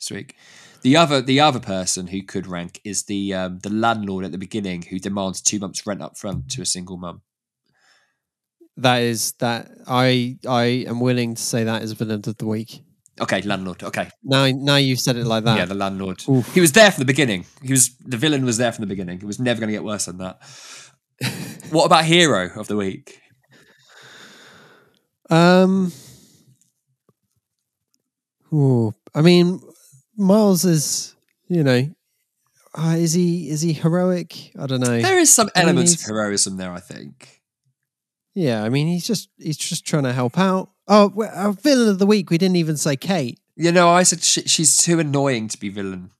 this 0.00 0.10
week. 0.10 0.36
The 0.82 0.96
other 0.96 1.20
the 1.20 1.40
other 1.40 1.60
person 1.60 2.06
who 2.08 2.22
could 2.22 2.46
rank 2.46 2.80
is 2.84 3.04
the 3.04 3.34
um, 3.34 3.58
the 3.62 3.70
landlord 3.70 4.24
at 4.24 4.32
the 4.32 4.38
beginning 4.38 4.82
who 4.82 4.98
demands 4.98 5.40
two 5.40 5.58
months 5.58 5.86
rent 5.86 6.02
up 6.02 6.16
front 6.18 6.50
to 6.52 6.62
a 6.62 6.66
single 6.66 6.96
mum. 6.96 7.22
that 8.76 9.02
is 9.02 9.32
that 9.32 9.70
i 9.86 10.36
i 10.48 10.64
am 10.88 10.98
willing 10.98 11.34
to 11.34 11.42
say 11.42 11.62
that 11.64 11.82
is 11.82 11.92
villain 11.92 12.22
of 12.26 12.36
the 12.38 12.46
week 12.46 12.82
Okay, 13.22 13.40
landlord. 13.42 13.84
Okay, 13.84 14.10
now 14.24 14.50
now 14.50 14.76
you've 14.76 14.98
said 14.98 15.16
it 15.16 15.24
like 15.24 15.44
that 15.44 15.56
yeah, 15.56 15.64
the 15.64 15.74
landlord. 15.74 16.24
Oof. 16.28 16.52
He 16.52 16.60
was 16.60 16.72
there 16.72 16.90
from 16.90 17.02
the 17.02 17.06
beginning. 17.06 17.46
He 17.62 17.70
was 17.70 17.94
the 17.98 18.16
villain 18.16 18.44
was 18.44 18.58
there 18.58 18.72
from 18.72 18.82
the 18.82 18.88
beginning. 18.88 19.18
It 19.18 19.24
was 19.24 19.38
never 19.38 19.60
going 19.60 19.68
to 19.68 19.72
get 19.72 19.84
worse 19.84 20.06
than 20.06 20.18
that. 20.18 20.40
what 21.70 21.84
about 21.84 22.04
hero 22.04 22.50
of 22.56 22.66
the 22.66 22.76
week? 22.76 23.20
Um. 25.30 25.92
ooh, 28.52 28.92
I 29.14 29.22
mean, 29.22 29.60
Miles 30.16 30.64
is, 30.64 31.14
you 31.48 31.62
know, 31.62 31.88
uh, 32.74 32.96
is 32.98 33.12
he 33.12 33.50
is 33.50 33.60
he 33.60 33.72
heroic? 33.72 34.50
I 34.58 34.66
don't 34.66 34.80
know. 34.80 35.00
There 35.00 35.20
is 35.20 35.32
some 35.32 35.48
elements 35.54 35.94
of 35.94 36.00
heroism 36.00 36.56
there, 36.56 36.72
I 36.72 36.80
think. 36.80 37.40
Yeah, 38.34 38.64
I 38.64 38.68
mean, 38.68 38.88
he's 38.88 39.06
just 39.06 39.28
he's 39.38 39.56
just 39.56 39.86
trying 39.86 40.04
to 40.04 40.12
help 40.12 40.38
out. 40.38 40.71
Oh, 40.88 41.12
our 41.32 41.52
villain 41.52 41.88
of 41.88 41.98
the 41.98 42.06
week. 42.06 42.30
We 42.30 42.38
didn't 42.38 42.56
even 42.56 42.76
say 42.76 42.96
Kate. 42.96 43.38
You 43.56 43.72
know, 43.72 43.88
I 43.88 44.02
said 44.02 44.22
she, 44.22 44.42
she's 44.42 44.76
too 44.76 44.98
annoying 44.98 45.48
to 45.48 45.58
be 45.58 45.68
villain. 45.68 46.10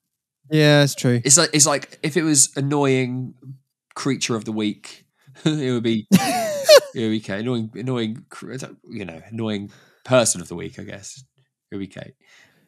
Yeah, 0.51 0.83
it's 0.83 0.95
true. 0.95 1.21
It's 1.25 1.39
like 1.39 1.51
it's 1.53 1.67
like 1.67 1.99
if 2.03 2.17
it 2.17 2.23
was 2.23 2.51
annoying 2.57 3.35
creature 3.95 4.37
of 4.37 4.45
the 4.45 4.53
week, 4.53 5.07
it 5.45 5.73
would 5.73 5.83
be 5.83 6.07
it 6.13 7.01
would 7.01 7.11
be 7.11 7.21
Kate. 7.21 7.41
Annoying, 7.41 7.71
annoying, 7.75 8.25
you 8.89 9.05
know, 9.05 9.21
annoying 9.31 9.71
person 10.05 10.41
of 10.41 10.49
the 10.49 10.55
week. 10.55 10.79
I 10.79 10.85
guess 10.85 11.25
it 11.71 11.75
would 11.75 11.81
be 11.81 11.87
Kate. 11.87 12.15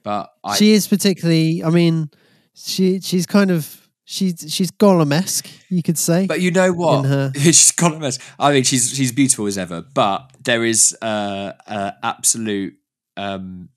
But 0.02 0.30
I, 0.42 0.56
she 0.56 0.72
is 0.72 0.88
particularly. 0.88 1.62
I 1.62 1.70
mean, 1.70 2.10
she 2.54 3.00
she's 3.00 3.26
kind 3.26 3.50
of 3.50 3.83
she's 4.04 4.44
she's 4.48 4.70
Gollum 4.70 5.12
esque. 5.12 5.48
You 5.68 5.82
could 5.82 5.98
say. 5.98 6.26
But 6.26 6.40
you 6.40 6.50
know 6.50 6.72
what? 6.72 7.04
In 7.04 7.10
her- 7.10 7.32
she's 7.36 7.72
mess. 7.98 8.18
I 8.38 8.52
mean, 8.52 8.62
she's 8.64 8.90
she's 8.90 9.12
beautiful 9.12 9.46
as 9.46 9.58
ever, 9.58 9.82
but 9.94 10.30
there 10.42 10.64
is 10.64 10.96
uh, 11.02 11.52
uh 11.66 11.92
absolute 12.02 12.74
um, 13.16 13.68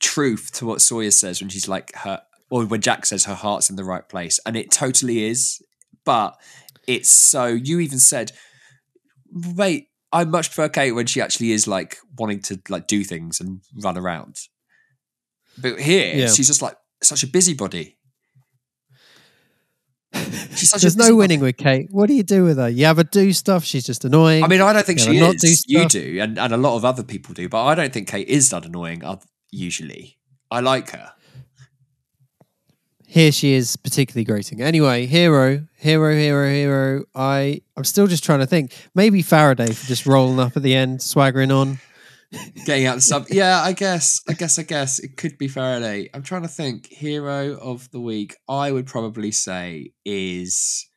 truth 0.00 0.52
to 0.54 0.66
what 0.66 0.80
Sawyer 0.80 1.10
says 1.10 1.40
when 1.40 1.50
she's 1.50 1.68
like 1.68 1.94
her, 1.96 2.22
or 2.50 2.64
when 2.64 2.80
Jack 2.80 3.06
says 3.06 3.24
her 3.24 3.34
heart's 3.34 3.70
in 3.70 3.76
the 3.76 3.84
right 3.84 4.08
place, 4.08 4.38
and 4.46 4.56
it 4.56 4.70
totally 4.70 5.24
is. 5.24 5.60
But 6.04 6.36
it's 6.86 7.10
so. 7.10 7.46
You 7.46 7.80
even 7.80 7.98
said, 7.98 8.32
"Wait, 9.32 9.88
I 10.12 10.24
much 10.24 10.48
prefer 10.48 10.68
Kate 10.68 10.92
when 10.92 11.06
she 11.06 11.20
actually 11.20 11.52
is 11.52 11.66
like 11.66 11.98
wanting 12.18 12.40
to 12.42 12.60
like 12.68 12.86
do 12.86 13.04
things 13.04 13.40
and 13.40 13.60
run 13.82 13.96
around." 13.98 14.36
But 15.58 15.80
here, 15.80 16.14
Yeah. 16.14 16.28
she's 16.28 16.46
just 16.46 16.62
like 16.62 16.76
such 17.02 17.22
a 17.22 17.26
busybody. 17.26 17.98
There's 20.12 20.96
no 20.96 21.16
winning 21.16 21.40
with 21.40 21.56
Kate. 21.56 21.88
What 21.90 22.06
do 22.06 22.14
you 22.14 22.22
do 22.22 22.44
with 22.44 22.58
her? 22.58 22.68
You 22.68 22.84
have 22.86 22.98
her 22.98 23.04
do 23.04 23.32
stuff. 23.32 23.64
She's 23.64 23.84
just 23.84 24.04
annoying. 24.04 24.44
I 24.44 24.48
mean, 24.48 24.60
I 24.60 24.72
don't 24.72 24.84
think 24.84 24.98
You 25.00 25.12
she 25.14 25.20
not 25.20 25.36
do 25.38 25.46
is. 25.46 25.64
You 25.66 25.88
do, 25.88 26.18
and, 26.20 26.38
and 26.38 26.52
a 26.52 26.56
lot 26.56 26.76
of 26.76 26.84
other 26.84 27.02
people 27.02 27.34
do, 27.34 27.48
but 27.48 27.64
I 27.64 27.74
don't 27.74 27.92
think 27.92 28.08
Kate 28.08 28.28
is 28.28 28.50
that 28.50 28.66
annoying. 28.66 29.02
Usually, 29.50 30.18
I 30.50 30.60
like 30.60 30.90
her. 30.90 31.12
Here 33.06 33.30
she 33.30 33.52
is, 33.52 33.76
particularly 33.76 34.24
grating. 34.24 34.62
Anyway, 34.62 35.04
hero, 35.04 35.66
hero, 35.76 36.14
hero, 36.14 36.48
hero. 36.48 37.04
I, 37.14 37.60
I'm 37.76 37.84
still 37.84 38.06
just 38.06 38.24
trying 38.24 38.38
to 38.38 38.46
think. 38.46 38.72
Maybe 38.94 39.20
Faraday 39.20 39.70
for 39.70 39.86
just 39.86 40.06
rolling 40.06 40.40
up 40.40 40.56
at 40.56 40.62
the 40.62 40.74
end, 40.74 41.02
swaggering 41.02 41.50
on. 41.50 41.78
Getting 42.64 42.86
out 42.86 42.94
the 42.96 43.00
sub. 43.02 43.26
Yeah, 43.30 43.60
I 43.60 43.72
guess. 43.72 44.22
I 44.28 44.32
guess. 44.32 44.58
I 44.58 44.62
guess 44.62 44.98
it 44.98 45.16
could 45.16 45.36
be 45.38 45.48
Faraday. 45.48 46.08
I'm 46.14 46.22
trying 46.22 46.42
to 46.42 46.48
think. 46.48 46.86
Hero 46.86 47.58
of 47.58 47.90
the 47.90 48.00
week. 48.00 48.36
I 48.48 48.72
would 48.72 48.86
probably 48.86 49.30
say 49.30 49.92
is. 50.04 50.88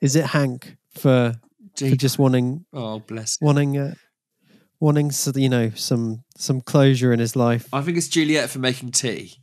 Is 0.00 0.16
it 0.16 0.24
Hank 0.26 0.76
for, 0.98 1.34
for 1.76 1.96
just 1.96 2.18
wanting, 2.18 2.64
Oh, 2.72 3.00
bless. 3.00 3.40
Him. 3.40 3.46
wanting, 3.46 3.78
uh, 3.78 3.94
wanting, 4.80 5.10
so, 5.10 5.32
you 5.34 5.48
know, 5.48 5.70
some 5.74 6.24
some 6.36 6.60
closure 6.60 7.12
in 7.12 7.18
his 7.20 7.36
life? 7.36 7.68
I 7.72 7.80
think 7.82 7.96
it's 7.96 8.08
Juliet 8.08 8.50
for 8.50 8.58
making 8.58 8.92
tea, 8.92 9.34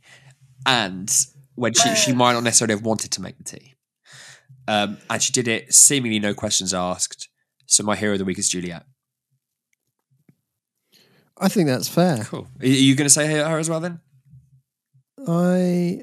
and 0.66 1.10
when 1.54 1.72
she 1.74 1.94
she 1.94 2.12
might 2.12 2.32
not 2.32 2.42
necessarily 2.44 2.74
have 2.74 2.84
wanted 2.84 3.10
to 3.12 3.20
make 3.22 3.38
the 3.38 3.44
tea, 3.44 3.74
um, 4.68 4.98
and 5.10 5.22
she 5.22 5.32
did 5.32 5.48
it 5.48 5.72
seemingly 5.74 6.18
no 6.20 6.32
questions 6.34 6.72
asked. 6.72 7.28
So 7.66 7.82
my 7.82 7.96
hero 7.96 8.12
of 8.12 8.18
the 8.18 8.24
week 8.24 8.38
is 8.38 8.48
Juliet. 8.48 8.84
I 11.42 11.48
think 11.48 11.66
that's 11.68 11.88
fair. 11.88 12.24
Cool. 12.24 12.46
Are 12.60 12.66
you 12.66 12.94
going 12.94 13.06
to 13.06 13.10
say 13.10 13.26
her 13.26 13.58
as 13.58 13.68
well 13.68 13.80
then? 13.80 14.00
I, 15.26 16.02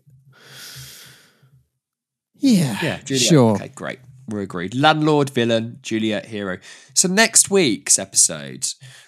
yeah, 2.36 2.78
Yeah, 2.82 3.00
Juliet. 3.04 3.28
sure. 3.28 3.56
Okay, 3.56 3.70
great. 3.70 4.00
We're 4.28 4.42
agreed. 4.42 4.76
Landlord, 4.76 5.30
villain, 5.32 5.80
Juliet, 5.82 6.26
hero. 6.28 6.60
So 6.94 7.08
next 7.08 7.50
week's 7.50 7.98
episode, 7.98 8.68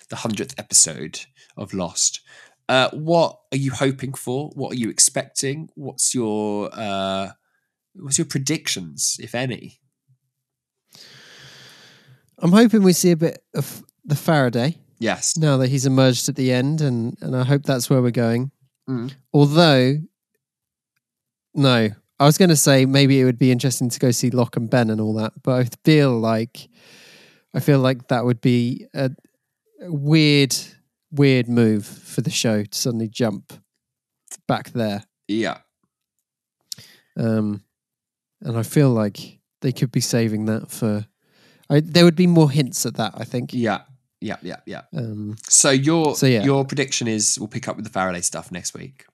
the 0.10 0.16
hundredth 0.18 0.56
episode 0.58 1.22
of 1.58 1.74
Lost. 1.74 2.22
Uh, 2.68 2.90
what 2.92 3.38
are 3.52 3.58
you 3.58 3.72
hoping 3.72 4.14
for? 4.14 4.50
What 4.56 4.72
are 4.74 4.78
you 4.80 4.90
expecting? 4.90 5.70
What's 5.76 6.16
your 6.16 6.70
uh, 6.74 7.32
what's 7.94 8.18
your 8.18 8.26
predictions, 8.26 9.18
if 9.20 9.36
any? 9.36 9.80
I'm 12.40 12.52
hoping 12.54 12.82
we 12.84 12.94
see 12.94 13.12
a 13.12 13.18
bit 13.18 13.44
of 13.54 13.84
the 14.04 14.16
Faraday 14.16 14.78
Yes. 15.02 15.36
now 15.36 15.58
that 15.58 15.70
he's 15.70 15.86
emerged 15.86 16.30
at 16.30 16.36
the 16.36 16.52
end, 16.52 16.80
and 16.80 17.18
and 17.22 17.36
I 17.36 17.44
hope 17.44 17.64
that's 17.64 17.90
where 17.90 18.02
we're 18.02 18.12
going. 18.12 18.52
Mm. 18.90 19.14
Although, 19.34 19.98
no, 21.54 21.90
I 22.20 22.26
was 22.26 22.38
going 22.38 22.50
to 22.50 22.56
say 22.56 22.86
maybe 22.86 23.20
it 23.20 23.26
would 23.26 23.40
be 23.40 23.52
interesting 23.52 23.90
to 23.90 24.00
go 24.00 24.12
see 24.12 24.30
Locke 24.30 24.58
and 24.58 24.70
Ben 24.70 24.92
and 24.92 25.02
all 25.02 25.16
that, 25.16 25.34
but 25.42 25.60
I 25.60 25.70
feel 25.84 26.12
like 26.12 26.70
I 27.54 27.60
feel 27.60 27.80
like 27.80 28.10
that 28.10 28.26
would 28.26 28.42
be 28.42 28.86
a, 28.94 29.10
a 29.82 29.92
weird, 29.92 30.56
weird 31.12 31.50
move 31.50 31.86
for 31.86 32.22
the 32.22 32.30
show 32.30 32.64
to 32.64 32.78
suddenly 32.78 33.08
jump 33.08 33.54
back 34.48 34.70
there. 34.72 35.04
Yeah. 35.28 35.58
Um, 37.18 37.64
and 38.42 38.58
I 38.58 38.64
feel 38.64 38.90
like 38.90 39.40
they 39.62 39.72
could 39.72 39.92
be 39.92 40.02
saving 40.02 40.46
that 40.46 40.70
for. 40.70 41.08
I, 41.70 41.80
there 41.80 42.06
would 42.06 42.16
be 42.16 42.28
more 42.28 42.52
hints 42.52 42.86
at 42.86 42.96
that. 42.96 43.14
I 43.16 43.24
think. 43.24 43.52
Yeah. 43.54 43.82
Yeah. 44.22 44.38
Yeah. 44.42 44.58
Yeah. 44.66 44.82
Um, 44.96 45.36
So 45.50 45.70
your 45.72 46.16
So, 46.16 46.28
yeah. 46.28 46.44
your 46.44 46.64
prediction 46.66 47.08
is 47.08 47.38
we'll 47.40 47.48
pick 47.50 47.68
up 47.68 47.76
with 47.76 47.86
the 47.86 47.92
Faraday 47.92 48.22
stuff 48.22 48.52
next 48.52 48.74
week. 48.74 49.06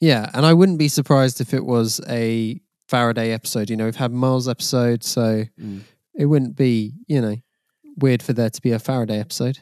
Yeah, 0.00 0.30
and 0.34 0.44
I 0.46 0.52
wouldn't 0.52 0.78
be 0.78 0.88
surprised 0.88 1.40
if 1.40 1.52
it 1.54 1.64
was 1.64 2.00
a 2.08 2.60
Faraday 2.88 3.32
episode. 3.32 3.68
You 3.70 3.76
know, 3.76 3.84
we've 3.86 3.96
had 3.96 4.12
Miles 4.12 4.48
episode, 4.48 5.02
so 5.02 5.44
Mm. 5.60 5.82
it 6.14 6.26
wouldn't 6.26 6.56
be, 6.56 6.94
you 7.08 7.20
know, 7.20 7.36
weird 7.96 8.22
for 8.22 8.32
there 8.32 8.50
to 8.50 8.60
be 8.62 8.70
a 8.72 8.78
Faraday 8.78 9.18
episode. 9.18 9.58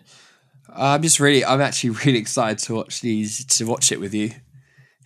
I'm 0.69 1.03
just 1.03 1.21
really, 1.21 1.45
I'm 1.45 1.61
actually 1.61 1.91
really 2.05 2.19
excited 2.19 2.59
to 2.67 2.75
watch 2.75 3.01
these, 3.01 3.45
to 3.59 3.65
watch 3.65 3.93
it 3.93 4.01
with 4.01 4.13
you. 4.15 4.33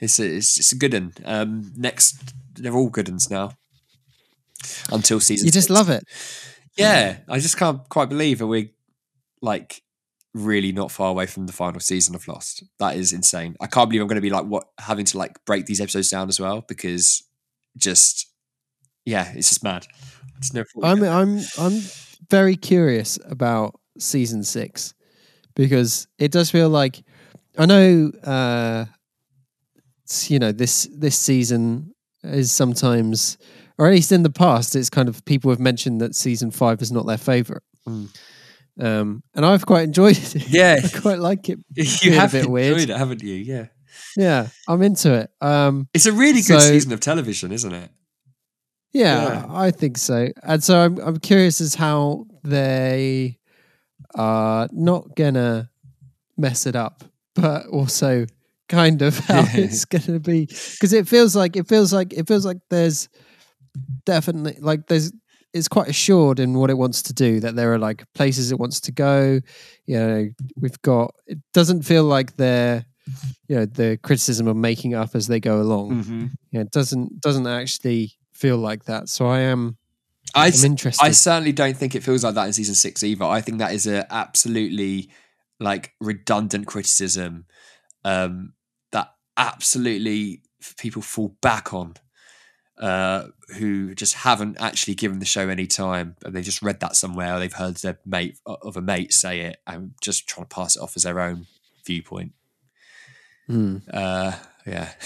It's 0.01 0.19
a, 0.19 0.37
it's, 0.37 0.59
it's 0.59 0.73
a 0.73 0.77
good 0.77 0.95
one. 0.95 1.13
Um, 1.25 1.73
next, 1.77 2.33
they're 2.55 2.75
all 2.75 2.89
good 2.91 3.09
ones 3.09 3.31
now. 3.31 3.53
Until 4.91 5.21
season. 5.21 5.47
You 5.47 5.53
just 5.53 5.69
six. 5.69 5.75
love 5.79 5.89
it. 5.91 6.05
Yeah, 6.77 7.19
I 7.29 7.39
just 7.39 7.57
can't 7.57 7.89
quite 7.89 8.09
believe 8.09 8.39
that 8.39 8.47
we're 8.47 8.71
like 9.43 9.83
really 10.35 10.73
not 10.73 10.91
far 10.91 11.11
away 11.11 11.27
from 11.27 11.47
the 11.47 11.53
final 11.53 11.81
season 11.81 12.15
of 12.15 12.27
Lost. 12.29 12.65
That 12.79 12.97
is 12.97 13.13
insane. 13.13 13.57
I 13.61 13.67
can't 13.67 13.89
believe 13.89 14.03
I'm 14.03 14.09
going 14.09 14.17
to 14.17 14.23
be 14.23 14.31
like 14.31 14.45
what 14.45 14.69
having 14.79 15.05
to 15.07 15.19
like 15.19 15.45
break 15.45 15.67
these 15.67 15.81
episodes 15.81 16.09
down 16.09 16.29
as 16.29 16.41
well 16.41 16.65
because 16.67 17.23
just 17.77 18.31
yeah, 19.05 19.33
it's 19.35 19.49
just 19.49 19.65
mad. 19.65 19.87
I 20.37 20.41
just 20.41 20.55
never 20.55 20.67
thought 20.67 21.01
we'd 21.01 21.09
I'm. 21.09 21.39
I'm 21.39 21.45
I'm 21.59 21.83
very 22.31 22.57
curious 22.57 23.19
about 23.25 23.81
season 23.99 24.45
six 24.45 24.95
because 25.55 26.07
it 26.19 26.31
does 26.31 26.51
feel 26.51 26.69
like 26.69 27.03
I 27.57 27.67
know 27.67 28.13
uh 28.23 28.85
you 30.27 30.39
know 30.39 30.53
this 30.53 30.89
this 30.95 31.19
season 31.19 31.95
is 32.23 32.53
sometimes 32.53 33.39
or 33.77 33.87
at 33.87 33.93
least 33.93 34.13
in 34.13 34.23
the 34.23 34.31
past 34.31 34.75
it's 34.77 34.91
kind 34.91 35.09
of 35.09 35.25
people 35.25 35.51
have 35.51 35.61
mentioned 35.61 36.01
that 36.01 36.15
season 36.15 36.51
five 36.51 36.81
is 36.83 36.93
not 36.93 37.07
their 37.07 37.19
favorite. 37.19 37.63
Mm. 37.87 38.15
Um, 38.81 39.23
and 39.35 39.45
I've 39.45 39.67
quite 39.67 39.83
enjoyed 39.85 40.17
it. 40.19 40.49
Yeah. 40.49 40.81
I 40.83 40.89
quite 41.01 41.19
like 41.19 41.49
it. 41.49 41.59
you 41.75 41.85
being 42.03 42.15
a 42.15 42.21
have 42.21 42.33
bit 42.33 42.39
enjoyed 42.47 42.53
weird. 42.53 42.91
it, 42.91 42.97
haven't 42.97 43.23
you? 43.23 43.35
Yeah, 43.35 43.67
Yeah, 44.17 44.49
I'm 44.69 44.83
into 44.83 45.13
it. 45.15 45.31
Um, 45.41 45.89
it's 45.95 46.07
a 46.07 46.13
really 46.13 46.43
good 46.43 46.61
So- 46.61 46.71
season 46.71 46.93
of 46.93 47.01
television, 47.01 47.53
isn't 47.53 47.73
it? 47.73 47.91
Yeah, 48.93 49.25
Yeah. 49.25 49.47
I 49.51 49.71
think 49.71 49.99
so. 49.99 50.29
And 50.43 50.63
so 50.65 50.79
I'm 50.79 50.99
I'm 50.99 51.19
curious 51.19 51.61
as 51.61 51.75
how 51.75 52.27
they 52.45 53.39
are 54.15 54.69
not 54.73 55.15
gonna 55.17 55.71
mess 56.37 56.65
it 56.67 56.75
up, 56.77 57.05
but 57.35 57.67
also 57.67 58.25
kind 58.69 59.03
of 59.03 59.19
how 59.29 59.45
it's 59.55 59.85
gonna 59.85 60.21
be 60.21 60.47
because 60.47 60.93
it 60.93 61.07
feels 61.09 61.35
like 61.37 61.57
it 61.57 61.67
feels 61.69 61.93
like 61.93 62.13
it 62.15 62.27
feels 62.27 62.47
like 62.47 62.59
there's 62.71 63.09
definitely 64.07 64.57
like 64.61 64.87
there's 64.87 65.13
it's 65.53 65.69
quite 65.69 65.89
assured 65.89 66.39
in 66.41 66.55
what 66.55 66.71
it 66.71 66.79
wants 66.79 67.03
to 67.03 67.13
do 67.13 67.41
that 67.41 67.57
there 67.57 67.73
are 67.73 67.79
like 67.79 68.05
places 68.15 68.53
it 68.53 68.59
wants 68.59 68.81
to 68.81 68.93
go 68.93 69.41
you 69.87 69.99
know 69.99 70.29
we've 70.61 70.81
got 70.83 71.15
it 71.27 71.39
doesn't 71.55 71.83
feel 71.83 72.05
like 72.05 72.37
they're 72.37 72.85
you 73.49 73.57
know 73.57 73.65
the 73.65 73.99
criticism 74.03 74.47
of 74.47 74.57
making 74.57 74.95
up 74.95 75.15
as 75.15 75.27
they 75.27 75.41
go 75.41 75.61
along 75.61 75.91
Mm-hmm. 76.03 76.27
yeah, 76.51 76.61
it 76.61 76.71
doesn't 76.71 77.21
doesn't 77.21 77.47
actually 77.47 78.13
feel 78.35 78.59
like 78.59 78.85
that. 78.85 79.09
So 79.09 79.27
I 79.27 79.41
am 79.41 79.79
I, 80.35 80.49
I'm 80.49 80.65
interested. 80.65 81.03
I 81.05 81.11
certainly 81.13 81.53
don't 81.53 81.77
think 81.77 81.95
it 81.95 82.03
feels 82.05 82.23
like 82.23 82.35
that 82.35 82.47
in 82.47 82.53
season 82.53 82.75
six 82.75 83.03
either. 83.03 83.25
I 83.25 83.41
think 83.41 83.59
that 83.59 83.73
is 83.73 83.87
a 83.87 84.07
absolutely 84.13 85.11
like 85.59 85.95
redundant 86.01 86.67
criticism 86.67 87.47
um, 88.05 88.53
that 88.93 89.09
absolutely 89.39 90.43
people 90.77 91.01
fall 91.03 91.35
back 91.41 91.73
on 91.73 91.95
uh, 92.79 93.25
who 93.57 93.95
just 93.95 94.15
haven't 94.15 94.57
actually 94.61 94.95
given 94.95 95.19
the 95.21 95.25
show 95.25 95.49
any 95.49 95.67
time 95.67 96.17
and 96.25 96.35
they 96.35 96.43
just 96.43 96.61
read 96.63 96.81
that 96.81 96.97
somewhere 96.97 97.35
or 97.35 97.39
they've 97.39 97.53
heard 97.53 97.77
their 97.77 97.99
mate 98.05 98.39
of 98.47 98.77
a 98.77 98.83
mate 98.83 99.13
say 99.13 99.41
it 99.41 99.57
and 99.67 99.95
just 100.03 100.29
trying 100.29 100.47
to 100.47 100.55
pass 100.55 100.77
it 100.77 100.83
off 100.83 100.97
as 100.97 101.03
their 101.05 101.19
own 101.21 101.47
viewpoint. 101.87 102.33
Hmm. 103.47 103.79
Uh, 103.91 104.33
yeah, 104.67 104.91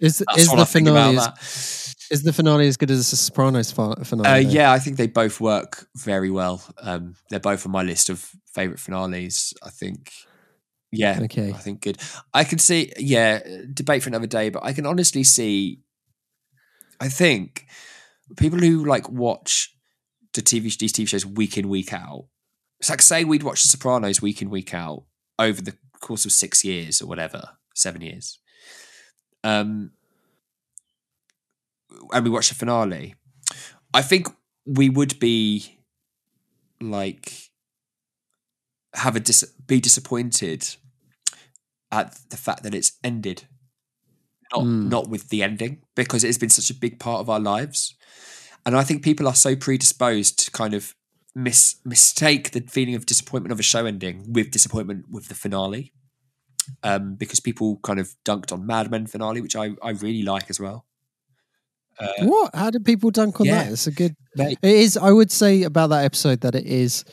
Is 0.00 0.22
is 0.36 0.48
the 0.48 0.56
I 0.56 0.64
think 0.64 0.88
about 0.88 1.10
finale 1.12 1.18
as, 1.18 1.94
is 2.10 2.22
the 2.22 2.32
finale 2.32 2.66
as 2.66 2.78
good 2.78 2.90
as 2.90 3.10
the 3.10 3.16
Sopranos 3.16 3.70
fi- 3.70 3.94
finale? 4.02 4.46
Uh, 4.46 4.50
yeah, 4.50 4.72
I 4.72 4.78
think 4.78 4.96
they 4.96 5.06
both 5.06 5.38
work 5.40 5.86
very 5.94 6.30
well. 6.30 6.62
Um, 6.80 7.16
they're 7.28 7.38
both 7.40 7.66
on 7.66 7.72
my 7.72 7.82
list 7.82 8.08
of 8.08 8.30
favorite 8.46 8.80
finales. 8.80 9.52
I 9.62 9.68
think, 9.68 10.12
yeah, 10.90 11.20
Okay. 11.24 11.50
I 11.50 11.58
think 11.58 11.82
good. 11.82 11.98
I 12.32 12.44
can 12.44 12.58
see, 12.58 12.94
yeah, 12.96 13.40
debate 13.74 14.02
for 14.02 14.08
another 14.08 14.26
day, 14.26 14.48
but 14.48 14.64
I 14.64 14.72
can 14.72 14.86
honestly 14.86 15.22
see. 15.24 15.80
I 17.00 17.08
think 17.08 17.66
people 18.36 18.58
who 18.58 18.84
like 18.84 19.08
watch 19.08 19.74
the 20.34 20.42
TV 20.42 20.76
these 20.76 20.92
TV 20.92 21.08
shows 21.08 21.26
week 21.26 21.56
in 21.56 21.68
week 21.68 21.92
out. 21.92 22.26
It's 22.80 22.90
like 22.90 23.02
say 23.02 23.24
we'd 23.24 23.42
watch 23.42 23.62
The 23.62 23.68
Sopranos 23.68 24.22
week 24.22 24.40
in 24.40 24.50
week 24.50 24.72
out 24.72 25.04
over 25.38 25.60
the 25.60 25.76
course 26.00 26.24
of 26.24 26.32
six 26.32 26.64
years 26.64 27.02
or 27.02 27.06
whatever, 27.06 27.50
seven 27.74 28.02
years. 28.02 28.38
Um, 29.42 29.92
and 32.12 32.24
we 32.24 32.30
watch 32.30 32.48
the 32.48 32.54
finale. 32.54 33.14
I 33.92 34.02
think 34.02 34.28
we 34.66 34.88
would 34.88 35.18
be 35.18 35.78
like 36.80 37.50
have 38.94 39.16
a 39.16 39.20
dis- 39.20 39.54
be 39.66 39.80
disappointed 39.80 40.76
at 41.90 42.18
the 42.30 42.36
fact 42.36 42.62
that 42.62 42.74
it's 42.74 42.92
ended, 43.02 43.44
not 44.52 44.64
Mm. 44.64 44.88
not 44.88 45.08
with 45.08 45.28
the 45.28 45.42
ending 45.42 45.82
because 45.94 46.24
it 46.24 46.28
has 46.28 46.38
been 46.38 46.50
such 46.50 46.70
a 46.70 46.74
big 46.74 46.98
part 46.98 47.20
of 47.20 47.28
our 47.30 47.40
lives, 47.40 47.94
and 48.64 48.76
I 48.76 48.84
think 48.84 49.02
people 49.02 49.26
are 49.28 49.34
so 49.34 49.56
predisposed 49.56 50.38
to 50.44 50.50
kind 50.50 50.74
of 50.74 50.94
mis 51.34 51.76
mistake 51.84 52.50
the 52.50 52.60
feeling 52.60 52.94
of 52.94 53.06
disappointment 53.06 53.52
of 53.52 53.60
a 53.60 53.62
show 53.62 53.86
ending 53.86 54.32
with 54.32 54.50
disappointment 54.50 55.06
with 55.10 55.28
the 55.28 55.34
finale, 55.34 55.92
um, 56.82 57.14
because 57.14 57.40
people 57.40 57.78
kind 57.82 58.00
of 58.00 58.14
dunked 58.24 58.52
on 58.52 58.66
Mad 58.66 58.90
Men 58.90 59.06
finale, 59.06 59.40
which 59.40 59.56
I 59.56 59.70
I 59.82 59.90
really 59.90 60.22
like 60.22 60.50
as 60.50 60.58
well. 60.60 60.86
Uh, 62.00 62.12
what? 62.20 62.54
How 62.54 62.70
did 62.70 62.84
people 62.84 63.10
dunk 63.10 63.40
on 63.40 63.46
yeah. 63.46 63.64
that? 63.64 63.72
It's 63.72 63.86
a 63.86 63.90
good. 63.90 64.14
It 64.36 64.58
is. 64.62 64.96
I 64.96 65.10
would 65.10 65.32
say 65.32 65.64
about 65.64 65.90
that 65.90 66.04
episode 66.04 66.42
that 66.42 66.54
it 66.54 66.66
is 66.66 67.04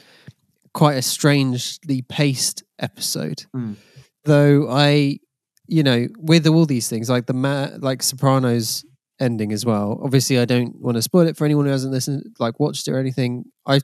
quite 0.73 0.95
a 0.95 1.01
strangely 1.01 2.03
paced 2.03 2.63
episode. 2.77 3.45
Mm. 3.55 3.77
Though 4.25 4.67
I, 4.69 5.19
you 5.67 5.83
know, 5.83 6.07
with 6.17 6.47
all 6.47 6.65
these 6.65 6.89
things 6.89 7.09
like 7.09 7.25
the 7.25 7.33
ma- 7.33 7.69
like 7.79 8.03
Sopranos 8.03 8.85
ending 9.19 9.51
as 9.53 9.65
well. 9.65 9.99
Obviously, 10.03 10.39
I 10.39 10.45
don't 10.45 10.79
want 10.81 10.95
to 10.95 11.01
spoil 11.01 11.27
it 11.27 11.37
for 11.37 11.45
anyone 11.45 11.65
who 11.65 11.71
hasn't 11.71 11.93
listened, 11.93 12.35
like 12.39 12.59
watched 12.59 12.87
it 12.87 12.91
or 12.91 12.99
anything. 12.99 13.45
I, 13.65 13.79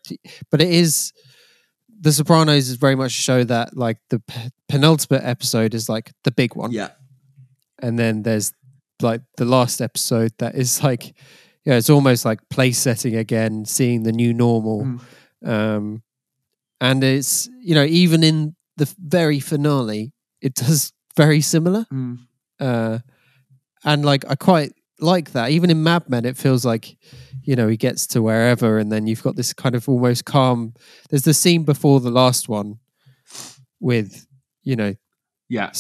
but 0.49 0.61
it 0.61 0.69
is. 0.69 1.11
The 2.03 2.11
Sopranos 2.11 2.67
is 2.67 2.77
very 2.77 2.95
much 2.95 3.11
a 3.11 3.21
show 3.21 3.43
that 3.43 3.77
like 3.77 3.97
the 4.09 4.19
p- 4.19 4.49
penultimate 4.67 5.23
episode 5.23 5.75
is 5.75 5.87
like 5.87 6.11
the 6.23 6.31
big 6.31 6.55
one 6.55 6.71
yeah, 6.71 6.89
and 7.77 7.99
then 7.99 8.23
there's 8.23 8.53
like 9.01 9.21
the 9.37 9.45
last 9.45 9.81
episode 9.81 10.31
that 10.39 10.55
is 10.55 10.83
like 10.83 11.13
yeah 11.65 11.75
it's 11.75 11.89
almost 11.91 12.25
like 12.25 12.39
place 12.49 12.79
setting 12.79 13.15
again 13.15 13.65
seeing 13.65 14.01
the 14.03 14.11
new 14.11 14.33
normal 14.33 14.81
um 15.45 16.01
and 16.79 17.03
it's 17.03 17.47
you 17.61 17.75
know 17.75 17.83
even 17.83 18.23
in 18.23 18.55
the 18.77 18.91
very 18.99 19.39
finale 19.39 20.11
it 20.41 20.55
does 20.55 20.93
very 21.15 21.41
similar. 21.41 21.85
Mm. 21.91 22.19
uh 22.59 22.99
and 23.83 24.05
like 24.05 24.23
i 24.29 24.35
quite 24.35 24.73
like 25.01 25.31
that. 25.31 25.49
Even 25.49 25.69
in 25.69 25.83
mad 25.83 26.09
men 26.09 26.25
it 26.25 26.38
feels 26.38 26.63
like 26.63 26.95
you 27.43 27.55
know 27.55 27.67
he 27.67 27.75
gets 27.75 28.05
to 28.07 28.21
wherever 28.21 28.77
and 28.77 28.91
then 28.91 29.07
you've 29.07 29.23
got 29.23 29.35
this 29.35 29.53
kind 29.53 29.75
of 29.75 29.89
almost 29.89 30.25
calm. 30.25 30.73
There's 31.09 31.23
the 31.23 31.33
scene 31.33 31.63
before 31.63 31.99
the 31.99 32.11
last 32.11 32.47
one 32.47 32.79
with 33.79 34.27
you 34.63 34.75
know 34.75 34.93
yeah, 35.49 35.71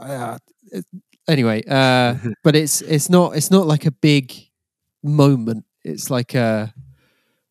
uh, 0.00 0.38
anyway 1.28 1.62
uh 1.68 2.16
but 2.42 2.56
it's 2.56 2.80
it's 2.80 3.08
not 3.10 3.36
it's 3.36 3.50
not 3.50 3.66
like 3.66 3.86
a 3.86 3.92
big 3.92 4.32
moment. 5.02 5.64
It's 5.84 6.10
like 6.10 6.34
a 6.34 6.74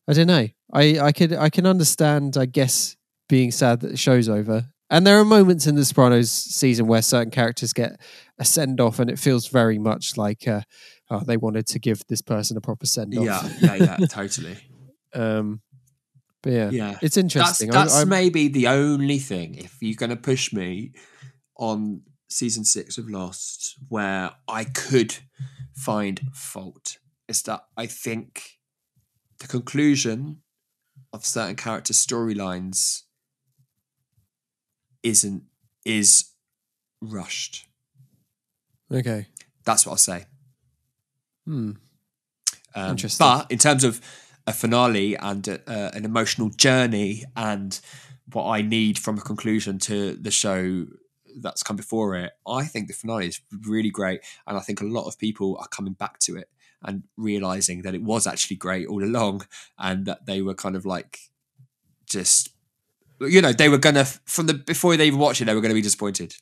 i 0.08 0.12
don't 0.12 0.26
know. 0.26 0.48
I 0.72 0.98
i 0.98 1.12
could 1.12 1.32
i 1.32 1.48
can 1.48 1.66
understand 1.66 2.36
i 2.36 2.46
guess 2.46 2.96
being 3.28 3.52
sad 3.52 3.80
that 3.80 3.88
the 3.88 3.96
show's 3.96 4.28
over 4.28 4.73
and 4.94 5.06
there 5.06 5.18
are 5.18 5.24
moments 5.24 5.66
in 5.66 5.74
the 5.74 5.84
sopranos 5.84 6.30
season 6.30 6.86
where 6.86 7.02
certain 7.02 7.30
characters 7.30 7.72
get 7.72 8.00
a 8.38 8.44
send 8.44 8.80
off 8.80 8.98
and 8.98 9.10
it 9.10 9.18
feels 9.18 9.48
very 9.48 9.78
much 9.78 10.16
like 10.16 10.46
uh 10.48 10.62
oh, 11.10 11.20
they 11.20 11.36
wanted 11.36 11.66
to 11.66 11.78
give 11.78 12.02
this 12.08 12.22
person 12.22 12.56
a 12.56 12.60
proper 12.60 12.86
send 12.86 13.16
off 13.18 13.24
yeah, 13.24 13.74
yeah, 13.74 13.74
yeah, 13.98 14.06
totally. 14.08 14.56
um 15.14 15.60
but 16.42 16.52
yeah, 16.52 16.70
Yeah, 16.70 16.98
it's 17.02 17.16
interesting 17.16 17.70
I- 17.70 17.72
that's 17.84 17.96
I'm- 17.96 18.08
maybe 18.10 18.48
the 18.48 18.68
only 18.68 19.18
thing. 19.18 19.54
If 19.54 19.78
you're 19.80 19.96
going 19.96 20.10
to 20.10 20.16
push 20.16 20.52
me 20.52 20.92
on 21.56 22.02
season 22.28 22.64
six 22.64 22.98
of 22.98 23.08
Lost, 23.08 23.76
where 23.88 24.32
I 24.46 24.64
could 24.64 25.16
find 25.72 26.20
fault, 26.34 26.98
is 27.28 27.40
that 27.44 27.64
I 27.78 27.86
think 27.86 28.58
the 29.38 29.46
conclusion 29.48 30.42
of 31.14 31.24
certain 31.24 31.56
character 31.56 31.94
storylines 31.94 33.03
isn't 35.04 35.44
is 35.84 36.30
rushed. 37.00 37.68
okay 38.90 39.26
That's 39.64 39.86
what 39.86 39.92
I'll 39.92 39.98
say. 39.98 40.24
hmm 41.46 41.72
Um, 42.74 42.90
Interesting. 42.90 43.24
But 43.24 43.50
in 43.52 43.58
terms 43.58 43.84
of 43.84 44.00
a 44.46 44.52
finale 44.52 45.16
and 45.16 45.46
a, 45.48 45.60
uh, 45.70 45.90
an 45.94 46.04
emotional 46.04 46.50
journey 46.50 47.24
and 47.36 47.80
what 48.32 48.46
I 48.46 48.62
need 48.62 48.98
from 48.98 49.18
a 49.18 49.20
conclusion 49.20 49.78
to 49.80 50.16
the 50.16 50.30
show 50.30 50.86
that's 51.40 51.62
come 51.62 51.76
before 51.76 52.16
it, 52.16 52.32
I 52.46 52.64
think 52.64 52.88
the 52.88 52.94
finale 52.94 53.26
is 53.26 53.40
really 53.66 53.90
great. 53.90 54.20
And 54.46 54.56
I 54.56 54.60
think 54.60 54.80
a 54.80 54.84
lot 54.86 55.06
of 55.06 55.18
people 55.18 55.56
are 55.60 55.68
coming 55.68 55.92
back 55.94 56.18
to 56.20 56.36
it 56.36 56.48
and 56.82 57.04
realizing 57.16 57.82
that 57.82 57.94
it 57.94 58.02
was 58.02 58.26
actually 58.26 58.56
great 58.56 58.86
all 58.88 59.02
along 59.04 59.46
and 59.78 60.06
that 60.06 60.26
they 60.26 60.42
were 60.42 60.54
kind 60.54 60.76
of 60.76 60.84
like 60.84 61.18
just, 62.06 62.50
you 63.20 63.40
know, 63.40 63.52
they 63.52 63.68
were 63.68 63.78
to, 63.78 64.04
from 64.24 64.46
the, 64.46 64.54
before 64.54 64.96
they 64.96 65.06
even 65.06 65.18
watched 65.18 65.40
it, 65.40 65.46
they 65.46 65.54
were 65.54 65.60
to 65.60 65.74
be 65.74 65.82
disappointed. 65.82 66.34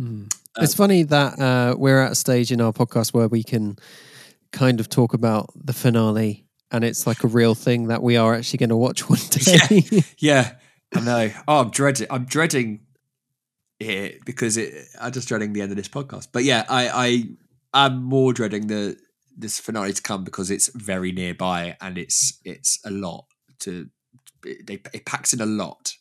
Mm. 0.00 0.32
it's 0.58 0.74
funny 0.74 1.02
that 1.02 1.40
uh, 1.40 1.74
we're 1.76 2.00
at 2.00 2.12
a 2.12 2.14
stage 2.14 2.52
in 2.52 2.60
our 2.60 2.72
podcast 2.72 3.12
where 3.12 3.26
we 3.26 3.42
can 3.42 3.76
kind 4.52 4.78
of 4.78 4.88
talk 4.88 5.12
about 5.12 5.50
the 5.56 5.72
finale, 5.72 6.46
and 6.70 6.84
it's 6.84 7.06
like 7.06 7.24
a 7.24 7.26
real 7.26 7.54
thing 7.54 7.88
that 7.88 8.02
we 8.02 8.16
are 8.16 8.34
actually 8.34 8.58
going 8.58 8.68
to 8.68 8.76
watch 8.76 9.08
one 9.08 9.18
day. 9.30 9.82
Yeah, 10.18 10.52
I 10.94 11.00
know. 11.00 11.30
Oh, 11.48 11.60
I'm 11.60 11.70
dreading. 11.70 12.06
I'm 12.10 12.24
dreading 12.24 12.80
it 13.80 14.24
because 14.24 14.56
it. 14.56 14.86
I'm 15.00 15.12
just 15.12 15.28
dreading 15.28 15.52
the 15.52 15.62
end 15.62 15.70
of 15.70 15.76
this 15.76 15.88
podcast. 15.88 16.28
But 16.32 16.44
yeah, 16.44 16.64
I 16.68 17.34
I 17.72 17.86
am 17.86 18.02
more 18.02 18.32
dreading 18.32 18.68
the 18.68 18.96
this 19.36 19.60
finale 19.60 19.92
to 19.92 20.02
come 20.02 20.24
because 20.24 20.50
it's 20.50 20.68
very 20.74 21.12
nearby 21.12 21.76
and 21.80 21.98
it's 21.98 22.40
it's 22.44 22.78
a 22.84 22.90
lot 22.90 23.26
to. 23.60 23.88
It, 24.44 24.70
it, 24.70 24.88
it 24.92 25.04
packs 25.04 25.32
in 25.32 25.40
a 25.40 25.46
lot, 25.46 25.94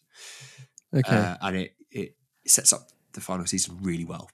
okay, 0.94 1.16
uh, 1.16 1.38
and 1.42 1.58
it 1.58 1.76
it 1.92 2.16
sets 2.46 2.74
up 2.74 2.90
the 3.14 3.22
final 3.22 3.46
season 3.46 3.78
really 3.82 4.06
well. 4.06 4.30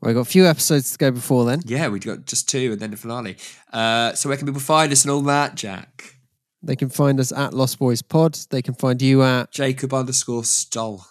well, 0.00 0.08
we've 0.08 0.14
got 0.14 0.20
a 0.20 0.24
few 0.24 0.46
episodes 0.46 0.92
to 0.92 0.98
go 0.98 1.10
before 1.10 1.44
then. 1.44 1.62
Yeah, 1.64 1.88
we've 1.88 2.04
got 2.04 2.26
just 2.26 2.48
two 2.48 2.72
and 2.72 2.80
then 2.80 2.90
the 2.90 2.96
finale. 2.96 3.36
Uh, 3.72 4.12
so 4.12 4.28
where 4.28 4.36
can 4.36 4.46
people 4.46 4.60
find 4.60 4.92
us 4.92 5.04
and 5.04 5.10
all 5.10 5.22
that, 5.22 5.54
Jack? 5.54 6.16
They 6.62 6.76
can 6.76 6.88
find 6.88 7.20
us 7.20 7.32
at 7.32 7.54
Lost 7.54 7.78
Boys 7.78 8.02
Pod. 8.02 8.34
They 8.50 8.60
can 8.60 8.74
find 8.74 9.00
you 9.00 9.22
at. 9.22 9.52
Jacob 9.52 9.94
underscore 9.94 10.44
Stoll. 10.44 11.04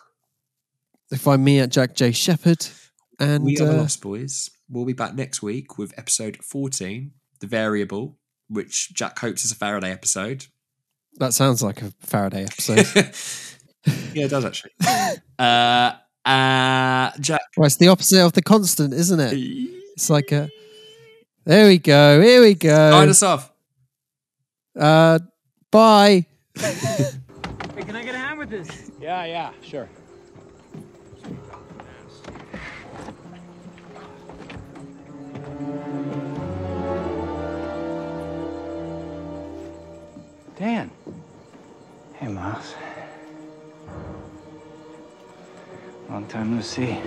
They 1.10 1.18
find 1.18 1.44
me 1.44 1.60
at 1.60 1.70
Jack 1.70 1.96
J 1.96 2.12
Shepherd. 2.12 2.68
And 3.20 3.46
we 3.46 3.58
are 3.58 3.66
the 3.66 3.74
uh, 3.74 3.78
Lost 3.78 4.02
Boys. 4.02 4.50
We'll 4.70 4.86
be 4.86 4.94
back 4.94 5.16
next 5.16 5.42
week 5.42 5.78
with 5.78 5.98
episode 5.98 6.38
14, 6.44 7.12
The 7.40 7.48
Variable, 7.48 8.18
which 8.50 8.94
Jack 8.94 9.18
hopes 9.20 9.46
is 9.46 9.52
a 9.52 9.56
Faraday 9.56 9.92
episode. 9.92 10.48
That 11.20 11.34
sounds 11.34 11.62
like 11.64 11.82
a 11.82 11.92
Faraday 12.02 12.44
episode. 12.44 12.78
yeah, 14.14 14.26
it 14.26 14.30
does 14.30 14.46
actually. 14.46 14.72
uh, 15.40 15.92
uh, 16.26 17.12
Jack. 17.20 17.42
well, 17.58 17.66
it's 17.68 17.78
the 17.78 17.88
opposite 17.88 18.24
of 18.26 18.34
the 18.34 18.42
constant, 18.42 18.94
isn't 18.94 19.20
it? 19.20 19.34
It's 19.94 20.10
like 20.10 20.32
a. 20.32 20.50
There 21.46 21.68
we 21.68 21.78
go. 21.78 22.22
Here 22.22 22.42
we 22.42 22.56
go. 22.56 22.92
Sign 22.92 23.10
us 23.10 23.22
off. 23.24 23.52
Uh, 24.78 25.20
bye. 25.72 26.26
Hey, 26.56 27.12
can 27.84 27.96
I 27.96 28.04
get 28.04 28.16
a 28.16 28.18
hand 28.18 28.40
with 28.40 28.50
this? 28.50 28.92
Yeah, 29.00 29.26
yeah, 29.26 29.52
sure. 29.62 29.88
Dan. 40.58 40.90
Hey, 42.26 42.32
Miles. 42.32 42.74
Long 46.10 46.26
time 46.26 46.56
no 46.56 46.62
see. 46.64 46.98